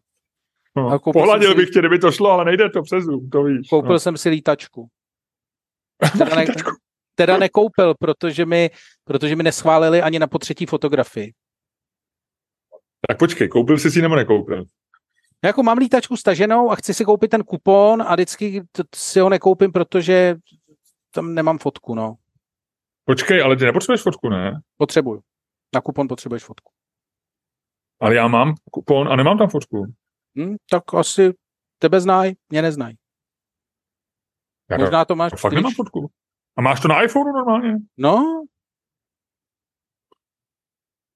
no. 0.75 0.89
no. 0.89 0.99
Pohladil 0.99 1.51
si... 1.51 1.57
bych 1.57 1.69
tě, 1.69 1.79
kdyby 1.79 1.99
to 1.99 2.11
šlo, 2.11 2.31
ale 2.31 2.45
nejde 2.45 2.69
to 2.69 2.81
přes 2.81 3.03
Zoom, 3.03 3.29
to 3.29 3.43
víš. 3.43 3.67
Koupil 3.69 3.91
no. 3.91 3.99
jsem 3.99 4.17
si 4.17 4.29
lítačku. 4.29 4.87
Teda, 6.17 6.35
ne, 6.35 6.45
teda 7.19 7.37
nekoupil, 7.37 7.93
protože 7.99 8.45
mi, 8.45 8.69
protože 9.09 9.35
mi 9.35 9.43
neschválili 9.43 10.01
ani 10.01 10.19
na 10.19 10.27
potřetí 10.27 10.65
fotografii. 10.65 11.33
Tak 13.07 13.19
počkej, 13.19 13.47
koupil 13.47 13.77
jsi 13.77 13.91
si 13.91 14.01
nebo 14.01 14.15
nekoupil? 14.15 14.65
Jako 15.43 15.63
mám 15.63 15.77
lítačku 15.77 16.17
staženou 16.17 16.71
a 16.71 16.75
chci 16.75 16.93
si 16.93 17.05
koupit 17.05 17.31
ten 17.31 17.43
kupon 17.43 18.01
a 18.01 18.13
vždycky 18.13 18.63
si 18.95 19.19
ho 19.19 19.29
nekoupím, 19.29 19.71
protože 19.71 20.35
tam 21.11 21.33
nemám 21.33 21.57
fotku, 21.57 21.95
no. 21.95 22.15
Počkej, 23.05 23.41
ale 23.41 23.55
ty 23.55 23.65
nepotřebuješ 23.65 24.01
fotku, 24.01 24.29
ne? 24.29 24.61
Potřebuju. 24.77 25.21
Na 25.75 25.81
kupon 25.81 26.07
potřebuješ 26.07 26.43
fotku. 26.43 26.71
Ale 28.01 28.15
já 28.15 28.27
mám 28.27 28.55
kupon 28.71 29.07
a 29.07 29.15
nemám 29.15 29.37
tam 29.37 29.49
fotku. 29.49 29.85
Hm, 30.37 30.55
tak 30.69 30.93
asi 30.93 31.33
tebe 31.79 32.01
znají, 32.01 32.37
mě 32.49 32.61
neznají. 32.61 32.95
Možná 34.77 35.05
to 35.05 35.15
máš... 35.15 35.31
Fakt 35.37 35.51
když... 35.51 35.57
nemám 35.57 35.73
fotku. 35.73 36.11
A 36.57 36.61
máš 36.61 36.79
to 36.81 36.87
na 36.87 37.03
iPhoneu 37.03 37.33
normálně? 37.33 37.75
No. 37.97 38.45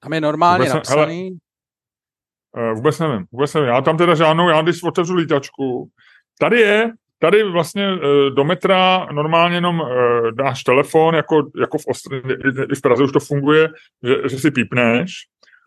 Tam 0.04 0.14
je 0.14 0.22
normálně 0.22 0.60
vůbec 0.60 0.74
napsaný. 0.74 1.38
Hele, 2.56 2.70
uh, 2.72 2.76
vůbec 2.76 3.00
nevím, 3.00 3.26
vůbec 3.32 3.54
nevím. 3.54 3.70
Já 3.70 3.82
tam 3.82 3.98
teda 3.98 4.16
žádnou, 4.16 4.50
já 4.50 4.62
když 4.62 4.84
otevřu 4.84 5.16
lítačku, 5.16 5.90
tady 6.40 6.60
je, 6.60 6.92
tady 7.20 7.44
vlastně 7.44 7.94
uh, 7.94 8.00
do 8.36 8.44
metra 8.44 9.08
normálně 9.12 9.56
jenom 9.56 9.80
uh, 9.80 9.88
dáš 10.32 10.64
telefon, 10.64 11.16
jako, 11.16 11.36
jako 11.60 11.78
v, 11.78 11.86
Ostr- 11.86 12.78
v 12.78 12.82
Praze 12.82 13.04
už 13.04 13.12
to 13.12 13.20
funguje, 13.20 13.70
že, 14.04 14.16
že 14.30 14.40
si 14.40 14.52
pípneš 14.52 15.12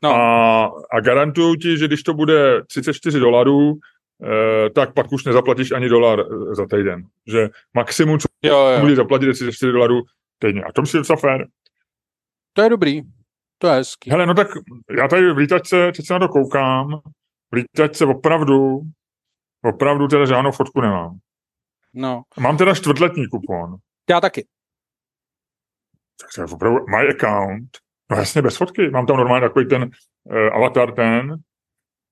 no. 0.02 0.14
a, 0.14 0.70
a 0.92 1.00
garantuju 1.00 1.56
ti, 1.56 1.78
že 1.78 1.86
když 1.86 2.02
to 2.02 2.14
bude 2.14 2.62
34 2.66 3.20
dolarů, 3.20 3.78
Eh, 4.22 4.70
tak 4.70 4.94
pak 4.94 5.12
už 5.12 5.24
nezaplatíš 5.24 5.72
ani 5.72 5.88
dolar 5.88 6.20
eh, 6.20 6.54
za 6.54 6.66
týden. 6.66 7.04
Že 7.26 7.48
maximum, 7.74 8.18
co 8.18 8.28
jo, 8.42 8.66
jo. 8.68 8.80
můžeš 8.80 8.96
zaplatit, 8.96 9.26
je 9.26 9.32
34 9.32 9.72
dolarů 9.72 10.02
týdně. 10.38 10.62
A 10.62 10.72
to 10.72 10.80
myslím, 10.80 11.04
že 11.04 11.16
fér. 11.16 11.46
To 12.52 12.62
je 12.62 12.68
dobrý. 12.68 13.02
To 13.58 13.66
je 13.66 13.74
hezký. 13.74 14.10
Hele, 14.10 14.26
no 14.26 14.34
tak 14.34 14.48
já 14.98 15.08
tady 15.08 15.32
v 15.32 15.36
lítačce, 15.36 15.92
teď 15.96 16.06
se 16.06 16.12
na 16.12 16.18
to 16.18 16.28
koukám, 16.28 17.00
v 17.52 17.54
lítačce 17.54 18.04
opravdu, 18.04 18.80
opravdu 19.64 20.08
teda 20.08 20.26
žádnou 20.26 20.52
fotku 20.52 20.80
nemám. 20.80 21.18
No. 21.94 22.22
Mám 22.38 22.56
teda 22.56 22.74
čtvrtletní 22.74 23.28
kupon. 23.28 23.76
Já 24.10 24.20
taky. 24.20 24.46
Tak 26.20 26.28
to 26.34 26.40
je 26.40 26.46
opravdu 26.54 26.78
my 26.78 27.08
account. 27.08 27.68
No 28.10 28.16
jasně, 28.16 28.42
bez 28.42 28.56
fotky. 28.56 28.90
Mám 28.90 29.06
tam 29.06 29.16
normálně 29.16 29.48
takový 29.48 29.68
ten 29.68 29.82
uh, 29.82 30.54
avatar 30.54 30.94
ten, 30.94 31.36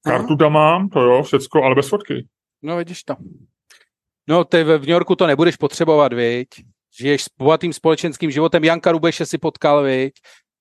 Kartu 0.04 0.36
tam 0.36 0.52
mám, 0.52 0.88
to 0.88 1.00
jo, 1.00 1.22
všecko, 1.22 1.62
ale 1.62 1.74
bez 1.74 1.88
fotky. 1.88 2.28
No 2.62 2.76
vidíš 2.76 3.04
to. 3.04 3.14
No 4.28 4.44
ty 4.44 4.64
v 4.64 4.68
New 4.68 4.88
Yorku 4.88 5.16
to 5.16 5.26
nebudeš 5.26 5.56
potřebovat, 5.56 6.12
viď? 6.12 6.48
Žiješ 6.98 7.22
s 7.24 7.28
bohatým 7.38 7.72
společenským 7.72 8.30
životem. 8.30 8.64
Janka 8.64 8.92
Rubeše 8.92 9.26
si 9.26 9.38
potkal, 9.38 9.82
viď? 9.82 10.14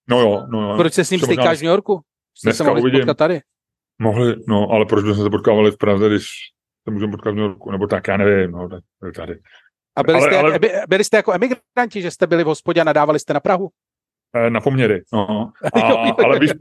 No 0.09 0.19
jo, 0.19 0.45
no 0.51 0.61
jo. 0.61 0.77
Proč 0.77 0.93
se 0.93 1.05
s 1.05 1.09
ním 1.09 1.19
stýkáš 1.19 1.59
v 1.59 1.61
New 1.61 1.69
Yorku? 1.69 2.01
Jste 2.37 2.53
se 2.53 2.63
mohli 2.63 2.81
uvidím. 2.81 2.99
potkat 2.99 3.17
tady. 3.17 3.39
Mohli, 4.01 4.35
no, 4.47 4.67
ale 4.69 4.85
proč 4.85 5.03
bychom 5.03 5.23
se 5.23 5.29
potkávali 5.29 5.71
v 5.71 5.77
Praze, 5.77 6.07
když 6.09 6.27
se 6.87 6.93
můžeme 6.93 7.11
potkat 7.11 7.31
v 7.31 7.35
New 7.35 7.45
Yorku? 7.45 7.71
Nebo 7.71 7.87
tak, 7.87 8.07
já 8.07 8.17
nevím, 8.17 8.51
no, 8.51 8.69
tak 8.69 8.83
tady. 9.15 9.39
A 9.95 10.03
byli, 10.03 10.17
ale, 10.17 10.27
jste, 10.27 10.37
ale... 10.37 10.59
byli 10.89 11.03
jste 11.03 11.17
jako 11.17 11.33
emigranti, 11.33 12.01
že 12.01 12.11
jste 12.11 12.27
byli 12.27 12.43
v 12.43 12.47
hospodě 12.47 12.81
a 12.81 12.83
nadávali 12.83 13.19
jste 13.19 13.33
na 13.33 13.39
Prahu? 13.39 13.69
Eh, 14.35 14.49
na 14.49 14.61
poměry, 14.61 15.01
no. 15.13 15.51
A, 15.73 15.79
ale 16.23 16.39
víš, 16.39 16.51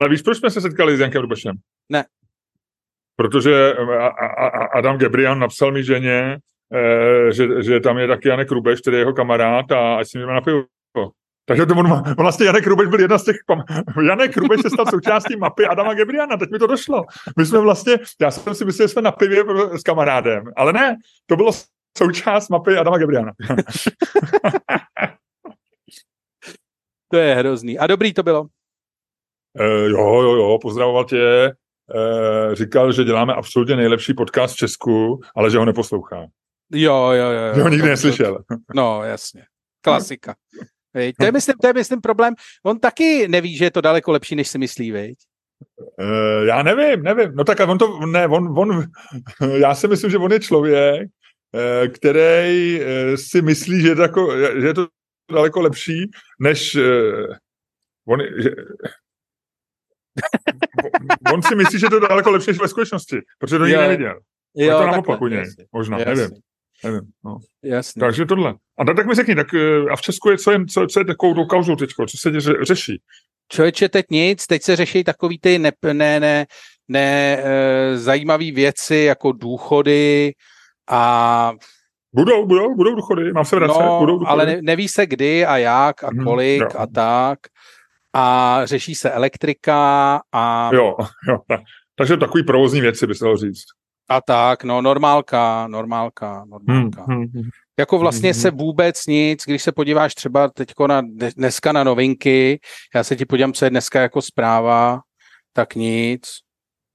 ale 0.00 0.10
víš, 0.10 0.22
proč 0.22 0.38
jsme 0.38 0.50
se 0.50 0.60
setkali 0.60 0.96
s 0.96 1.00
Jankem 1.00 1.22
Rubešem? 1.22 1.56
Ne. 1.92 2.04
Protože 3.16 3.74
Adam 4.74 4.98
Gebrian 4.98 5.38
napsal 5.38 5.72
mi 5.72 5.84
ženě, 5.84 6.38
eh, 6.74 7.32
že, 7.32 7.62
že 7.62 7.80
tam 7.80 7.98
je 7.98 8.08
taky 8.08 8.28
Janek 8.28 8.50
Rubeš, 8.50 8.80
který 8.80 8.96
je 8.96 9.00
jeho 9.00 9.12
kamarád 9.12 9.72
a 9.72 9.96
ať 9.96 10.06
si 10.06 10.18
jdeme 10.18 10.32
na 10.32 10.40
pivo. 10.40 10.64
Takže 11.46 11.66
to 11.66 11.74
on, 11.74 12.02
vlastně 12.16 12.46
Janek 12.46 12.66
Rubeš 12.66 12.88
byl 12.88 13.00
jedna 13.00 13.18
z 13.18 13.24
těch, 13.24 13.36
Janek 14.06 14.36
Rubeš 14.36 14.60
se 14.62 14.70
stal 14.70 14.86
součástí 14.86 15.36
mapy 15.36 15.66
Adama 15.66 15.94
Gebriana, 15.94 16.36
teď 16.36 16.50
mi 16.50 16.58
to 16.58 16.66
došlo. 16.66 17.04
My 17.36 17.46
jsme 17.46 17.60
vlastně, 17.60 17.98
já 18.20 18.30
jsem 18.30 18.54
si 18.54 18.64
myslel, 18.64 18.88
že 18.88 18.92
jsme 18.92 19.02
na 19.02 19.12
pivě 19.12 19.44
s 19.78 19.82
kamarádem, 19.82 20.44
ale 20.56 20.72
ne, 20.72 20.96
to 21.26 21.36
bylo 21.36 21.52
součást 21.98 22.48
mapy 22.48 22.76
Adama 22.76 22.98
Gebriana. 22.98 23.32
to 27.10 27.16
je 27.16 27.34
hrozný. 27.34 27.78
A 27.78 27.86
dobrý 27.86 28.14
to 28.14 28.22
bylo. 28.22 28.46
E, 29.58 29.88
jo, 29.88 30.22
jo, 30.22 30.34
jo, 30.34 30.58
pozdravoval 30.62 31.04
tě. 31.04 31.20
E, 31.20 32.54
říkal, 32.54 32.92
že 32.92 33.04
děláme 33.04 33.34
absolutně 33.34 33.76
nejlepší 33.76 34.14
podcast 34.14 34.54
v 34.54 34.58
Česku, 34.58 35.20
ale 35.36 35.50
že 35.50 35.58
ho 35.58 35.64
neposlouchá. 35.64 36.26
Jo, 36.72 37.10
jo, 37.10 37.30
jo. 37.30 37.40
jo. 37.40 37.54
Že 37.54 37.62
ho 37.62 37.68
nikdy 37.68 37.88
neslyšel. 37.88 38.38
No, 38.74 39.02
jasně. 39.02 39.44
Klasika. 39.80 40.34
Veď, 40.94 41.16
to, 41.16 41.24
je, 41.24 41.32
myslím, 41.32 41.54
to 41.62 41.66
je, 41.66 41.72
myslím, 41.72 42.00
problém. 42.00 42.34
On 42.64 42.78
taky 42.78 43.28
neví, 43.28 43.56
že 43.56 43.64
je 43.64 43.70
to 43.70 43.80
daleko 43.80 44.12
lepší, 44.12 44.36
než 44.36 44.48
si 44.48 44.58
myslí, 44.58 44.90
veď? 44.90 45.14
Uh, 46.00 46.46
já 46.46 46.62
nevím, 46.62 47.02
nevím. 47.02 47.34
No 47.34 47.44
tak 47.44 47.60
on 47.60 47.78
to, 47.78 48.06
ne, 48.06 48.28
on, 48.28 48.58
on, 48.58 48.84
já 49.56 49.74
si 49.74 49.88
myslím, 49.88 50.10
že 50.10 50.18
on 50.18 50.32
je 50.32 50.40
člověk, 50.40 51.08
uh, 51.52 51.88
který 51.92 52.80
uh, 52.80 52.86
si 53.14 53.42
myslí, 53.42 53.80
že 53.80 53.88
je, 53.88 53.94
to, 53.94 54.02
jako, 54.02 54.36
že 54.60 54.66
je 54.66 54.74
to 54.74 54.86
daleko 55.32 55.60
lepší, 55.60 56.10
než 56.40 56.76
on, 58.08 58.20
že, 58.42 58.50
on 61.32 61.42
si 61.42 61.54
myslí, 61.54 61.78
že 61.78 61.86
to 61.86 61.96
je 61.96 62.00
daleko 62.08 62.30
lepší 62.30 62.50
než 62.50 62.60
ve 62.60 62.68
skutečnosti, 62.68 63.20
protože 63.38 63.58
to 63.58 63.66
nikdy 63.66 63.80
neviděl. 63.80 64.20
Jo, 64.56 64.66
je 64.66 64.70
to 64.70 64.86
naopak 64.86 65.20
u 65.20 65.26
něj, 65.26 65.44
možná, 65.72 65.98
jasný. 65.98 66.14
nevím. 66.14 66.30
Nevím, 66.84 67.00
no. 67.24 67.36
Jasně. 67.62 68.00
Takže 68.00 68.26
tohle. 68.26 68.54
A 68.78 68.84
tak, 68.84 68.96
tak 68.96 69.06
mi 69.06 69.14
řekni, 69.14 69.34
tak 69.34 69.54
eh, 69.54 69.90
a 69.90 69.96
v 69.96 70.02
Česku 70.02 70.30
je, 70.30 70.38
co 70.38 70.50
je, 70.52 70.58
co, 70.66 70.86
co 70.86 71.00
je 71.00 71.04
takovou 71.04 71.34
tou 71.34 71.44
kauzou 71.44 71.76
teď, 71.76 71.90
co 72.08 72.18
se 72.18 72.40
ře, 72.40 72.54
řeší? 72.62 73.00
Člověče, 73.52 73.88
teď 73.88 74.06
nic, 74.10 74.46
teď 74.46 74.62
se 74.62 74.76
řeší 74.76 75.04
takový 75.04 75.38
ty 75.38 75.58
ne, 75.58 75.72
ne, 75.92 76.20
ne, 76.20 76.46
ne 76.88 77.38
e, 77.42 77.96
zajímavé 77.96 78.52
věci, 78.52 78.96
jako 78.96 79.32
důchody 79.32 80.32
a 80.90 81.52
Budou, 82.14 82.46
budou, 82.46 82.74
budou 82.74 82.94
důchody, 82.94 83.32
mám 83.32 83.44
se 83.44 83.56
vracet, 83.56 83.82
no, 83.82 83.98
budou 83.98 84.18
důchody. 84.18 84.30
ale 84.30 84.46
ne, 84.46 84.62
neví 84.62 84.88
se 84.88 85.06
kdy 85.06 85.46
a 85.46 85.56
jak 85.56 86.04
a 86.04 86.10
mhm, 86.10 86.24
kolik 86.24 86.60
hmm, 86.60 86.82
a 86.82 86.86
tak 86.86 87.38
a 88.14 88.60
řeší 88.64 88.94
se 88.94 89.10
elektrika 89.10 90.20
a... 90.32 90.70
Jo, 90.74 90.96
jo. 91.28 91.38
Takže 91.96 92.16
takový 92.16 92.44
provozní 92.44 92.80
věci 92.80 93.06
by 93.06 93.14
se 93.14 93.24
dalo 93.24 93.36
říct. 93.36 93.64
A 94.08 94.20
tak, 94.20 94.64
no 94.64 94.82
normálka, 94.82 95.68
normálka, 95.68 96.44
normálka. 96.44 97.04
Hmm, 97.08 97.18
hmm, 97.18 97.26
hmm. 97.34 97.48
Jako 97.78 97.98
vlastně 97.98 98.32
hmm, 98.32 98.40
se 98.40 98.48
hmm. 98.48 98.58
vůbec 98.58 99.06
nic, 99.06 99.44
když 99.44 99.62
se 99.62 99.72
podíváš 99.72 100.14
třeba 100.14 100.48
teďko 100.48 100.86
na 100.86 101.02
dneska 101.36 101.72
na 101.72 101.84
novinky, 101.84 102.60
já 102.94 103.04
se 103.04 103.16
ti 103.16 103.26
podívám, 103.26 103.52
co 103.52 103.64
je 103.64 103.70
dneska 103.70 104.00
jako 104.00 104.22
zpráva, 104.22 105.00
Tak 105.52 105.74
nic. 105.74 106.43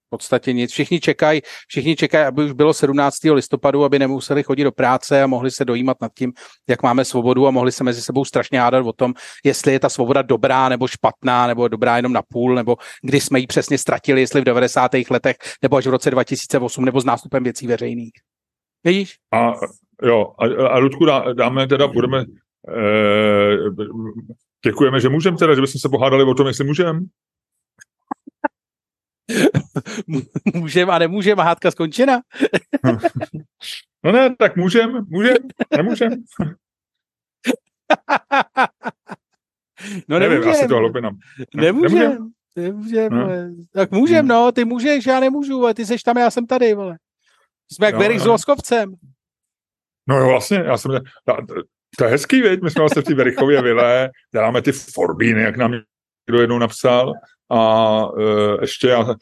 V 0.09 0.17
podstatě 0.17 0.53
nic. 0.53 0.71
Všichni 0.71 0.99
čekají, 0.99 1.41
všichni 1.67 1.95
čekají, 1.95 2.25
aby 2.25 2.45
už 2.45 2.51
bylo 2.51 2.73
17. 2.73 3.17
listopadu, 3.23 3.83
aby 3.83 3.99
nemuseli 3.99 4.43
chodit 4.43 4.63
do 4.63 4.71
práce 4.71 5.23
a 5.23 5.27
mohli 5.27 5.51
se 5.51 5.65
dojímat 5.65 5.97
nad 6.01 6.11
tím, 6.17 6.33
jak 6.69 6.83
máme 6.83 7.05
svobodu 7.05 7.47
a 7.47 7.51
mohli 7.51 7.71
se 7.71 7.83
mezi 7.83 8.01
sebou 8.01 8.25
strašně 8.25 8.59
hádat 8.59 8.85
o 8.85 8.93
tom, 8.93 9.13
jestli 9.45 9.71
je 9.71 9.79
ta 9.79 9.89
svoboda 9.89 10.21
dobrá 10.21 10.69
nebo 10.69 10.87
špatná, 10.87 11.47
nebo 11.47 11.67
dobrá 11.67 11.95
jenom 11.95 12.13
na 12.13 12.21
půl, 12.21 12.55
nebo 12.55 12.77
kdy 13.03 13.21
jsme 13.21 13.39
ji 13.39 13.47
přesně 13.47 13.77
ztratili, 13.77 14.21
jestli 14.21 14.41
v 14.41 14.43
90. 14.43 14.91
letech, 15.09 15.35
nebo 15.61 15.77
až 15.77 15.87
v 15.87 15.89
roce 15.89 16.11
2008, 16.11 16.85
nebo 16.85 17.01
s 17.01 17.05
nástupem 17.05 17.43
věcí 17.43 17.67
veřejných. 17.67 18.13
Vidíš? 18.83 19.15
A 19.33 19.53
jo, 20.03 20.33
a, 20.39 20.67
a 20.67 20.77
Ludku 20.77 21.05
dá, 21.05 21.33
dáme 21.33 21.67
teda, 21.67 21.87
budeme, 21.87 22.25
eh, 22.69 23.57
děkujeme, 24.65 24.99
že 24.99 25.09
můžeme 25.09 25.37
teda, 25.37 25.55
že 25.55 25.61
bychom 25.61 25.79
se 25.79 25.89
pohádali 25.89 26.23
o 26.23 26.33
tom, 26.33 26.47
jestli 26.47 26.65
můžeme. 26.65 26.99
můžem 30.53 30.89
a 30.89 30.99
nemůžem 30.99 31.39
a 31.39 31.43
hádka 31.43 31.71
skončena. 31.71 32.21
no 34.03 34.11
ne, 34.11 34.35
tak 34.35 34.55
můžem, 34.55 35.05
můžem, 35.09 35.37
nemůžem. 35.77 36.09
no 40.07 40.19
Nevím, 40.19 40.49
asi 40.49 40.67
to 40.67 40.77
hlupinám. 40.77 41.17
Nemůžem. 41.55 41.99
nemůžem. 41.99 42.31
Nemůžem, 42.55 43.13
no. 43.13 43.27
Tak 43.73 43.91
můžem, 43.91 44.27
no, 44.27 44.51
ty 44.51 44.65
můžeš, 44.65 45.05
já 45.05 45.19
nemůžu, 45.19 45.63
ale 45.63 45.73
ty 45.73 45.85
seš 45.85 46.03
tam, 46.03 46.17
já 46.17 46.31
jsem 46.31 46.47
tady, 46.47 46.73
vole. 46.73 46.97
Jsme 47.71 47.85
jak 47.85 47.97
Berich 47.97 48.21
s 48.21 48.25
Loskovcem. 48.25 48.93
No 50.07 50.17
jo, 50.17 50.27
vlastně, 50.27 50.57
já 50.57 50.77
jsem, 50.77 50.91
to 51.97 52.03
je 52.03 52.09
hezký, 52.09 52.41
věď, 52.41 52.61
my 52.61 52.71
jsme 52.71 52.79
vlastně 52.79 53.01
v 53.01 53.05
té 53.05 53.13
Verichově 53.13 53.61
vile, 53.61 54.09
děláme 54.33 54.61
ty 54.61 54.71
forbíny, 54.71 55.41
jak 55.41 55.57
nám 55.57 55.73
někdo 56.29 56.41
jednou 56.41 56.57
napsal, 56.57 57.13
a 57.51 58.01
e, 58.19 58.61
ještě 58.61 58.87
já, 58.87 59.01
e, 59.01 59.15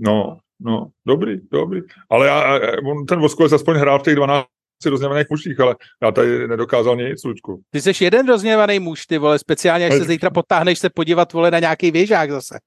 no, 0.00 0.38
no, 0.60 0.86
dobrý, 1.06 1.40
dobrý. 1.52 1.80
Ale 2.10 2.26
já, 2.26 2.56
e, 2.56 2.76
on, 2.76 3.06
ten 3.06 3.20
Voskovec 3.20 3.52
aspoň 3.52 3.76
hrál 3.76 3.98
v 3.98 4.02
těch 4.02 4.14
12 4.14 4.46
rozněvaných 4.86 5.26
mužích, 5.30 5.60
ale 5.60 5.76
já 6.02 6.12
tady 6.12 6.48
nedokázal 6.48 6.96
nic, 6.96 7.24
Lučku. 7.24 7.62
Ty 7.70 7.80
jsi 7.80 8.04
jeden 8.04 8.28
rozněvaný 8.28 8.78
muž, 8.78 9.06
ty 9.06 9.18
vole, 9.18 9.38
speciálně, 9.38 9.86
až 9.86 9.92
se 9.92 10.04
zítra 10.04 10.30
potáhneš 10.30 10.78
se 10.78 10.90
podívat, 10.90 11.32
vole, 11.32 11.50
na 11.50 11.58
nějaký 11.58 11.90
věžák 11.90 12.30
zase. 12.30 12.58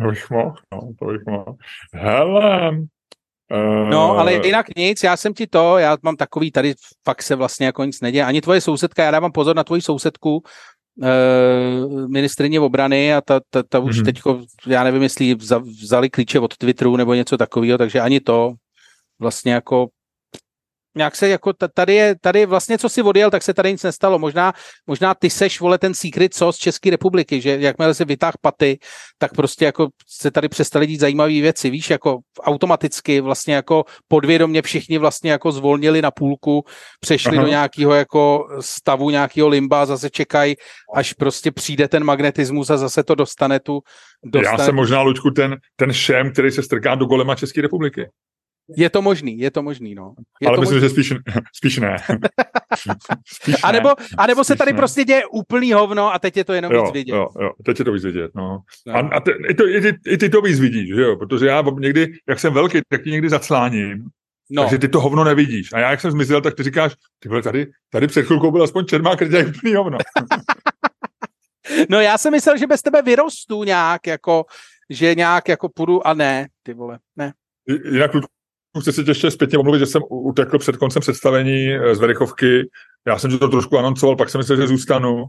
To 0.00 0.08
bych 0.08 0.30
mohl, 0.30 0.54
no, 0.72 0.80
to 0.98 1.04
bych 1.04 1.20
mohl. 1.26 1.54
Hele, 1.94 2.70
No, 3.90 4.18
ale 4.18 4.46
jinak 4.46 4.66
nic, 4.76 5.02
já 5.02 5.16
jsem 5.16 5.34
ti 5.34 5.46
to, 5.46 5.78
já 5.78 5.96
mám 6.02 6.16
takový, 6.16 6.50
tady 6.50 6.74
fakt 7.04 7.22
se 7.22 7.36
vlastně 7.36 7.66
jako 7.66 7.84
nic 7.84 8.00
neděje. 8.00 8.24
Ani 8.24 8.40
tvoje 8.40 8.60
sousedka, 8.60 9.04
já 9.04 9.10
dávám 9.10 9.32
pozor 9.32 9.56
na 9.56 9.64
tvoji 9.64 9.82
sousedku, 9.82 10.42
ministrině 12.06 12.60
obrany 12.60 13.14
a 13.14 13.20
ta, 13.20 13.40
ta, 13.50 13.62
ta 13.62 13.78
už 13.78 13.96
mm-hmm. 13.96 14.04
teďko, 14.04 14.42
já 14.66 14.84
nevím, 14.84 15.02
jestli 15.02 15.34
vzali 15.34 16.10
klíče 16.10 16.40
od 16.40 16.56
Twitteru 16.56 16.96
nebo 16.96 17.14
něco 17.14 17.36
takového, 17.36 17.78
takže 17.78 18.00
ani 18.00 18.20
to 18.20 18.54
vlastně 19.18 19.52
jako 19.52 19.88
nějak 20.96 21.16
se 21.16 21.28
jako 21.28 21.52
tady 21.74 21.94
je, 21.94 22.14
tady 22.20 22.46
vlastně 22.46 22.78
co 22.78 22.88
si 22.88 23.02
odjel, 23.02 23.30
tak 23.30 23.42
se 23.42 23.54
tady 23.54 23.72
nic 23.72 23.82
nestalo. 23.82 24.18
Možná, 24.18 24.52
možná 24.86 25.14
ty 25.14 25.30
seš, 25.30 25.60
vole, 25.60 25.78
ten 25.78 25.94
secret 25.94 26.34
co 26.34 26.52
z 26.52 26.56
České 26.56 26.90
republiky, 26.90 27.40
že 27.40 27.56
jakmile 27.60 27.94
se 27.94 28.04
vytáh 28.04 28.34
paty, 28.40 28.78
tak 29.18 29.34
prostě 29.34 29.64
jako 29.64 29.88
se 30.08 30.30
tady 30.30 30.48
přestali 30.48 30.86
dít 30.86 31.00
zajímavé 31.00 31.32
věci. 31.32 31.70
Víš, 31.70 31.90
jako 31.90 32.18
automaticky 32.40 33.20
vlastně 33.20 33.54
jako 33.54 33.84
podvědomě 34.08 34.62
všichni 34.62 34.98
vlastně 34.98 35.30
jako 35.30 35.52
zvolnili 35.52 36.02
na 36.02 36.10
půlku, 36.10 36.64
přešli 37.00 37.36
Aha. 37.36 37.42
do 37.42 37.48
nějakého 37.48 37.94
jako 37.94 38.46
stavu, 38.60 39.10
nějakého 39.10 39.48
limba, 39.48 39.86
zase 39.86 40.10
čekají, 40.10 40.54
až 40.94 41.12
prostě 41.12 41.50
přijde 41.50 41.88
ten 41.88 42.04
magnetismus 42.04 42.70
a 42.70 42.76
zase 42.76 43.02
to 43.02 43.14
dostane 43.14 43.60
tu. 43.60 43.80
Dostane... 44.24 44.62
Já 44.62 44.66
jsem 44.66 44.74
možná, 44.74 45.02
Lučku, 45.02 45.30
ten, 45.30 45.56
ten 45.76 45.92
šém, 45.92 46.32
který 46.32 46.50
se 46.50 46.62
strká 46.62 46.94
do 46.94 47.06
golema 47.06 47.34
České 47.34 47.62
republiky. 47.62 48.06
Je 48.76 48.90
to 48.90 49.02
možný, 49.02 49.38
je 49.38 49.50
to 49.50 49.62
možný, 49.62 49.94
no. 49.94 50.14
Je 50.40 50.48
Ale 50.48 50.56
to 50.56 50.60
myslím, 50.60 50.76
možný. 50.76 50.88
že 50.88 50.92
spíš, 50.94 51.12
spíš 51.54 51.78
ne. 51.78 51.96
spíš 53.34 53.54
a, 53.62 53.72
nebo, 53.72 53.90
a 54.18 54.26
nebo 54.26 54.44
se 54.44 54.56
tady 54.56 54.72
ne. 54.72 54.76
prostě 54.76 55.04
děje 55.04 55.26
úplný 55.26 55.72
hovno 55.72 56.14
a 56.14 56.18
teď 56.18 56.36
je 56.36 56.44
to 56.44 56.52
jenom 56.52 56.72
jo, 56.72 56.82
víc 56.82 56.92
vidět. 56.92 57.14
Jo, 57.14 57.26
jo, 57.40 57.50
teď 57.64 57.78
je 57.78 57.84
to 57.84 57.92
víc 57.92 58.04
vidět, 58.04 58.30
no. 58.34 58.58
no. 58.86 58.94
A, 58.94 58.98
a 58.98 59.20
te, 59.20 59.32
i, 59.48 59.54
to, 59.54 59.68
i, 59.68 59.80
ty, 59.80 59.98
i 60.06 60.18
ty 60.18 60.28
to 60.28 60.40
víc 60.40 60.60
vidíš, 60.60 60.94
že 60.94 61.02
jo, 61.02 61.16
protože 61.16 61.46
já 61.46 61.64
někdy, 61.78 62.12
jak 62.28 62.40
jsem 62.40 62.54
velký, 62.54 62.80
tak 62.88 63.02
ti 63.02 63.10
někdy 63.10 63.28
zacláním, 63.28 64.04
No. 64.52 64.62
Takže 64.62 64.78
ty 64.78 64.88
to 64.88 65.00
hovno 65.00 65.24
nevidíš. 65.24 65.72
A 65.72 65.78
já, 65.78 65.90
jak 65.90 66.00
jsem 66.00 66.10
zmizel, 66.10 66.40
tak 66.40 66.54
ty 66.54 66.62
říkáš, 66.62 66.92
ty 67.18 67.28
vole, 67.28 67.42
tady, 67.42 67.66
tady 67.90 68.06
před 68.06 68.22
chvilkou 68.22 68.50
byl 68.50 68.62
aspoň 68.62 68.86
čermák, 68.86 69.16
který 69.16 69.34
je 69.34 69.46
úplný 69.46 69.74
hovno. 69.74 69.98
no 71.88 72.00
já 72.00 72.18
jsem 72.18 72.32
myslel, 72.32 72.56
že 72.56 72.66
bez 72.66 72.82
tebe 72.82 73.02
vyrostu 73.02 73.64
nějak, 73.64 74.06
jako, 74.06 74.44
že 74.90 75.14
nějak 75.14 75.48
jako 75.48 75.68
půjdu 75.68 76.06
a 76.06 76.14
ne, 76.14 76.48
ty 76.62 76.74
vole, 76.74 76.98
ne. 77.16 77.32
Jinak, 77.92 78.10
chci 78.80 78.92
si 78.92 79.04
ještě 79.08 79.30
zpětně 79.30 79.58
omluvit, 79.58 79.78
že 79.78 79.86
jsem 79.86 80.02
utekl 80.08 80.58
před 80.58 80.76
koncem 80.76 81.00
představení 81.00 81.72
eh, 81.72 81.94
z 81.94 82.00
Verichovky. 82.00 82.68
Já 83.06 83.18
jsem 83.18 83.38
to 83.38 83.48
trošku 83.48 83.78
anoncoval, 83.78 84.16
pak 84.16 84.30
jsem 84.30 84.38
myslel, 84.38 84.58
že 84.58 84.66
zůstanu, 84.66 85.24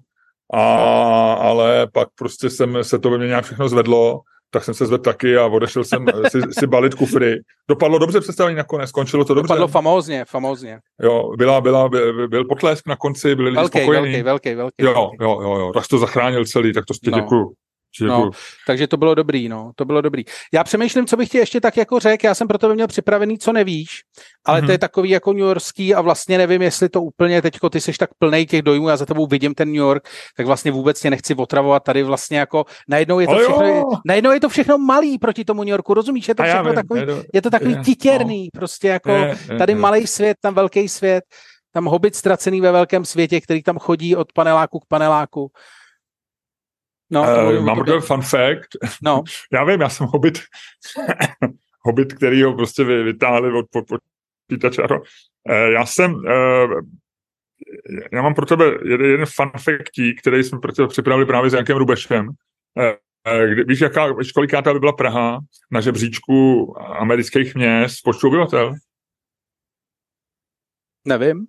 a, 0.53 1.33
ale 1.33 1.87
pak 1.93 2.07
prostě 2.15 2.49
jsem, 2.49 2.77
se 2.81 2.99
to 2.99 3.09
ve 3.09 3.17
mně 3.17 3.27
nějak 3.27 3.45
všechno 3.45 3.69
zvedlo, 3.69 4.21
tak 4.53 4.63
jsem 4.63 4.73
se 4.73 4.85
zvedl 4.85 5.03
taky 5.03 5.37
a 5.37 5.45
odešel 5.45 5.83
jsem 5.83 6.05
eh, 6.09 6.29
si, 6.29 6.41
si 6.59 6.67
balit 6.67 6.93
kufry. 6.93 7.39
Dopadlo 7.69 7.99
dobře 7.99 8.19
představení 8.19 8.57
nakonec, 8.57 8.89
skončilo 8.89 9.25
to 9.25 9.33
dobře. 9.33 9.47
Dopadlo 9.47 9.67
famózně, 9.67 10.25
famózně. 10.25 10.79
Jo, 11.01 11.31
byla, 11.37 11.61
byla, 11.61 11.89
byl, 11.89 12.27
byl 12.27 12.45
potlesk 12.45 12.87
na 12.87 12.95
konci, 12.95 13.35
byli 13.35 13.51
velký, 13.51 13.79
spokojení. 13.79 14.23
Velký, 14.23 14.23
velký, 14.23 14.55
velký. 14.55 14.83
Jo, 14.99 15.11
jo, 15.21 15.41
jo, 15.41 15.55
jo, 15.59 15.71
tak 15.73 15.87
to 15.87 15.97
zachránil 15.97 16.45
celý, 16.45 16.73
tak 16.73 16.85
to 16.85 16.93
ti 16.93 17.11
no. 17.11 17.19
děkuju. 17.19 17.53
No, 18.01 18.31
takže 18.67 18.87
to 18.87 18.97
bylo 18.97 19.15
dobrý, 19.15 19.49
no, 19.49 19.71
to 19.75 19.85
bylo 19.85 20.01
dobrý. 20.01 20.23
Já 20.53 20.63
přemýšlím, 20.63 21.05
co 21.05 21.17
bych 21.17 21.29
ti 21.29 21.37
ještě 21.37 21.61
tak 21.61 21.77
jako 21.77 21.99
řekl, 21.99 22.25
já 22.25 22.35
jsem 22.35 22.47
pro 22.47 22.57
tebe 22.57 22.75
měl 22.75 22.87
připravený, 22.87 23.37
co 23.37 23.53
nevíš, 23.53 23.89
ale 24.45 24.61
mm-hmm. 24.61 24.65
to 24.65 24.71
je 24.71 24.75
mhm. 24.75 24.79
takový 24.79 25.09
jako 25.09 25.33
New 25.33 25.41
Yorkský 25.41 25.95
a 25.95 26.01
vlastně 26.01 26.37
nevím, 26.37 26.61
jestli 26.61 26.89
to 26.89 27.01
úplně 27.01 27.41
teďko 27.41 27.69
ty 27.69 27.81
jsi 27.81 27.93
tak 27.93 28.09
plný 28.19 28.45
těch 28.45 28.61
dojmů, 28.61 28.89
já 28.89 28.97
za 28.97 29.05
tebou 29.05 29.27
vidím 29.27 29.53
ten 29.53 29.67
New 29.67 29.75
York, 29.75 30.09
tak 30.37 30.45
vlastně 30.45 30.71
vůbec 30.71 30.99
tě 30.99 31.09
nechci 31.09 31.35
otravovat 31.35 31.83
tady 31.83 32.03
vlastně 32.03 32.37
jako 32.37 32.65
najednou 32.87 33.19
je 33.19 33.27
to, 33.27 33.37
všechno, 33.37 33.83
najednou 34.05 34.31
je 34.31 34.39
to 34.39 34.49
všechno 34.49 34.77
malý 34.77 35.17
proti 35.19 35.45
tomu 35.45 35.63
New 35.63 35.71
Yorku, 35.71 35.93
rozumíš, 35.93 36.27
je 36.27 36.35
to 36.35 36.43
všechno 36.43 36.63
vím, 36.63 36.75
takový, 36.75 36.99
je 36.99 37.05
to, 37.05 37.23
je 37.33 37.41
to 37.41 37.49
takový 37.49 37.73
je, 37.73 37.83
titěrný, 37.83 38.49
no. 38.53 38.59
prostě 38.59 38.87
jako 38.87 39.11
je, 39.11 39.37
je, 39.51 39.57
tady 39.57 39.71
je. 39.71 39.77
malý 39.77 40.07
svět, 40.07 40.37
tam 40.41 40.53
velký 40.53 40.89
svět, 40.89 41.23
tam 41.73 41.85
hobit 41.85 42.15
ztracený 42.15 42.61
ve 42.61 42.71
velkém 42.71 43.05
světě, 43.05 43.41
který 43.41 43.63
tam 43.63 43.79
chodí 43.79 44.15
od 44.15 44.33
paneláku 44.33 44.79
k 44.79 44.85
paneláku. 44.87 45.51
No, 47.11 47.21
uh, 47.21 47.65
mám 47.65 47.77
takový 47.77 48.01
fun 48.01 48.21
fact. 48.21 48.69
No. 49.03 49.23
já 49.53 49.63
vím, 49.63 49.81
já 49.81 49.89
jsem 49.89 50.07
hobit, 50.07 50.39
hobit, 51.81 52.13
který 52.13 52.43
ho 52.43 52.53
prostě 52.53 52.83
vytáhli 52.83 53.51
od, 53.53 53.65
počítače. 54.49 54.83
Uh, 54.83 54.97
já 55.53 55.85
jsem, 55.85 56.13
uh, 56.13 56.81
já 58.11 58.21
mám 58.21 58.33
pro 58.33 58.45
tebe 58.45 58.65
jeden, 58.65 59.05
jeden 59.07 59.25
fun 59.25 59.51
factík, 59.63 60.21
který 60.21 60.43
jsme 60.43 60.59
pro 60.59 60.71
tebe 60.71 60.87
připravili 60.87 61.25
právě 61.25 61.49
s 61.49 61.53
Jankem 61.53 61.77
Rubešem. 61.77 62.27
Uh, 62.27 63.43
kdy, 63.53 63.63
víš, 63.63 63.81
jaká, 63.81 64.13
kolikátá 64.33 64.73
by 64.73 64.79
byla 64.79 64.93
Praha 64.93 65.39
na 65.71 65.81
žebříčku 65.81 66.73
amerických 66.79 67.55
měst 67.55 68.01
počtu 68.03 68.27
obyvatel? 68.27 68.73
Nevím. 71.07 71.47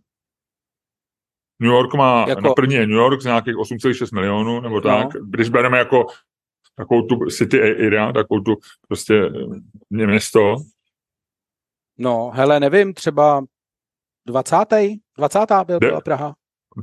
New 1.62 1.72
York 1.72 1.94
má, 1.94 2.24
jako... 2.28 2.40
na 2.40 2.52
první 2.54 2.74
je 2.74 2.86
New 2.86 2.96
York 2.96 3.20
z 3.20 3.24
nějakých 3.24 3.54
8,6 3.54 4.14
milionů, 4.14 4.60
nebo 4.60 4.80
tak. 4.80 5.14
No. 5.14 5.20
Když 5.24 5.48
bereme 5.48 5.78
jako 5.78 6.06
takovou 6.76 7.02
tu 7.02 7.26
city 7.30 7.86
area, 7.86 8.12
takovou 8.12 8.40
tu 8.40 8.54
prostě 8.88 9.14
eh, 9.14 10.06
město. 10.06 10.56
No, 11.98 12.30
hele, 12.34 12.60
nevím, 12.60 12.94
třeba 12.94 13.44
20. 14.26 14.56
20. 15.18 15.38
byl, 15.66 15.78
byla 15.78 16.00
Praha. 16.00 16.34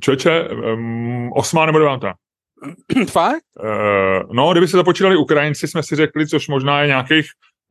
Čeče, 0.01 0.49
um, 0.49 1.31
osmá 1.35 1.65
nebo 1.65 1.79
devátá. 1.79 2.13
Fakt? 3.09 3.43
Uh, 3.59 4.33
no, 4.33 4.51
kdyby 4.51 4.67
se 4.67 4.77
započítali 4.77 5.17
Ukrajinci, 5.17 5.67
jsme 5.67 5.83
si 5.83 5.95
řekli, 5.95 6.27
což 6.27 6.47
možná 6.47 6.81
je 6.81 6.87
nějakých 6.87 7.25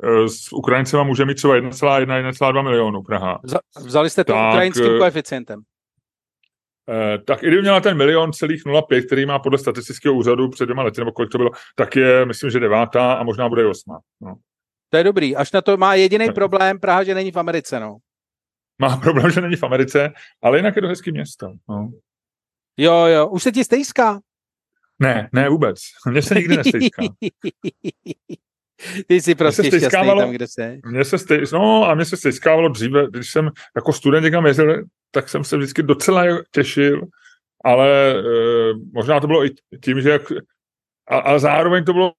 uh, 0.05 0.27
s 0.27 0.53
Ukrajincema 0.53 1.03
může 1.03 1.25
mít 1.25 1.35
třeba 1.35 1.57
1,1-1,2 1.57 2.63
milionů 2.63 3.03
Praha. 3.03 3.41
Vzali 3.79 4.11
jste 4.11 4.25
to 4.25 4.33
tak, 4.33 4.49
ukrajinským 4.49 4.99
koeficientem. 4.99 5.61
Eh, 6.89 7.19
tak 7.19 7.43
i 7.43 7.47
kdyby 7.47 7.63
měla 7.63 7.81
ten 7.81 7.97
milion 7.97 8.33
celých 8.33 8.65
0,5, 8.65 9.07
který 9.07 9.27
má 9.27 9.39
podle 9.39 9.59
statistického 9.59 10.15
úřadu 10.15 10.49
před 10.49 10.67
dvěma 10.67 10.83
lety, 10.83 11.01
nebo 11.01 11.13
kolik 11.13 11.31
to 11.31 11.39
bylo, 11.39 11.51
tak 11.75 11.97
je, 11.97 12.27
myslím, 12.27 12.51
že 12.51 12.61
devátá 12.61 13.13
a 13.13 13.23
možná 13.23 13.49
bude 13.49 13.63
i 13.63 13.65
osmá. 13.65 13.99
No. 14.21 14.35
To 14.91 14.97
je 14.97 15.05
dobrý. 15.05 15.37
Až 15.37 15.53
na 15.53 15.61
to 15.61 15.77
má 15.77 15.95
jediný 15.95 16.33
problém 16.33 16.81
Praha, 16.81 17.05
že 17.05 17.15
není 17.15 17.31
v 17.31 17.37
Americe, 17.37 17.81
no. 17.81 17.97
Má 18.79 18.97
problém, 19.03 19.31
že 19.31 19.41
není 19.41 19.57
v 19.57 19.63
Americe, 19.63 20.13
ale 20.43 20.59
jinak 20.59 20.77
je 20.77 20.83
to 20.83 20.89
hezký 20.89 21.13
město. 21.13 21.53
No. 21.69 21.91
Jo, 22.77 23.07
jo. 23.07 23.29
Už 23.29 23.43
se 23.43 23.53
ti 23.53 23.65
stejská? 23.65 24.21
Ne, 24.99 25.29
ne 25.33 25.49
vůbec. 25.49 25.79
Mně 26.11 26.23
se 26.23 26.35
nikdy 26.35 26.57
nestejská. 26.57 27.03
Ty 29.07 29.21
jsi 29.21 29.35
prostě 29.35 29.67
šťastný 29.67 30.09
tam, 30.19 30.31
kde 30.31 30.47
jsi. 30.47 30.81
Mně 30.87 31.05
se 31.05 31.19
stej, 31.19 31.43
no 31.53 31.85
a 31.85 31.95
mně 31.95 32.05
se 32.05 32.17
stejskávalo 32.17 32.69
dříve, 32.69 33.07
když 33.11 33.31
jsem 33.31 33.51
jako 33.77 33.93
student 33.93 34.25
někam 34.25 34.47
jezdil, 34.47 34.85
tak 35.11 35.29
jsem 35.29 35.45
se 35.45 35.57
vždycky 35.57 35.83
docela 35.83 36.25
těšil, 36.51 37.01
ale 37.65 38.15
e, 38.19 38.23
možná 38.93 39.21
to 39.21 39.27
bylo 39.27 39.45
i 39.45 39.51
tím, 39.85 40.01
že 40.01 40.11
jak, 40.11 40.33
a, 41.09 41.19
a 41.19 41.39
zároveň 41.39 41.85
to 41.85 41.93
bylo 41.93 42.13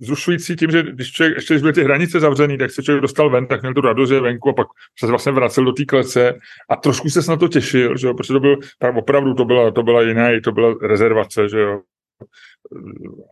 zrušující 0.00 0.56
tím, 0.56 0.70
že 0.70 0.82
když 0.82 1.12
člověk, 1.12 1.36
ještě 1.36 1.54
když 1.54 1.62
byly 1.62 1.72
ty 1.72 1.84
hranice 1.84 2.20
zavřený, 2.20 2.58
tak 2.58 2.70
se 2.70 2.82
člověk 2.82 3.02
dostal 3.02 3.30
ven, 3.30 3.46
tak 3.46 3.62
měl 3.62 3.74
tu 3.74 3.80
radost, 3.80 4.08
že 4.08 4.20
venku 4.20 4.48
a 4.48 4.52
pak 4.52 4.66
se 4.98 5.06
vlastně 5.06 5.32
vracel 5.32 5.64
do 5.64 5.72
té 5.72 5.84
klece. 5.84 6.38
A 6.70 6.76
trošku 6.76 7.10
se 7.10 7.30
na 7.30 7.36
to 7.36 7.48
těšil, 7.48 7.96
že 7.96 8.06
jo, 8.06 8.14
protože 8.14 8.32
to 8.32 8.40
byl, 8.40 8.56
tak 8.78 8.96
opravdu 8.96 9.34
to 9.34 9.44
byla, 9.44 9.70
to 9.70 9.82
byla 9.82 10.02
jiná, 10.02 10.28
to 10.44 10.52
byla 10.52 10.74
rezervace, 10.82 11.48
že 11.48 11.58
jo, 11.58 11.80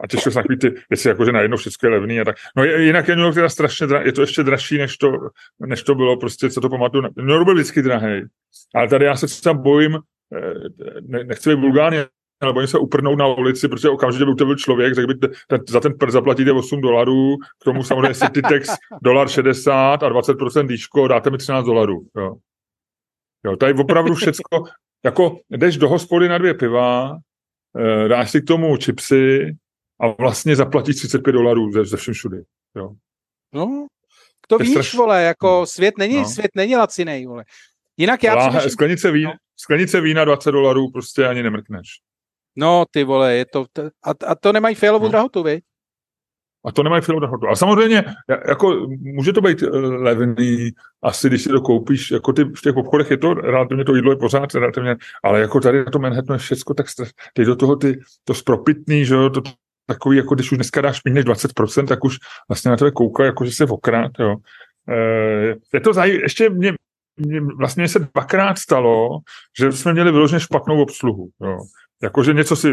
a 0.04 0.06
těšil 0.06 0.32
se 0.32 0.38
na 0.38 0.56
ty 0.60 0.74
věci, 0.90 1.08
jako 1.08 1.24
že 1.24 1.32
najednou 1.32 1.56
všechno 1.56 1.88
je 1.88 1.94
levný 1.94 2.20
a 2.20 2.24
tak. 2.24 2.36
No 2.56 2.64
jinak 2.64 3.08
je 3.08 3.16
New 3.16 3.24
York 3.24 3.34
teda 3.34 3.48
strašně 3.48 3.86
drahý, 3.86 4.06
je 4.06 4.12
to 4.12 4.20
ještě 4.20 4.42
dražší, 4.42 4.78
než 4.78 4.96
to, 4.96 5.12
než 5.66 5.82
to 5.82 5.94
bylo, 5.94 6.16
prostě, 6.16 6.50
co 6.50 6.60
to 6.60 6.68
pamatuju. 6.68 7.02
New 7.16 7.28
York 7.28 7.44
byl 7.44 7.54
vždycky 7.54 7.82
drahý, 7.82 8.22
ale 8.74 8.88
tady 8.88 9.04
já 9.04 9.16
se 9.16 9.26
třeba 9.26 9.54
bojím, 9.54 9.98
eh, 10.36 10.54
ne, 11.00 11.24
nechci 11.24 11.50
být 11.50 11.60
vulgárně, 11.60 12.06
ale 12.40 12.52
bojím 12.52 12.68
se 12.68 12.78
uprnout 12.78 13.18
na 13.18 13.26
ulici, 13.26 13.68
protože 13.68 13.88
okamžitě 13.88 14.24
by 14.24 14.34
to 14.34 14.44
byl 14.44 14.56
člověk, 14.56 14.94
tak 14.94 15.06
by 15.06 15.14
te, 15.14 15.28
ten, 15.48 15.60
za 15.68 15.80
ten 15.80 15.94
prd 15.98 16.10
zaplatíte 16.10 16.52
8 16.52 16.80
dolarů, 16.80 17.36
k 17.60 17.64
tomu 17.64 17.84
samozřejmě 17.84 18.14
Citytex 18.14 18.68
dolar 19.02 19.28
60 19.28 20.02
a 20.02 20.10
20% 20.10 20.68
díško, 20.68 21.08
dáte 21.08 21.30
mi 21.30 21.38
13 21.38 21.64
dolarů. 21.64 22.06
Jo. 22.16 22.34
jo, 23.44 23.56
tady 23.56 23.74
opravdu 23.74 24.14
všecko, 24.14 24.64
jako 25.04 25.38
jdeš 25.50 25.76
do 25.76 25.88
hospody 25.88 26.28
na 26.28 26.38
dvě 26.38 26.54
piva, 26.54 27.18
dáš 28.08 28.30
si 28.30 28.40
k 28.40 28.46
tomu 28.46 28.76
čipsy 28.76 29.56
a 30.00 30.08
vlastně 30.08 30.56
zaplatíš 30.56 30.96
35 30.96 31.32
dolarů 31.32 31.72
ze, 31.72 31.84
ze 31.84 31.96
všem 31.96 32.14
všudy. 32.14 32.42
Jo. 32.76 32.90
No, 33.54 33.86
to, 34.48 34.58
to 34.58 34.64
víš, 34.64 34.70
straš... 34.70 34.94
vole, 34.94 35.22
jako 35.22 35.66
svět 35.66 35.98
není, 35.98 36.16
no. 36.16 36.24
svět 36.24 36.50
není 36.54 36.76
lacinej, 36.76 37.26
vole. 37.26 37.44
Jinak 37.96 38.22
já 38.22 38.34
Láhe, 38.34 38.48
přemýšlím... 38.48 38.70
sklenice, 38.70 39.10
vína, 39.10 39.30
no. 39.30 39.36
sklenice 39.56 40.00
vína 40.00 40.24
20 40.24 40.50
dolarů 40.50 40.90
prostě 40.90 41.26
ani 41.26 41.42
nemrkneš. 41.42 41.88
No, 42.56 42.84
ty 42.90 43.04
vole, 43.04 43.34
je 43.34 43.46
to, 43.46 43.66
a, 44.04 44.10
a 44.26 44.34
to 44.34 44.52
nemají 44.52 44.74
failovou 44.74 45.04
no. 45.04 45.10
drahotu, 45.10 45.42
viď? 45.42 45.64
A 46.64 46.72
to 46.72 46.82
nemají 46.82 47.02
filovou 47.02 47.26
hodnotu. 47.26 47.52
A 47.52 47.56
samozřejmě, 47.56 48.04
jako 48.48 48.86
může 49.00 49.32
to 49.32 49.40
být 49.40 49.62
eh, 49.62 49.66
levný, 49.78 50.70
asi 51.02 51.28
když 51.28 51.42
si 51.42 51.48
to 51.48 51.60
koupíš, 51.60 52.10
jako 52.10 52.32
ty, 52.32 52.44
v 52.44 52.60
těch 52.60 52.76
obchodech 52.76 53.10
je 53.10 53.16
to, 53.16 53.34
relativně 53.34 53.84
to 53.84 53.94
jídlo 53.94 54.12
je 54.12 54.16
pořád 54.16 54.54
relativně, 54.54 54.96
ale 55.22 55.40
jako 55.40 55.60
tady 55.60 55.84
to 55.84 55.98
Manhattan 55.98 56.34
je 56.34 56.38
všecko 56.38 56.74
tak 56.74 56.86
ty 57.32 57.44
do 57.44 57.56
toho 57.56 57.76
ty, 57.76 58.00
to 58.24 58.34
spropitný, 58.34 59.04
že 59.04 59.14
jo, 59.14 59.30
to 59.30 59.42
takový, 59.86 60.16
jako 60.16 60.34
když 60.34 60.52
už 60.52 60.58
dneska 60.58 60.80
dáš 60.80 61.00
méně 61.04 61.14
než 61.14 61.24
20%, 61.24 61.86
tak 61.86 62.04
už 62.04 62.16
vlastně 62.48 62.70
na 62.70 62.76
to 62.76 62.84
je 62.84 62.90
kouká, 62.90 63.24
jako 63.24 63.44
že 63.44 63.52
se 63.52 63.64
okrát, 63.64 64.12
jo. 64.18 64.36
E, 64.88 65.56
je 65.74 65.80
to 65.80 65.92
zajímavé, 65.92 66.22
ještě 66.22 66.50
mě, 66.50 66.72
mě, 67.16 67.40
vlastně 67.40 67.88
se 67.88 67.98
dvakrát 67.98 68.58
stalo, 68.58 69.18
že 69.58 69.72
jsme 69.72 69.92
měli 69.92 70.12
vyloženě 70.12 70.40
špatnou 70.40 70.82
obsluhu, 70.82 71.28
jo 71.40 71.58
jakože 72.02 72.34
něco 72.34 72.56
si, 72.56 72.72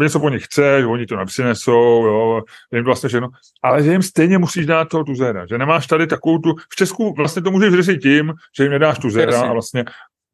něco 0.00 0.20
po 0.20 0.28
nich 0.28 0.44
chce, 0.44 0.80
že 0.80 0.86
oni 0.86 1.06
to 1.06 1.16
nepřinesou, 1.16 2.06
jo, 2.06 2.42
jim 2.72 2.84
vlastně 2.84 3.08
všechno, 3.08 3.28
ale 3.62 3.82
že 3.82 3.92
jim 3.92 4.02
stejně 4.02 4.38
musíš 4.38 4.66
dát 4.66 4.88
toho 4.88 5.04
tuzéra, 5.04 5.46
že 5.46 5.58
nemáš 5.58 5.86
tady 5.86 6.06
takovou 6.06 6.38
tu, 6.38 6.54
v 6.72 6.76
Česku 6.76 7.14
vlastně 7.14 7.42
to 7.42 7.50
můžeš 7.50 7.74
řešit 7.74 7.98
tím, 7.98 8.32
že 8.56 8.62
jim 8.62 8.72
nedáš 8.72 8.98
tuzéra 8.98 9.40
a 9.40 9.52
vlastně 9.52 9.84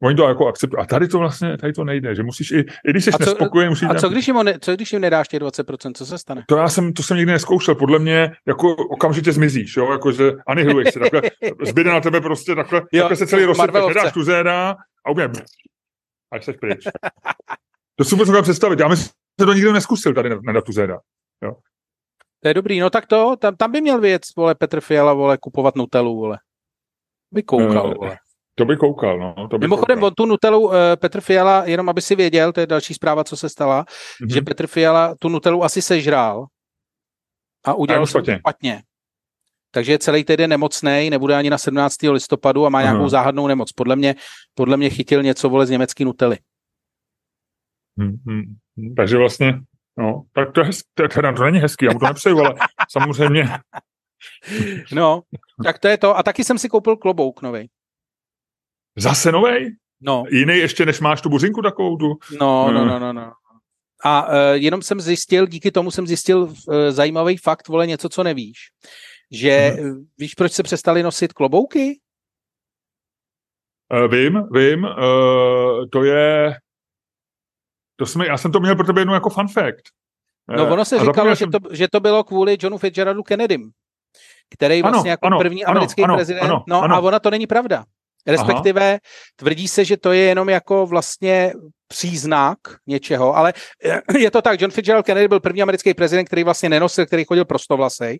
Oni 0.03 0.15
to 0.15 0.27
jako 0.27 0.47
akceptují. 0.47 0.83
A 0.83 0.85
tady 0.85 1.07
to 1.07 1.19
vlastně, 1.19 1.57
tady 1.57 1.73
to 1.73 1.83
nejde, 1.83 2.15
že 2.15 2.23
musíš 2.23 2.51
i, 2.51 2.59
i 2.59 2.89
když 2.89 3.05
jsi 3.05 3.11
nespokojený, 3.19 3.69
musíš... 3.69 3.89
A 3.89 3.93
co, 3.93 4.09
když 4.09 4.27
jim, 4.27 4.43
ne, 4.43 4.59
co 4.61 4.75
když 4.75 4.93
jim 4.93 5.01
nedáš 5.01 5.27
těch 5.27 5.39
20%, 5.39 5.93
co 5.93 6.05
se 6.05 6.17
stane? 6.17 6.43
To 6.47 6.57
já 6.57 6.69
jsem, 6.69 6.93
to 6.93 7.03
jsem 7.03 7.17
nikdy 7.17 7.31
neskoušel, 7.31 7.75
podle 7.75 7.99
mě 7.99 8.31
jako 8.47 8.75
okamžitě 8.75 9.31
zmizíš, 9.31 9.77
jo, 9.77 9.91
jako 9.91 10.11
že 10.11 10.31
anihiluješ 10.47 10.93
se, 10.93 10.99
takhle 10.99 11.21
zbyde 11.65 11.89
na 11.89 12.01
tebe 12.01 12.21
prostě 12.21 12.55
takhle, 12.55 12.81
jo, 12.91 13.01
takhle 13.01 13.17
se 13.17 13.27
celý 13.27 13.45
rozsypeš, 13.45 13.81
nedáš 13.87 14.13
tu 14.13 14.23
zéra 14.23 14.75
a 15.05 15.11
úplně, 15.11 15.29
a 16.31 16.35
jsi 16.35 16.53
pryč. 16.53 16.83
To 17.99 18.05
si 18.05 18.15
vůbec 18.15 18.41
představit. 18.41 18.79
Já 18.79 18.87
myslím, 18.87 19.11
že 19.39 19.45
to 19.45 19.53
nikdo 19.53 19.73
neskusil 19.73 20.13
tady 20.13 20.29
na, 20.29 20.39
na 20.43 20.53
datu 20.53 20.71
Zeda. 20.71 20.99
Jo. 21.43 21.55
To 22.41 22.47
je 22.47 22.53
dobrý, 22.53 22.79
no 22.79 22.89
tak 22.89 23.05
to, 23.05 23.35
tam, 23.35 23.55
tam 23.55 23.71
by 23.71 23.81
měl 23.81 24.01
věc, 24.01 24.21
vole, 24.37 24.55
Petr 24.55 24.81
Fiala, 24.81 25.13
vole, 25.13 25.37
kupovat 25.37 25.75
Nutelu, 25.75 26.15
vole. 26.15 26.37
By 27.31 27.43
koukal, 27.43 27.95
vole. 27.99 28.17
To 28.55 28.65
by 28.65 28.77
koukal, 28.77 29.19
no. 29.19 29.47
To 29.47 29.57
by 29.57 29.63
Mimochodem, 29.63 29.97
koukal. 29.97 30.07
on 30.07 30.13
tu 30.13 30.25
Nutelu, 30.25 30.59
uh, 30.59 30.73
Petr 30.95 31.21
Fiala, 31.21 31.63
jenom 31.65 31.89
aby 31.89 32.01
si 32.01 32.15
věděl, 32.15 32.53
to 32.53 32.59
je 32.59 32.67
další 32.67 32.93
zpráva, 32.93 33.23
co 33.23 33.37
se 33.37 33.49
stala, 33.49 33.83
mm-hmm. 33.83 34.33
že 34.33 34.41
Petr 34.41 34.67
Fiala 34.67 35.15
tu 35.19 35.29
Nutelu 35.29 35.63
asi 35.63 35.81
sežrál 35.81 36.45
a 37.65 37.73
udělal 37.73 38.07
to 38.07 38.23
špatně. 38.39 38.81
Takže 39.71 39.91
je 39.91 39.99
celý 39.99 40.23
týden 40.23 40.49
nemocný, 40.49 41.09
nebude 41.09 41.35
ani 41.35 41.49
na 41.49 41.57
17. 41.57 41.95
listopadu 42.01 42.65
a 42.65 42.69
má 42.69 42.81
nějakou 42.81 42.99
Aha. 42.99 43.09
záhadnou 43.09 43.47
nemoc. 43.47 43.71
Podle 43.71 43.95
mě, 43.95 44.15
podle 44.53 44.77
mě 44.77 44.89
chytil 44.89 45.23
něco, 45.23 45.49
vole, 45.49 45.65
z 45.65 45.69
německý 45.69 46.05
Nutely. 46.05 46.37
Hmm, 47.99 48.17
hmm, 48.27 48.43
hmm. 48.77 48.95
Takže 48.95 49.17
vlastně, 49.17 49.59
no, 49.97 50.23
tak 50.33 50.51
to, 50.51 50.59
je 50.59 50.65
hezky, 50.65 50.89
to, 50.93 51.07
teda, 51.07 51.33
to 51.33 51.43
není 51.43 51.59
hezký, 51.59 51.85
já 51.85 51.93
mu 51.93 51.99
to 51.99 52.05
nepřeju, 52.05 52.39
ale 52.39 52.55
samozřejmě. 52.89 53.43
No, 54.91 55.21
tak 55.63 55.79
to 55.79 55.87
je 55.87 55.97
to. 55.97 56.17
A 56.17 56.23
taky 56.23 56.43
jsem 56.43 56.57
si 56.57 56.69
koupil 56.69 56.97
klobouk 56.97 57.41
nový. 57.41 57.69
Zase 58.97 59.31
nový? 59.31 59.75
No. 60.01 60.23
Jiný 60.29 60.57
ještě, 60.57 60.85
než 60.85 60.99
máš 60.99 61.21
tu 61.21 61.29
buřinku 61.29 61.61
takovou 61.61 61.97
tu? 61.97 62.07
No, 62.39 62.71
no, 62.71 62.85
no, 62.85 62.99
no, 62.99 63.13
no. 63.13 63.31
A 64.03 64.27
uh, 64.27 64.33
jenom 64.53 64.81
jsem 64.81 65.01
zjistil, 65.01 65.47
díky 65.47 65.71
tomu 65.71 65.91
jsem 65.91 66.07
zjistil 66.07 66.41
uh, 66.41 66.53
zajímavý 66.89 67.37
fakt, 67.37 67.67
vole, 67.67 67.87
něco, 67.87 68.09
co 68.09 68.23
nevíš. 68.23 68.57
Že 69.31 69.69
hmm. 69.69 70.05
víš, 70.17 70.35
proč 70.35 70.51
se 70.51 70.63
přestali 70.63 71.03
nosit 71.03 71.33
klobouky? 71.33 71.99
Uh, 73.93 74.11
vím, 74.11 74.43
vím. 74.51 74.83
Uh, 74.83 75.85
to 75.91 76.03
je 76.03 76.55
to 77.99 78.05
jsme, 78.05 78.27
já 78.27 78.37
jsem 78.37 78.51
to 78.51 78.59
měl 78.59 78.75
pro 78.75 78.85
tebe 78.85 79.01
jednou 79.01 79.13
jako 79.13 79.29
fun 79.29 79.47
fact. 79.47 79.83
No 80.57 80.69
ono 80.69 80.85
se 80.85 80.95
a 80.95 81.05
říkalo, 81.05 81.35
že, 81.35 81.47
to, 81.47 81.59
že 81.71 81.87
to 81.91 81.99
bylo 81.99 82.23
kvůli 82.23 82.57
Johnu 82.61 82.77
Fitzgeraldu 82.77 83.23
Kennedym, 83.23 83.69
který 84.49 84.81
vlastně 84.81 84.99
ano, 84.99 85.09
jako 85.09 85.27
ano, 85.27 85.39
první 85.39 85.65
ano, 85.65 85.77
americký 85.77 86.03
ano, 86.03 86.15
prezident, 86.15 86.43
ano, 86.43 86.63
no 86.67 86.81
ano. 86.81 86.95
a 86.95 86.99
ona 86.99 87.19
to 87.19 87.29
není 87.29 87.47
pravda. 87.47 87.85
Respektive 88.27 88.89
Aha. 88.89 88.99
tvrdí 89.35 89.67
se, 89.67 89.85
že 89.85 89.97
to 89.97 90.11
je 90.11 90.21
jenom 90.21 90.49
jako 90.49 90.85
vlastně 90.85 91.53
příznak 91.87 92.57
něčeho, 92.87 93.35
ale 93.37 93.53
je 94.19 94.31
to 94.31 94.41
tak, 94.41 94.61
John 94.61 94.71
Fitzgerald 94.71 95.05
Kennedy 95.05 95.27
byl 95.27 95.39
první 95.39 95.61
americký 95.61 95.93
prezident, 95.93 96.25
který 96.25 96.43
vlastně 96.43 96.69
nenosil, 96.69 97.05
který 97.05 97.25
chodil 97.25 97.45
prostovlasej. 97.45 98.19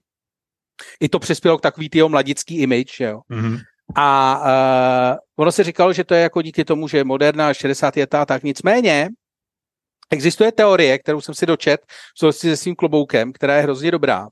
I 1.00 1.10
to 1.10 1.20
přispělo 1.20 1.58
k 1.58 1.62
takový 1.62 1.90
tyho 1.90 2.10
mladický 2.10 2.58
image, 2.58 3.00
jo. 3.00 3.20
Mm-hmm. 3.32 3.60
A 3.96 4.40
uh, 4.42 5.18
ono 5.44 5.52
se 5.52 5.64
říkalo, 5.64 5.94
že 5.94 6.04
to 6.04 6.14
je 6.14 6.22
jako 6.22 6.42
díky 6.42 6.66
tomu, 6.66 6.88
že 6.88 6.98
je 6.98 7.04
moderná, 7.04 7.54
60 7.54 7.98
je 7.98 8.08
ta, 8.08 8.26
tak 8.26 8.44
nicméně 8.44 9.10
Existuje 10.10 10.52
teorie, 10.52 11.00
kterou 11.00 11.22
jsem 11.22 11.34
si 11.34 11.46
dočet 11.46 11.82
v 12.16 12.20
souvislosti 12.20 12.50
se 12.50 12.58
svým 12.58 12.76
kloboukem, 12.76 13.34
která 13.34 13.56
je 13.56 13.62
hrozně 13.62 13.92
dobrá, 13.92 14.28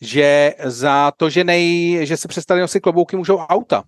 že 0.00 0.54
za 0.64 1.10
to, 1.16 1.30
že, 1.30 1.44
nej, 1.44 1.98
že 2.06 2.16
se 2.16 2.28
přestali 2.28 2.60
nosit 2.60 2.80
klobouky, 2.80 3.16
můžou 3.16 3.38
auta. 3.38 3.84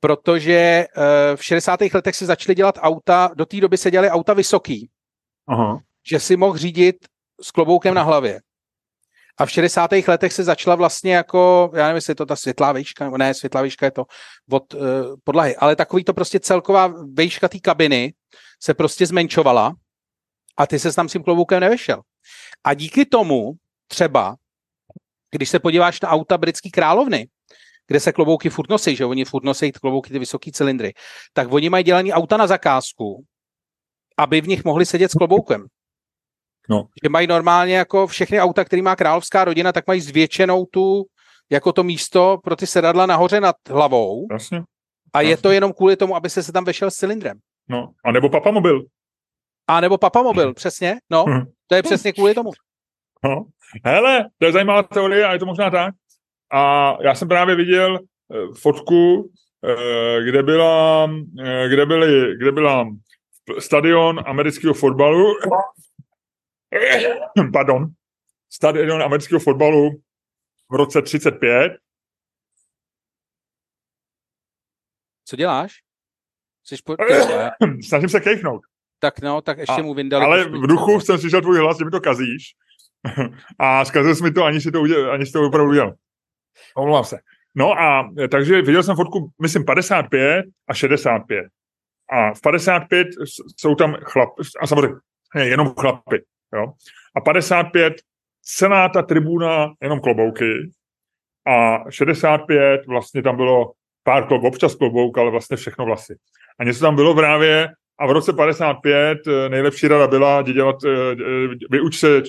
Protože 0.00 0.52
eh, 0.52 1.36
v 1.36 1.44
60. 1.44 1.80
letech 1.94 2.16
se 2.16 2.26
začaly 2.26 2.54
dělat 2.54 2.78
auta, 2.80 3.30
do 3.34 3.46
té 3.46 3.60
doby 3.60 3.78
se 3.78 3.90
dělaly 3.90 4.10
auta 4.10 4.34
vysoký. 4.34 4.90
Aha. 5.48 5.80
Že 6.10 6.20
si 6.20 6.36
mohl 6.36 6.58
řídit 6.58 6.96
s 7.42 7.50
kloboukem 7.50 7.94
na 7.94 8.02
hlavě. 8.02 8.40
A 9.38 9.46
v 9.46 9.50
60. 9.50 9.90
letech 10.08 10.32
se 10.32 10.44
začala 10.44 10.76
vlastně 10.76 11.14
jako, 11.14 11.70
já 11.74 11.82
nevím, 11.82 11.94
jestli 11.94 12.10
je 12.10 12.14
to 12.14 12.26
ta 12.26 12.36
světlá 12.36 12.72
výška, 12.72 13.04
nebo 13.04 13.18
ne, 13.18 13.34
světlá 13.34 13.62
výška 13.62 13.86
je 13.86 13.90
to 13.90 14.04
od 14.50 14.74
uh, 14.74 14.80
podlahy, 15.24 15.56
ale 15.56 15.76
takový 15.76 16.04
to 16.04 16.14
prostě 16.14 16.40
celková 16.40 16.94
výška 17.12 17.48
té 17.48 17.58
kabiny 17.58 18.14
se 18.62 18.74
prostě 18.74 19.06
zmenšovala 19.06 19.74
a 20.56 20.66
ty 20.66 20.78
se 20.78 20.92
tam 20.92 21.08
s 21.08 21.12
tím 21.12 21.22
kloboukem 21.22 21.60
nevešel. 21.60 22.02
A 22.64 22.74
díky 22.74 23.06
tomu 23.06 23.52
třeba, 23.88 24.36
když 25.30 25.48
se 25.48 25.58
podíváš 25.58 26.00
na 26.00 26.08
auta 26.08 26.38
britský 26.38 26.70
královny, 26.70 27.28
kde 27.86 28.00
se 28.00 28.12
klobouky 28.12 28.50
furt 28.50 28.70
nosí, 28.70 28.96
že 28.96 29.04
oni 29.04 29.24
furt 29.24 29.44
nosí 29.44 29.72
ty 29.72 29.78
klobouky, 29.78 30.12
ty 30.12 30.18
vysoké 30.18 30.52
cylindry, 30.52 30.92
tak 31.32 31.52
oni 31.52 31.70
mají 31.70 31.84
dělaný 31.84 32.12
auta 32.12 32.36
na 32.36 32.46
zakázku, 32.46 33.24
aby 34.18 34.40
v 34.40 34.48
nich 34.48 34.64
mohli 34.64 34.86
sedět 34.86 35.10
s 35.10 35.14
kloboukem. 35.14 35.66
No. 36.68 36.88
Že 37.02 37.08
mají 37.08 37.26
normálně 37.26 37.76
jako 37.76 38.06
všechny 38.06 38.40
auta, 38.40 38.64
které 38.64 38.82
má 38.82 38.96
královská 38.96 39.44
rodina, 39.44 39.72
tak 39.72 39.86
mají 39.86 40.00
zvětšenou 40.00 40.64
tu, 40.64 41.04
jako 41.50 41.72
to 41.72 41.82
místo 41.82 42.38
pro 42.44 42.56
ty 42.56 42.66
sedadla 42.66 43.06
nahoře 43.06 43.40
nad 43.40 43.56
hlavou. 43.68 44.26
Jasně. 44.32 44.62
A 45.12 45.20
Jasně. 45.20 45.32
je 45.32 45.36
to 45.36 45.50
jenom 45.50 45.72
kvůli 45.72 45.96
tomu, 45.96 46.16
aby 46.16 46.30
se 46.30 46.42
se 46.42 46.52
tam 46.52 46.64
vešel 46.64 46.90
s 46.90 46.94
cylindrem. 46.94 47.38
No, 47.68 47.92
a 48.04 48.12
nebo 48.12 48.30
papamobil. 48.30 48.84
A 49.66 49.80
nebo 49.80 49.98
papamobil, 49.98 50.54
přesně, 50.54 50.96
no. 51.10 51.24
Hm. 51.28 51.44
To 51.66 51.74
je 51.74 51.82
přesně 51.82 52.12
kvůli 52.12 52.34
tomu. 52.34 52.50
No. 53.24 53.44
Hele, 53.84 54.30
to 54.38 54.46
je 54.46 54.52
zajímavá 54.52 54.82
teorie 54.82 55.26
a 55.26 55.32
je 55.32 55.38
to 55.38 55.46
možná 55.46 55.70
tak. 55.70 55.94
A 56.52 56.92
já 57.02 57.14
jsem 57.14 57.28
právě 57.28 57.56
viděl 57.56 57.92
uh, 57.92 58.54
fotku, 58.54 59.14
uh, 59.20 60.24
kde 60.24 60.42
byla, 60.42 61.04
uh, 61.04 61.68
kde 61.68 61.86
byly, 61.86 62.36
kde 62.36 62.52
byla 62.52 62.86
stadion 63.58 64.20
amerického 64.26 64.74
fotbalu 64.74 65.34
pardon, 67.52 67.86
stadion 68.50 69.02
amerického 69.02 69.40
fotbalu 69.40 69.90
v 70.70 70.74
roce 70.74 71.02
35. 71.02 71.72
Co 75.24 75.36
děláš? 75.36 75.85
Jsi 76.66 76.76
po... 76.84 76.96
Snažím 77.88 78.08
se 78.08 78.20
kejchnout. 78.20 78.60
Tak 78.98 79.20
no, 79.20 79.40
tak 79.40 79.58
ještě 79.58 79.80
A, 79.80 79.82
mu 79.82 79.94
vyndali. 79.94 80.24
Ale 80.24 80.44
v 80.44 80.66
duchu 80.66 81.00
jsem 81.00 81.18
slyšel 81.18 81.42
tvůj 81.42 81.58
hlas, 81.58 81.78
že 81.78 81.84
mi 81.84 81.90
to 81.90 82.00
kazíš. 82.00 82.42
a 83.58 83.84
zkazil 83.84 84.14
jsi 84.14 84.22
mi 84.22 84.30
to, 84.30 84.44
ani 84.44 84.60
si 84.60 84.72
to, 84.72 84.80
udělal, 84.80 85.12
ani 85.12 85.26
si 85.26 85.32
to 85.32 85.46
opravdu 85.46 85.70
udělal. 85.70 85.94
Omlouvám 86.76 87.04
se. 87.04 87.18
No 87.54 87.72
a 87.72 88.10
takže 88.30 88.62
viděl 88.62 88.82
jsem 88.82 88.96
fotku, 88.96 89.30
myslím, 89.42 89.64
55 89.64 90.44
a 90.68 90.74
65. 90.74 91.46
A 92.10 92.34
v 92.34 92.40
55 92.40 93.08
jsou 93.56 93.74
tam 93.74 93.94
chlapy, 93.94 94.42
a 94.60 94.66
samozřejmě 94.66 94.96
ne, 95.34 95.48
jenom 95.48 95.74
chlapy. 95.80 96.24
Jo? 96.54 96.72
A 97.16 97.20
55 97.20 97.94
celá 98.42 98.88
ta 98.88 99.02
tribuna 99.02 99.72
jenom 99.82 100.00
klobouky 100.00 100.70
a 101.46 101.90
65 101.90 102.86
vlastně 102.86 103.22
tam 103.22 103.36
bylo 103.36 103.72
pár 104.02 104.26
klobouk, 104.26 104.54
občas 104.54 104.74
klobouk, 104.74 105.18
ale 105.18 105.30
vlastně 105.30 105.56
všechno 105.56 105.84
vlasy. 105.84 106.16
A 106.58 106.64
něco 106.64 106.80
tam 106.80 106.96
bylo 106.96 107.14
právě 107.14 107.68
a 107.98 108.06
v 108.06 108.10
roce 108.10 108.32
55 108.32 109.18
eh, 109.26 109.48
nejlepší 109.48 109.88
rada 109.88 110.06
byla 110.06 110.42
dělat, 110.42 110.76
eh, 110.84 110.90
eh, 111.12 111.54
vyuč 111.70 111.96
se 111.96 112.22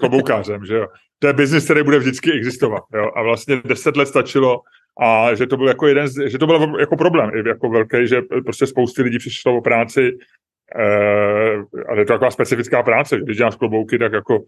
kloboukářem, 0.00 0.64
že 0.64 0.74
jo. 0.74 0.86
To 1.18 1.26
je 1.26 1.32
biznis, 1.32 1.64
který 1.64 1.82
bude 1.82 1.98
vždycky 1.98 2.32
existovat, 2.32 2.82
jo. 2.94 3.10
A 3.16 3.22
vlastně 3.22 3.62
10 3.64 3.96
let 3.96 4.06
stačilo 4.06 4.60
a 5.00 5.34
že 5.34 5.46
to 5.46 5.56
byl 5.56 5.68
jako 5.68 5.86
jeden, 5.86 6.08
z, 6.08 6.30
že 6.30 6.38
to 6.38 6.46
byl 6.46 6.76
jako 6.80 6.96
problém, 6.96 7.30
jako 7.46 7.70
velký, 7.70 8.08
že 8.08 8.22
prostě 8.44 8.66
spousty 8.66 9.02
lidí 9.02 9.18
přišlo 9.18 9.56
o 9.56 9.60
práci 9.60 10.18
a 11.88 11.94
je 11.94 12.04
to 12.04 12.12
taková 12.12 12.30
specifická 12.30 12.82
práce, 12.82 13.20
když 13.20 13.36
děláš 13.36 13.56
klobouky, 13.56 13.98
tak 13.98 14.12
jako 14.12 14.44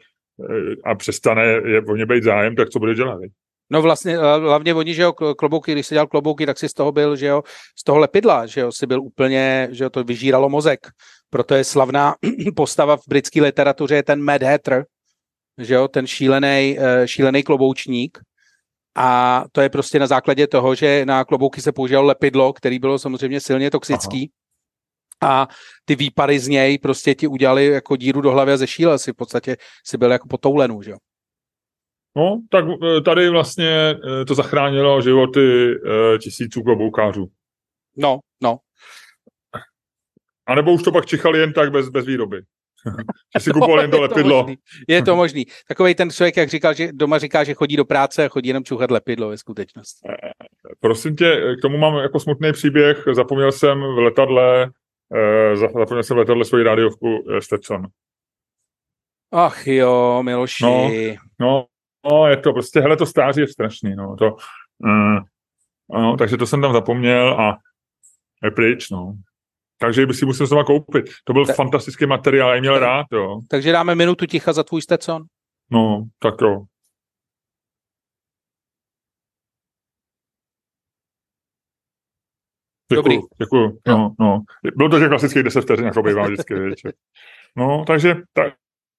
a 0.84 0.94
přestane 0.94 1.44
je 1.46 1.82
o 1.82 1.96
ně 1.96 2.06
být 2.06 2.22
zájem, 2.22 2.56
tak 2.56 2.68
co 2.68 2.78
bude 2.78 2.94
dělat? 2.94 3.18
Viď? 3.20 3.32
No 3.70 3.82
vlastně 3.82 4.16
hlavně 4.18 4.74
oni, 4.74 4.94
že 4.94 5.02
jo, 5.02 5.12
klobouky, 5.12 5.72
když 5.72 5.86
si 5.86 5.94
dělal 5.94 6.06
klobouky, 6.06 6.46
tak 6.46 6.58
si 6.58 6.68
z 6.68 6.72
toho 6.72 6.92
byl, 6.92 7.16
že 7.16 7.26
jo, 7.26 7.42
z 7.78 7.84
toho 7.84 7.98
lepidla, 7.98 8.46
že 8.46 8.60
jo, 8.60 8.72
si 8.72 8.86
byl 8.86 9.02
úplně, 9.02 9.68
že 9.70 9.84
jo, 9.84 9.90
to 9.90 10.04
vyžíralo 10.04 10.48
mozek. 10.48 10.86
Proto 11.30 11.54
je 11.54 11.64
slavná 11.64 12.14
postava 12.56 12.96
v 12.96 13.02
britské 13.08 13.42
literatuře 13.42 13.94
je 13.94 14.02
ten 14.02 14.22
Mad 14.22 14.42
Hatter, 14.42 14.84
že 15.58 15.74
jo, 15.74 15.88
ten 15.88 16.06
šílený, 16.06 16.78
eh, 16.78 17.08
šílený 17.08 17.42
kloboučník. 17.42 18.18
A 18.96 19.44
to 19.52 19.60
je 19.60 19.68
prostě 19.68 19.98
na 19.98 20.06
základě 20.06 20.46
toho, 20.46 20.74
že 20.74 21.06
na 21.06 21.24
klobouky 21.24 21.60
se 21.60 21.72
používalo 21.72 22.06
lepidlo, 22.06 22.52
který 22.52 22.78
bylo 22.78 22.98
samozřejmě 22.98 23.40
silně 23.40 23.70
toxický. 23.70 24.30
Aha. 25.20 25.42
A 25.42 25.48
ty 25.84 25.96
výpary 25.96 26.38
z 26.38 26.48
něj 26.48 26.78
prostě 26.78 27.14
ti 27.14 27.26
udělali 27.26 27.66
jako 27.66 27.96
díru 27.96 28.20
do 28.20 28.30
hlavy 28.30 28.52
a 28.52 28.56
zešílel 28.56 28.98
si 28.98 29.12
v 29.12 29.16
podstatě 29.16 29.56
si 29.86 29.98
byl 29.98 30.12
jako 30.12 30.28
potoulenou, 30.28 30.82
že 30.82 30.90
jo. 30.90 30.96
No, 32.18 32.40
tak 32.50 32.64
eh, 32.64 33.00
tady 33.00 33.28
vlastně 33.28 33.96
eh, 34.20 34.24
to 34.24 34.34
zachránilo 34.34 35.02
životy 35.02 35.74
eh, 35.74 36.18
tisíců 36.18 36.62
kloboukářů. 36.62 37.26
No, 37.96 38.18
no. 38.42 38.58
A 40.46 40.54
nebo 40.54 40.72
už 40.72 40.82
to 40.82 40.92
pak 40.92 41.06
čichali 41.06 41.38
jen 41.38 41.52
tak 41.52 41.70
bez, 41.70 41.88
bez 41.88 42.06
výroby. 42.06 42.42
že 43.36 43.40
si 43.40 43.50
kupoval 43.50 43.80
jen 43.80 43.90
to 43.90 44.00
lepidlo. 44.00 44.42
Možný. 44.42 44.56
Je 44.88 45.02
to 45.02 45.16
možný. 45.16 45.46
Takový 45.68 45.94
ten 45.94 46.10
člověk, 46.10 46.36
jak 46.36 46.48
říkal, 46.48 46.74
že 46.74 46.88
doma 46.92 47.18
říká, 47.18 47.44
že 47.44 47.54
chodí 47.54 47.76
do 47.76 47.84
práce 47.84 48.24
a 48.24 48.28
chodí 48.28 48.48
jenom 48.48 48.64
čuchat 48.64 48.90
lepidlo 48.90 49.28
ve 49.28 49.38
skutečnosti. 49.38 50.08
Prosím 50.80 51.16
tě, 51.16 51.54
k 51.58 51.62
tomu 51.62 51.78
mám 51.78 51.96
jako 51.96 52.20
smutný 52.20 52.52
příběh. 52.52 53.04
Zapomněl 53.12 53.52
jsem 53.52 53.80
v 53.80 53.98
letadle, 53.98 54.70
zapomněl 55.54 56.02
jsem 56.02 56.16
v 56.16 56.18
letadle 56.18 56.44
svoji 56.44 56.64
rádiovku 56.64 57.24
Stetson. 57.40 57.86
Ach 59.32 59.66
jo, 59.66 60.22
Miloši. 60.22 60.64
No, 60.64 60.90
no, 61.40 61.66
No, 62.10 62.26
je 62.26 62.36
to 62.36 62.52
prostě, 62.52 62.80
hele, 62.80 62.96
to 62.96 63.06
stáří 63.06 63.40
je 63.40 63.48
strašný, 63.48 63.96
no, 63.96 64.16
to, 64.16 64.36
mm, 64.78 65.18
no, 65.92 66.16
takže 66.16 66.36
to 66.36 66.46
jsem 66.46 66.60
tam 66.60 66.72
zapomněl 66.72 67.40
a 67.40 67.58
je 68.44 68.50
pryč, 68.50 68.90
no. 68.90 69.14
Takže 69.80 70.06
by 70.06 70.14
si 70.14 70.26
musel 70.26 70.46
znovu 70.46 70.64
koupit. 70.64 71.04
To 71.24 71.32
byl 71.32 71.46
Ta... 71.46 71.52
fantastický 71.52 72.06
materiál, 72.06 72.54
já 72.54 72.60
měl 72.60 72.74
Ta... 72.74 72.80
rád, 72.80 73.06
jo. 73.12 73.40
Takže 73.48 73.72
dáme 73.72 73.94
minutu 73.94 74.26
ticha 74.26 74.52
za 74.52 74.62
tvůj 74.62 74.82
Stetson? 74.82 75.22
No, 75.70 76.04
tak 76.18 76.34
jo. 76.42 76.64
Děkuju, 82.92 83.02
Dobrý. 83.02 83.18
děkuju. 83.38 83.78
No, 83.86 84.14
no. 84.20 84.40
Bylo 84.76 84.88
to, 84.88 84.98
že 84.98 85.08
klasických 85.08 85.42
10 85.42 85.60
vteřin, 85.60 85.84
jako 85.84 86.02
bývá 86.02 86.26
vždycky. 86.26 86.54
No, 87.56 87.84
takže 87.86 88.14
tak, 88.32 88.54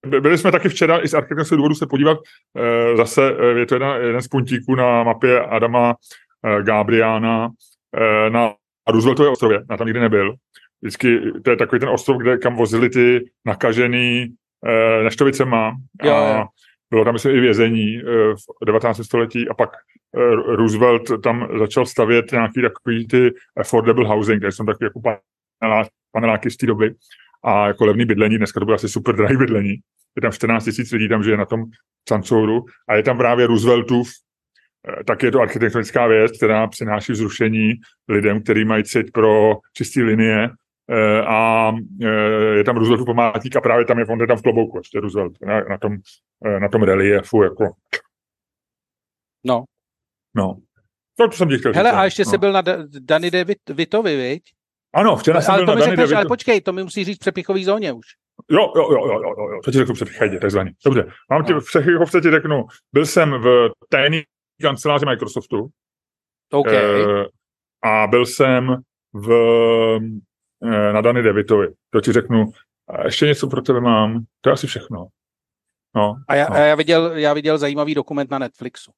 byli 0.06 0.38
jsme 0.38 0.52
taky 0.52 0.70
včera 0.70 1.04
i 1.04 1.08
z 1.08 1.14
architektonického 1.14 1.58
důvodu 1.58 1.76
se 1.76 1.88
podívat 1.88 2.18
e, 2.58 2.97
zase, 2.97 3.36
je 3.58 3.66
to 3.66 3.76
jeden, 3.76 3.89
jeden 4.02 4.22
z 4.22 4.28
puntíků 4.28 4.76
na 4.76 5.04
mapě 5.04 5.41
Adama 5.41 5.95
e, 6.45 6.64
Gabriána 6.64 7.50
na 8.30 8.54
Rooseveltově 8.88 9.32
ostrově, 9.32 9.64
na 9.70 9.78
tam 9.78 9.88
nikdy 9.88 10.00
nebyl. 10.00 10.36
Vždycky, 10.82 11.20
to 11.43 11.52
je 11.52 11.58
takový 11.58 11.80
ten 11.80 11.89
ostrov, 11.89 12.18
kde 12.18 12.38
kam 12.38 12.56
vozili 12.56 12.89
ty 12.89 13.26
nakažený 13.45 14.28
e, 14.66 15.04
neštovicema. 15.04 15.76
Jo, 16.04 16.14
a 16.14 16.47
bylo 16.91 17.06
tam, 17.06 17.14
myslím, 17.14 17.36
i 17.36 17.39
vězení 17.39 18.02
v 18.62 18.66
19. 18.66 19.06
století 19.06 19.50
a 19.50 19.54
pak 19.54 19.70
Roosevelt 20.47 21.04
tam 21.24 21.47
začal 21.60 21.86
stavět 21.86 22.32
nějaký 22.32 22.62
takový 22.62 23.08
ty 23.08 23.34
affordable 23.58 24.08
housing, 24.08 24.39
kde 24.39 24.52
jsem 24.52 24.66
taky 24.66 24.84
jako 24.84 25.02
paneláky 26.12 26.52
z 26.52 26.58
té 26.58 26.66
doby 26.66 26.95
a 27.44 27.68
jako 27.68 27.86
levný 27.86 28.06
bydlení, 28.06 28.38
dneska 28.38 28.60
to 28.60 28.66
bude 28.66 28.76
asi 28.76 28.90
super 28.90 29.16
drahý 29.16 29.38
bydlení. 29.38 29.76
Je 30.16 30.22
tam 30.22 30.32
14 30.32 30.64
tisíc 30.64 30.92
lidí, 30.92 31.10
tam 31.10 31.24
žije 31.24 31.38
na 31.38 31.46
tom 31.46 31.66
Sancouru 32.10 32.66
a 32.88 32.96
je 32.96 33.04
tam 33.04 33.18
právě 33.18 33.48
Rooseveltův, 33.48 34.10
eh, 34.88 35.04
tak 35.04 35.24
je 35.24 35.32
to 35.32 35.40
architektonická 35.40 36.08
věc, 36.08 36.38
která 36.38 36.68
přináší 36.68 37.12
vzrušení 37.12 37.74
lidem, 38.08 38.44
kteří 38.44 38.66
mají 38.66 38.84
cít 38.84 39.12
pro 39.12 39.58
čisté 39.74 40.02
linie 40.02 40.50
eh, 40.90 41.22
a 41.22 41.72
eh, 42.02 42.58
je 42.58 42.64
tam 42.64 42.76
Rooseveltův 42.76 43.06
památník 43.06 43.56
a 43.56 43.62
právě 43.62 43.86
tam 43.86 44.00
je, 44.00 44.06
on 44.06 44.22
je 44.22 44.28
tam 44.28 44.38
v 44.38 44.42
klobouku, 44.42 44.78
ještě 44.78 45.00
Roosevelt, 45.00 45.34
na, 45.42 45.62
na, 45.64 45.78
tom, 45.78 45.98
na 46.60 46.70
tom 46.70 46.84
reliefu, 46.84 47.44
jako. 47.44 47.64
No. 49.46 49.64
No. 50.36 50.58
To, 51.16 51.28
to 51.28 51.38
jsem 51.38 51.50
ti 51.50 51.58
chtěl 51.58 51.74
Hele, 51.74 51.90
říct, 51.90 51.98
a 51.98 52.04
ještě 52.04 52.24
no. 52.26 52.32
jsi 52.32 52.38
byl 52.38 52.52
na 52.52 52.64
Dani 53.00 53.32
De 53.32 53.46
Vitovi, 53.74 54.16
viď? 54.16 54.44
Ano, 54.94 55.16
včera 55.16 55.42
jsem 55.42 55.54
ale 55.54 55.66
byl 55.66 55.74
to 55.74 55.80
mi 55.80 55.86
řekneš, 55.86 56.12
ale 56.12 56.26
počkej, 56.26 56.62
to 56.62 56.74
mi 56.74 56.84
musí 56.84 57.04
říct 57.04 57.18
v 57.18 57.20
přepichový 57.20 57.66
zóně 57.66 57.94
už. 57.94 58.06
Jo, 58.50 58.74
jo, 58.76 58.92
jo, 58.92 59.06
jo, 59.08 59.22
jo, 59.22 59.34
jo, 59.38 59.60
to 59.64 59.72
ti 59.72 59.78
řeknu 59.78 59.94
přepichový, 59.94 60.40
takzvaný. 60.40 60.72
Dobře, 60.86 61.12
mám 61.32 61.46
ti 61.46 61.54
v 61.54 61.66
přepichovce 61.66 62.22
ti 62.22 62.32
řeknu, 62.32 62.66
byl 62.94 63.06
jsem 63.06 63.32
v 63.32 63.70
tajný 63.90 64.22
kanceláři 64.62 65.06
Microsoftu. 65.06 65.70
OK. 66.52 66.68
E, 66.68 67.04
a 67.84 68.08
byl 68.08 68.26
jsem 68.26 68.78
v, 69.14 69.32
e, 70.64 70.94
na 70.94 71.02
Dany 71.02 71.22
Devitovi. 71.22 71.68
To 71.90 72.02
ti 72.02 72.12
řeknu. 72.12 72.46
A 72.88 73.06
ještě 73.06 73.26
něco 73.26 73.48
pro 73.48 73.62
tebe 73.62 73.82
mám. 73.82 74.24
To 74.42 74.50
je 74.50 74.54
asi 74.54 74.68
všechno. 74.68 75.08
No, 75.96 76.16
a 76.28 76.36
já, 76.36 76.50
no. 76.50 76.56
a 76.56 76.60
já, 76.60 76.76
viděl, 76.76 77.18
já 77.18 77.34
viděl 77.34 77.58
zajímavý 77.58 77.96
dokument 77.96 78.32
na 78.32 78.40
Netflixu. 78.40 78.92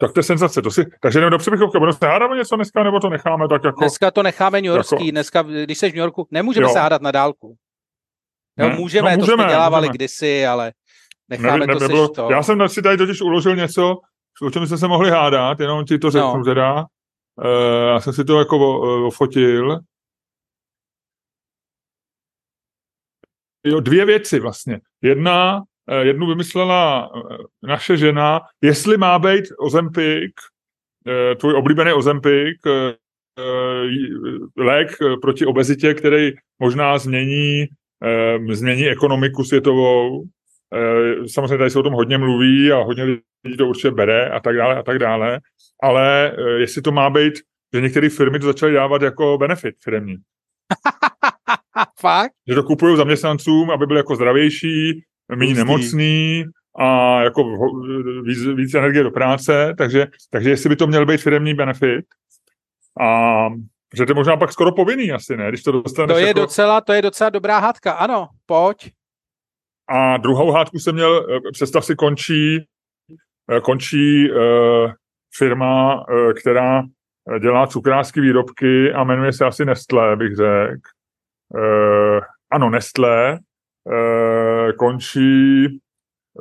Tak 0.00 0.12
to 0.12 0.20
je 0.20 0.24
senzace. 0.24 0.62
To 0.62 0.70
si, 0.70 0.84
takže 1.00 1.20
jdeme 1.20 1.30
do 1.30 1.38
přebychovky. 1.38 1.78
Budeme 1.78 1.92
se 1.92 2.06
hádat 2.06 2.30
něco 2.30 2.56
dneska, 2.56 2.82
nebo 2.82 3.00
to 3.00 3.08
necháme 3.08 3.48
tak 3.48 3.64
jako... 3.64 3.80
Dneska 3.80 4.10
to 4.10 4.22
necháme 4.22 4.60
New 4.60 4.72
Yorkský. 4.72 4.94
Jako... 4.94 5.10
Dneska, 5.10 5.42
když 5.42 5.78
jsi 5.78 5.90
v 5.90 5.94
New 5.94 6.00
Yorku, 6.00 6.28
nemůžeme 6.30 6.66
jo. 6.66 6.72
se 6.72 6.78
hádat 6.78 7.02
na 7.02 7.10
dálku. 7.10 7.56
Jo, 8.58 8.68
ne? 8.68 8.76
můžeme, 8.76 9.10
no, 9.10 9.18
můžeme, 9.18 9.36
to 9.36 9.42
jsme 9.42 9.52
dělávali 9.52 9.82
můžeme. 9.82 9.94
kdysi, 9.94 10.46
ale 10.46 10.72
necháme 11.28 11.58
ne, 11.58 11.66
ne, 11.66 11.74
to 11.74 11.80
nebylo, 11.80 12.08
to. 12.08 12.30
Já 12.30 12.42
jsem 12.42 12.68
si 12.68 12.82
tady 12.82 12.96
totiž 12.96 13.20
uložil 13.20 13.56
něco, 13.56 13.96
o 14.42 14.50
čem 14.50 14.66
jsme 14.66 14.78
se 14.78 14.88
mohli 14.88 15.10
hádat, 15.10 15.60
jenom 15.60 15.84
ti 15.84 15.98
to 15.98 16.10
řeknu 16.10 16.36
no. 16.36 16.44
teda. 16.44 16.74
Uh, 16.74 17.88
já 17.88 18.00
jsem 18.00 18.12
si 18.12 18.24
to 18.24 18.38
jako 18.38 18.80
ofotil. 19.06 19.78
Jo, 23.66 23.80
dvě 23.80 24.04
věci 24.04 24.40
vlastně. 24.40 24.80
Jedna, 25.02 25.62
jednu 26.00 26.26
vymyslela 26.26 27.10
eh, 27.16 27.36
naše 27.62 27.96
žena, 27.96 28.40
jestli 28.62 28.96
má 28.96 29.18
být 29.18 29.44
Ozempik, 29.58 30.32
eh, 31.06 31.34
tvůj 31.34 31.54
oblíbený 31.54 31.92
Ozempik, 31.92 32.56
lék 34.56 34.88
proti 35.22 35.46
obezitě, 35.46 35.94
který 35.94 36.32
možná 36.58 36.98
změní, 36.98 37.66
změní 38.50 38.88
ekonomiku 38.88 39.44
světovou. 39.44 40.24
Samozřejmě 41.26 41.58
tady 41.58 41.70
se 41.70 41.78
o 41.78 41.82
tom 41.82 41.92
hodně 41.92 42.18
mluví 42.18 42.72
a 42.72 42.76
hodně 42.76 43.04
lidí 43.04 43.56
to 43.58 43.66
určitě 43.66 43.90
bere 43.90 44.30
a 44.30 44.40
tak 44.40 44.56
dále 44.56 44.76
a 44.76 44.82
tak 44.82 44.98
dále, 44.98 45.40
ale 45.82 46.36
jestli 46.56 46.82
to 46.82 46.92
má 46.92 47.10
být, 47.10 47.34
že 47.74 47.80
některé 47.80 48.08
firmy 48.08 48.38
to 48.38 48.46
začaly 48.46 48.72
dávat 48.72 49.02
jako 49.02 49.38
benefit 49.38 49.74
firmní. 49.84 50.16
Fakt? 52.00 52.32
Že 52.48 52.54
to 52.54 52.62
kupují 52.62 52.96
zaměstnancům, 52.96 53.70
aby 53.70 53.86
byli 53.86 53.98
jako 53.98 54.16
zdravější, 54.16 55.04
méně 55.36 55.54
nemocný 55.54 56.44
a 56.78 57.20
jako 57.22 57.44
víc, 58.22 58.46
víc 58.46 58.74
energie 58.74 59.02
do 59.02 59.10
práce, 59.10 59.74
takže, 59.78 60.06
takže 60.30 60.50
jestli 60.50 60.68
by 60.68 60.76
to 60.76 60.86
měl 60.86 61.06
být 61.06 61.20
firmní 61.20 61.54
benefit 61.54 62.04
a 63.00 63.48
že 63.96 64.06
to 64.06 64.10
je 64.10 64.14
možná 64.14 64.36
pak 64.36 64.52
skoro 64.52 64.72
povinný 64.72 65.12
asi, 65.12 65.36
ne? 65.36 65.48
Když 65.48 65.62
to 65.62 65.72
dostaneš 65.72 66.14
to 66.14 66.18
je, 66.18 66.26
jako... 66.26 66.40
docela, 66.40 66.80
to 66.80 66.92
je 66.92 67.02
docela 67.02 67.30
dobrá 67.30 67.58
hádka, 67.58 67.92
ano, 67.92 68.28
pojď. 68.46 68.92
A 69.88 70.16
druhou 70.16 70.50
hádku 70.50 70.78
jsem 70.78 70.94
měl, 70.94 71.26
eh, 71.36 71.52
představ 71.52 71.84
si, 71.84 71.94
končí, 71.94 72.66
eh, 73.52 73.60
končí 73.60 74.30
uh, 74.30 74.92
firma, 75.36 75.94
uh, 76.08 76.32
která 76.32 76.82
dělá 77.40 77.66
cukrářské 77.66 78.20
výrobky 78.20 78.92
a 78.92 79.04
jmenuje 79.04 79.32
se 79.32 79.44
asi 79.44 79.64
Nestlé, 79.64 80.16
bych 80.16 80.36
řekl. 80.36 80.80
Uh, 81.54 82.20
ano, 82.50 82.70
Nestlé, 82.70 83.38
končí 84.78 85.66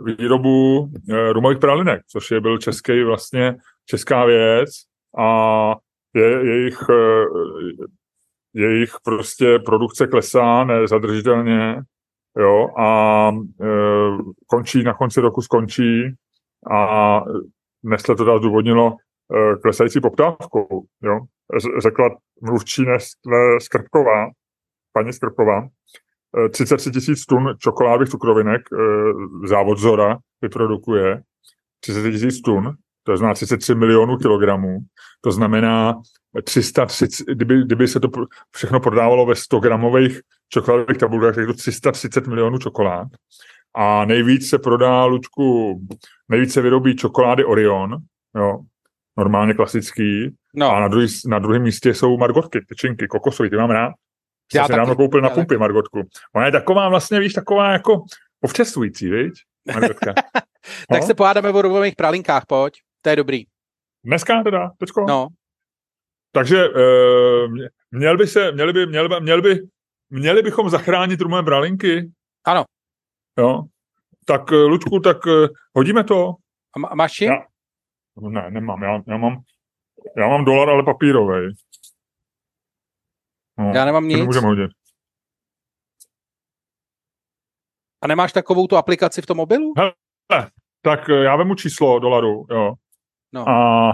výrobu 0.03 0.79
uh, 0.79 0.89
rumových 1.31 1.59
pralinek, 1.59 2.01
což 2.07 2.31
je 2.31 2.41
byl 2.41 2.57
český 2.57 3.03
vlastně 3.03 3.55
česká 3.85 4.25
věc 4.25 4.69
a 5.17 5.75
je, 6.15 6.29
jejich, 6.29 6.89
uh, 6.89 7.85
jejich 8.53 8.91
prostě 9.03 9.59
produkce 9.59 10.07
klesá 10.07 10.63
nezadržitelně 10.63 11.81
jo, 12.37 12.67
a 12.77 13.31
končí, 14.47 14.83
na 14.83 14.93
konci 14.93 15.21
roku 15.21 15.41
skončí 15.41 16.15
a 16.71 17.21
dnes 17.83 18.03
to 18.03 18.15
teda 18.15 18.37
zdůvodnilo 18.37 18.95
klesající 19.61 20.01
poptávkou, 20.01 20.83
jo. 21.03 21.19
Řekla 21.79 22.09
mluvčí 22.41 22.85
Nestlé 22.85 23.59
Skrpková, 23.59 24.29
paní 24.93 25.13
Skrpková, 25.13 25.67
33 26.51 26.91
tisíc 26.91 27.25
tun 27.25 27.55
čokoládových 27.59 28.09
cukrovinek 28.09 28.61
závod 29.45 29.77
Zora 29.77 30.17
vyprodukuje 30.41 31.21
30 31.79 32.11
tisíc 32.11 32.41
tun, 32.41 32.73
to 33.03 33.17
znamená 33.17 33.33
33 33.33 33.75
milionů 33.75 34.17
kilogramů, 34.17 34.79
to 35.21 35.31
znamená 35.31 35.95
330, 36.43 37.25
kdyby, 37.33 37.63
kdyby 37.63 37.87
se 37.87 37.99
to 37.99 38.09
všechno 38.55 38.79
prodávalo 38.79 39.25
ve 39.25 39.35
100 39.35 39.59
gramových 39.59 40.19
čokoládových 40.49 40.97
tabulkách, 40.97 41.35
tak 41.35 41.41
je 41.41 41.47
to 41.47 41.53
330 41.53 42.27
milionů 42.27 42.57
čokolád. 42.57 43.07
A 43.75 44.05
nejvíc 44.05 44.49
se 44.49 44.59
prodá, 44.59 45.05
Lučku, 45.05 45.79
nejvíc 46.29 46.53
se 46.53 46.61
vyrobí 46.61 46.95
čokolády 46.95 47.45
Orion, 47.45 47.97
jo, 48.35 48.59
normálně 49.17 49.53
klasický, 49.53 50.35
no. 50.55 50.71
a 50.71 50.79
na, 50.79 50.87
druhý, 50.87 51.07
na 51.27 51.39
druhém 51.39 51.61
místě 51.61 51.93
jsou 51.93 52.17
margotky, 52.17 52.59
tyčinky, 52.69 53.07
kokosový, 53.07 53.49
ty 53.49 53.55
mám 53.55 53.69
rád. 53.69 53.93
Já 54.53 54.67
jsem 54.67 54.75
dávno 54.75 54.95
koupil 54.95 55.21
na 55.21 55.29
pumpy 55.29 55.57
Margotku. 55.57 56.01
Ona 56.35 56.45
je 56.45 56.51
taková 56.51 56.89
vlastně, 56.89 57.19
víš, 57.19 57.33
taková 57.33 57.71
jako 57.71 58.03
povčesující, 58.39 59.09
víš? 59.09 59.31
Margotka. 59.73 60.13
tak 60.89 61.01
no? 61.01 61.07
se 61.07 61.13
pohádáme 61.13 61.49
o 61.49 61.61
rubových 61.61 61.95
pralinkách, 61.95 62.45
pojď. 62.45 62.73
To 63.01 63.09
je 63.09 63.15
dobrý. 63.15 63.43
Dneska 64.03 64.43
teda, 64.43 64.71
teďko? 64.77 65.05
No. 65.07 65.27
Takže 66.31 66.69
uh, 66.69 67.55
měl 67.91 68.17
by 68.17 68.27
se, 68.27 68.51
měli 68.51 68.73
by, 68.73 68.85
měli 68.85 69.09
by, 69.09 69.15
měli 69.19 69.41
by, 69.41 69.67
měli 70.09 70.41
bychom 70.41 70.69
zachránit 70.69 71.21
rumové 71.21 71.43
pralinky? 71.43 72.11
Ano. 72.45 72.63
Jo. 73.37 73.63
Tak, 74.25 74.51
uh, 74.51 74.57
Lučku, 74.57 74.99
tak 74.99 75.25
uh, 75.25 75.47
hodíme 75.75 76.03
to. 76.03 76.33
A 76.89 76.95
máš? 76.95 77.21
Já, 77.21 77.45
ne, 78.21 78.51
nemám. 78.51 78.83
Já, 78.83 79.01
já 79.07 79.17
mám 79.17 79.43
já 80.17 80.27
mám 80.27 80.45
dolar, 80.45 80.69
ale 80.69 80.83
papírový. 80.83 81.53
No, 83.59 83.71
já 83.75 83.85
nemám 83.85 84.07
nic. 84.07 84.25
Můžeme 84.25 84.47
hodit. 84.47 84.71
A 88.01 88.07
nemáš 88.07 88.33
takovou 88.33 88.67
tu 88.67 88.77
aplikaci 88.77 89.21
v 89.21 89.25
tom 89.25 89.37
mobilu? 89.37 89.73
Hele, 89.77 89.93
tak 90.81 91.09
eh, 91.09 91.23
já 91.23 91.35
vemu 91.35 91.55
číslo 91.55 91.99
dolaru, 91.99 92.45
jo. 92.49 92.73
No. 93.33 93.49
A 93.49 93.91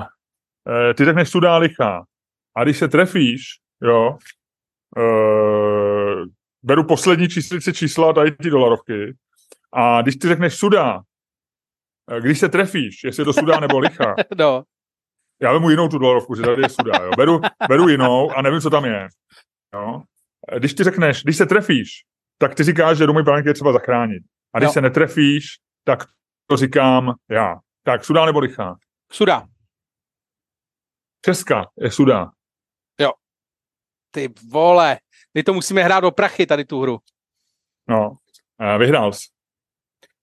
e, 0.89 0.93
ty 0.93 1.05
řekneš 1.05 1.29
sudá 1.29 1.57
lichá. 1.57 2.05
A 2.55 2.63
když 2.63 2.77
se 2.77 2.87
trefíš, 2.87 3.41
jo, 3.81 4.17
e, 4.97 5.03
beru 6.63 6.83
poslední 6.83 7.29
číslici 7.29 7.73
čísla, 7.73 8.13
tady 8.13 8.31
ty 8.31 8.49
dolarovky, 8.49 9.15
a 9.73 10.01
když 10.01 10.15
ty 10.15 10.27
řekneš 10.27 10.55
sudá, 10.55 11.01
když 12.19 12.39
se 12.39 12.49
trefíš, 12.49 13.03
jestli 13.03 13.21
je 13.21 13.25
to 13.25 13.33
sudá 13.33 13.59
nebo 13.59 13.79
lichá, 13.79 14.15
no. 14.37 14.63
já 15.41 15.53
vemu 15.53 15.69
jinou 15.69 15.87
tu 15.87 15.97
dolarovku, 15.97 16.35
že 16.35 16.41
tady 16.41 16.61
je 16.61 16.69
sudá, 16.69 17.03
jo. 17.03 17.11
Beru, 17.17 17.41
beru 17.69 17.89
jinou 17.89 18.31
a 18.31 18.41
nevím, 18.41 18.61
co 18.61 18.69
tam 18.69 18.85
je. 18.85 19.07
Jo. 19.75 20.01
Když 20.59 20.73
ty 20.73 20.83
řekneš, 20.83 21.23
když 21.23 21.37
se 21.37 21.45
trefíš, 21.45 21.89
tak 22.37 22.55
ty 22.55 22.63
říkáš, 22.63 22.97
že 22.97 23.05
domy 23.05 23.23
banky 23.23 23.49
je 23.49 23.53
třeba 23.53 23.73
zachránit. 23.73 24.23
A 24.53 24.59
když 24.59 24.67
no. 24.67 24.73
se 24.73 24.81
netrefíš, 24.81 25.45
tak 25.83 25.99
to 26.47 26.57
říkám 26.57 27.13
já. 27.29 27.55
Tak 27.83 28.05
sudá 28.05 28.25
nebo 28.25 28.39
lichá? 28.39 28.75
Sudá. 29.11 29.47
Česká 31.25 31.71
je 31.77 31.91
sudá. 31.91 32.31
Jo. 32.99 33.11
Ty 34.11 34.33
vole, 34.51 34.99
my 35.33 35.43
to 35.43 35.53
musíme 35.53 35.83
hrát 35.83 35.99
do 35.99 36.11
prachy, 36.11 36.45
tady 36.45 36.65
tu 36.65 36.81
hru. 36.81 36.97
No, 37.89 38.17
vyhrál 38.79 39.13
jsi. 39.13 39.27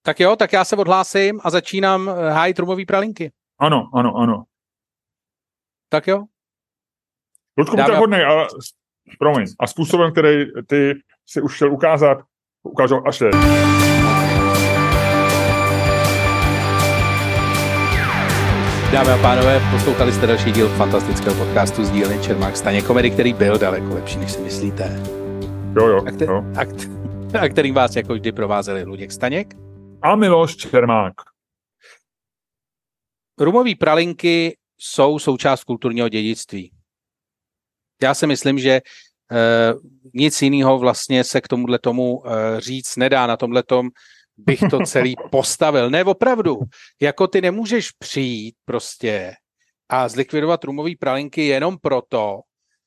Tak 0.03 0.21
jo, 0.21 0.37
tak 0.37 0.53
já 0.53 0.65
se 0.65 0.77
odhlásím 0.77 1.41
a 1.45 1.51
začínám 1.51 2.09
eh, 2.09 2.31
hájit 2.31 2.59
rumový 2.59 2.87
pralinky. 2.87 3.33
Ano, 3.59 3.91
ano, 3.95 4.15
ano. 4.17 4.45
Tak 5.89 6.07
jo. 6.07 6.25
Ludku, 7.59 7.77
buďte 7.77 7.97
hodnej, 7.97 8.25
a, 8.25 8.49
promiň, 9.19 9.47
a 9.61 9.67
způsobem, 9.67 10.13
který 10.13 10.45
ty 10.67 10.95
si 11.27 11.41
už 11.43 11.57
chtěl 11.57 11.73
ukázat, 11.73 12.19
ukážu 12.63 13.09
až 13.09 13.19
teď. 13.19 13.33
Dámy 18.93 19.11
a 19.11 19.19
pánové, 19.23 19.61
poslouchali 19.71 20.13
jste 20.13 20.27
další 20.27 20.53
díl 20.53 20.69
fantastického 20.69 21.37
podcastu 21.45 21.85
z 21.85 21.91
dílny 21.91 22.23
Čermák 22.23 22.57
Staně 22.57 22.83
komedy, 22.83 23.11
který 23.11 23.33
byl 23.33 23.59
daleko 23.59 23.95
lepší, 23.95 24.19
než 24.19 24.33
si 24.33 24.41
myslíte. 24.41 25.03
Jo, 25.77 25.87
jo. 25.87 25.97
A, 25.99 26.11
kte- 26.11 26.27
jo. 26.31 26.45
A, 26.61 26.65
k- 26.65 27.43
a 27.45 27.49
kterým 27.49 27.75
vás 27.75 27.97
jako 27.97 28.15
vždy 28.15 28.33
provázeli 28.33 28.85
Luděk 28.85 29.13
Staněk. 29.13 29.55
A 30.03 30.17
Miloš 30.17 30.57
Čermák. 30.57 31.13
Rumové 33.41 33.71
pralinky 33.79 34.57
jsou 34.79 35.19
součást 35.19 35.65
kulturního 35.65 36.09
dědictví. 36.09 36.72
Já 38.03 38.15
si 38.15 38.27
myslím, 38.27 38.59
že 38.59 38.81
uh, 38.81 39.81
nic 40.15 40.43
jiného 40.43 40.79
vlastně 40.79 41.25
se 41.25 41.41
k 41.41 41.49
tomuhle 41.49 41.79
tomu 41.79 42.19
uh, 42.19 42.33
říct 42.59 42.97
nedá. 42.97 43.27
Na 43.27 43.37
tomhle 43.37 43.63
tom 43.63 43.91
bych 44.37 44.61
to 44.71 44.81
celý 44.87 45.15
postavil. 45.31 45.91
Ne, 45.91 46.05
opravdu. 46.05 46.59
Jako 47.01 47.27
ty 47.27 47.41
nemůžeš 47.41 47.91
přijít 47.91 48.55
prostě 48.65 49.35
a 49.89 50.09
zlikvidovat 50.09 50.65
rumový 50.65 50.97
pralinky 50.97 51.47
jenom 51.47 51.79
proto, 51.79 52.41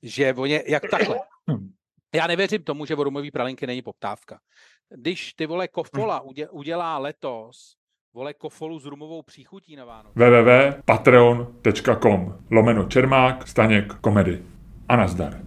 že 0.04 0.34
oni, 0.34 0.62
jak 0.68 0.84
takhle. 0.92 1.20
Já 2.16 2.28
nevěřím 2.28 2.64
tomu, 2.64 2.86
že 2.86 2.96
o 2.96 3.04
rumový 3.04 3.32
pralinky 3.32 3.68
není 3.68 3.82
poptávka. 3.82 4.40
Když 4.90 5.34
ty 5.34 5.46
vole 5.46 5.68
Kofola 5.68 6.24
udělá 6.52 6.98
letos 6.98 7.76
vole 8.16 8.34
kofolu 8.34 8.80
s 8.80 8.86
rumovou 8.86 9.22
příchutí 9.22 9.76
na 9.76 9.86
Vánoce. 9.86 10.20
www.patreon.com 10.20 12.38
lomeno 12.52 12.84
Čermák, 12.84 13.48
Staněk, 13.48 13.94
komedy. 13.94 14.44
A 14.88 14.96
nazdar. 14.96 15.46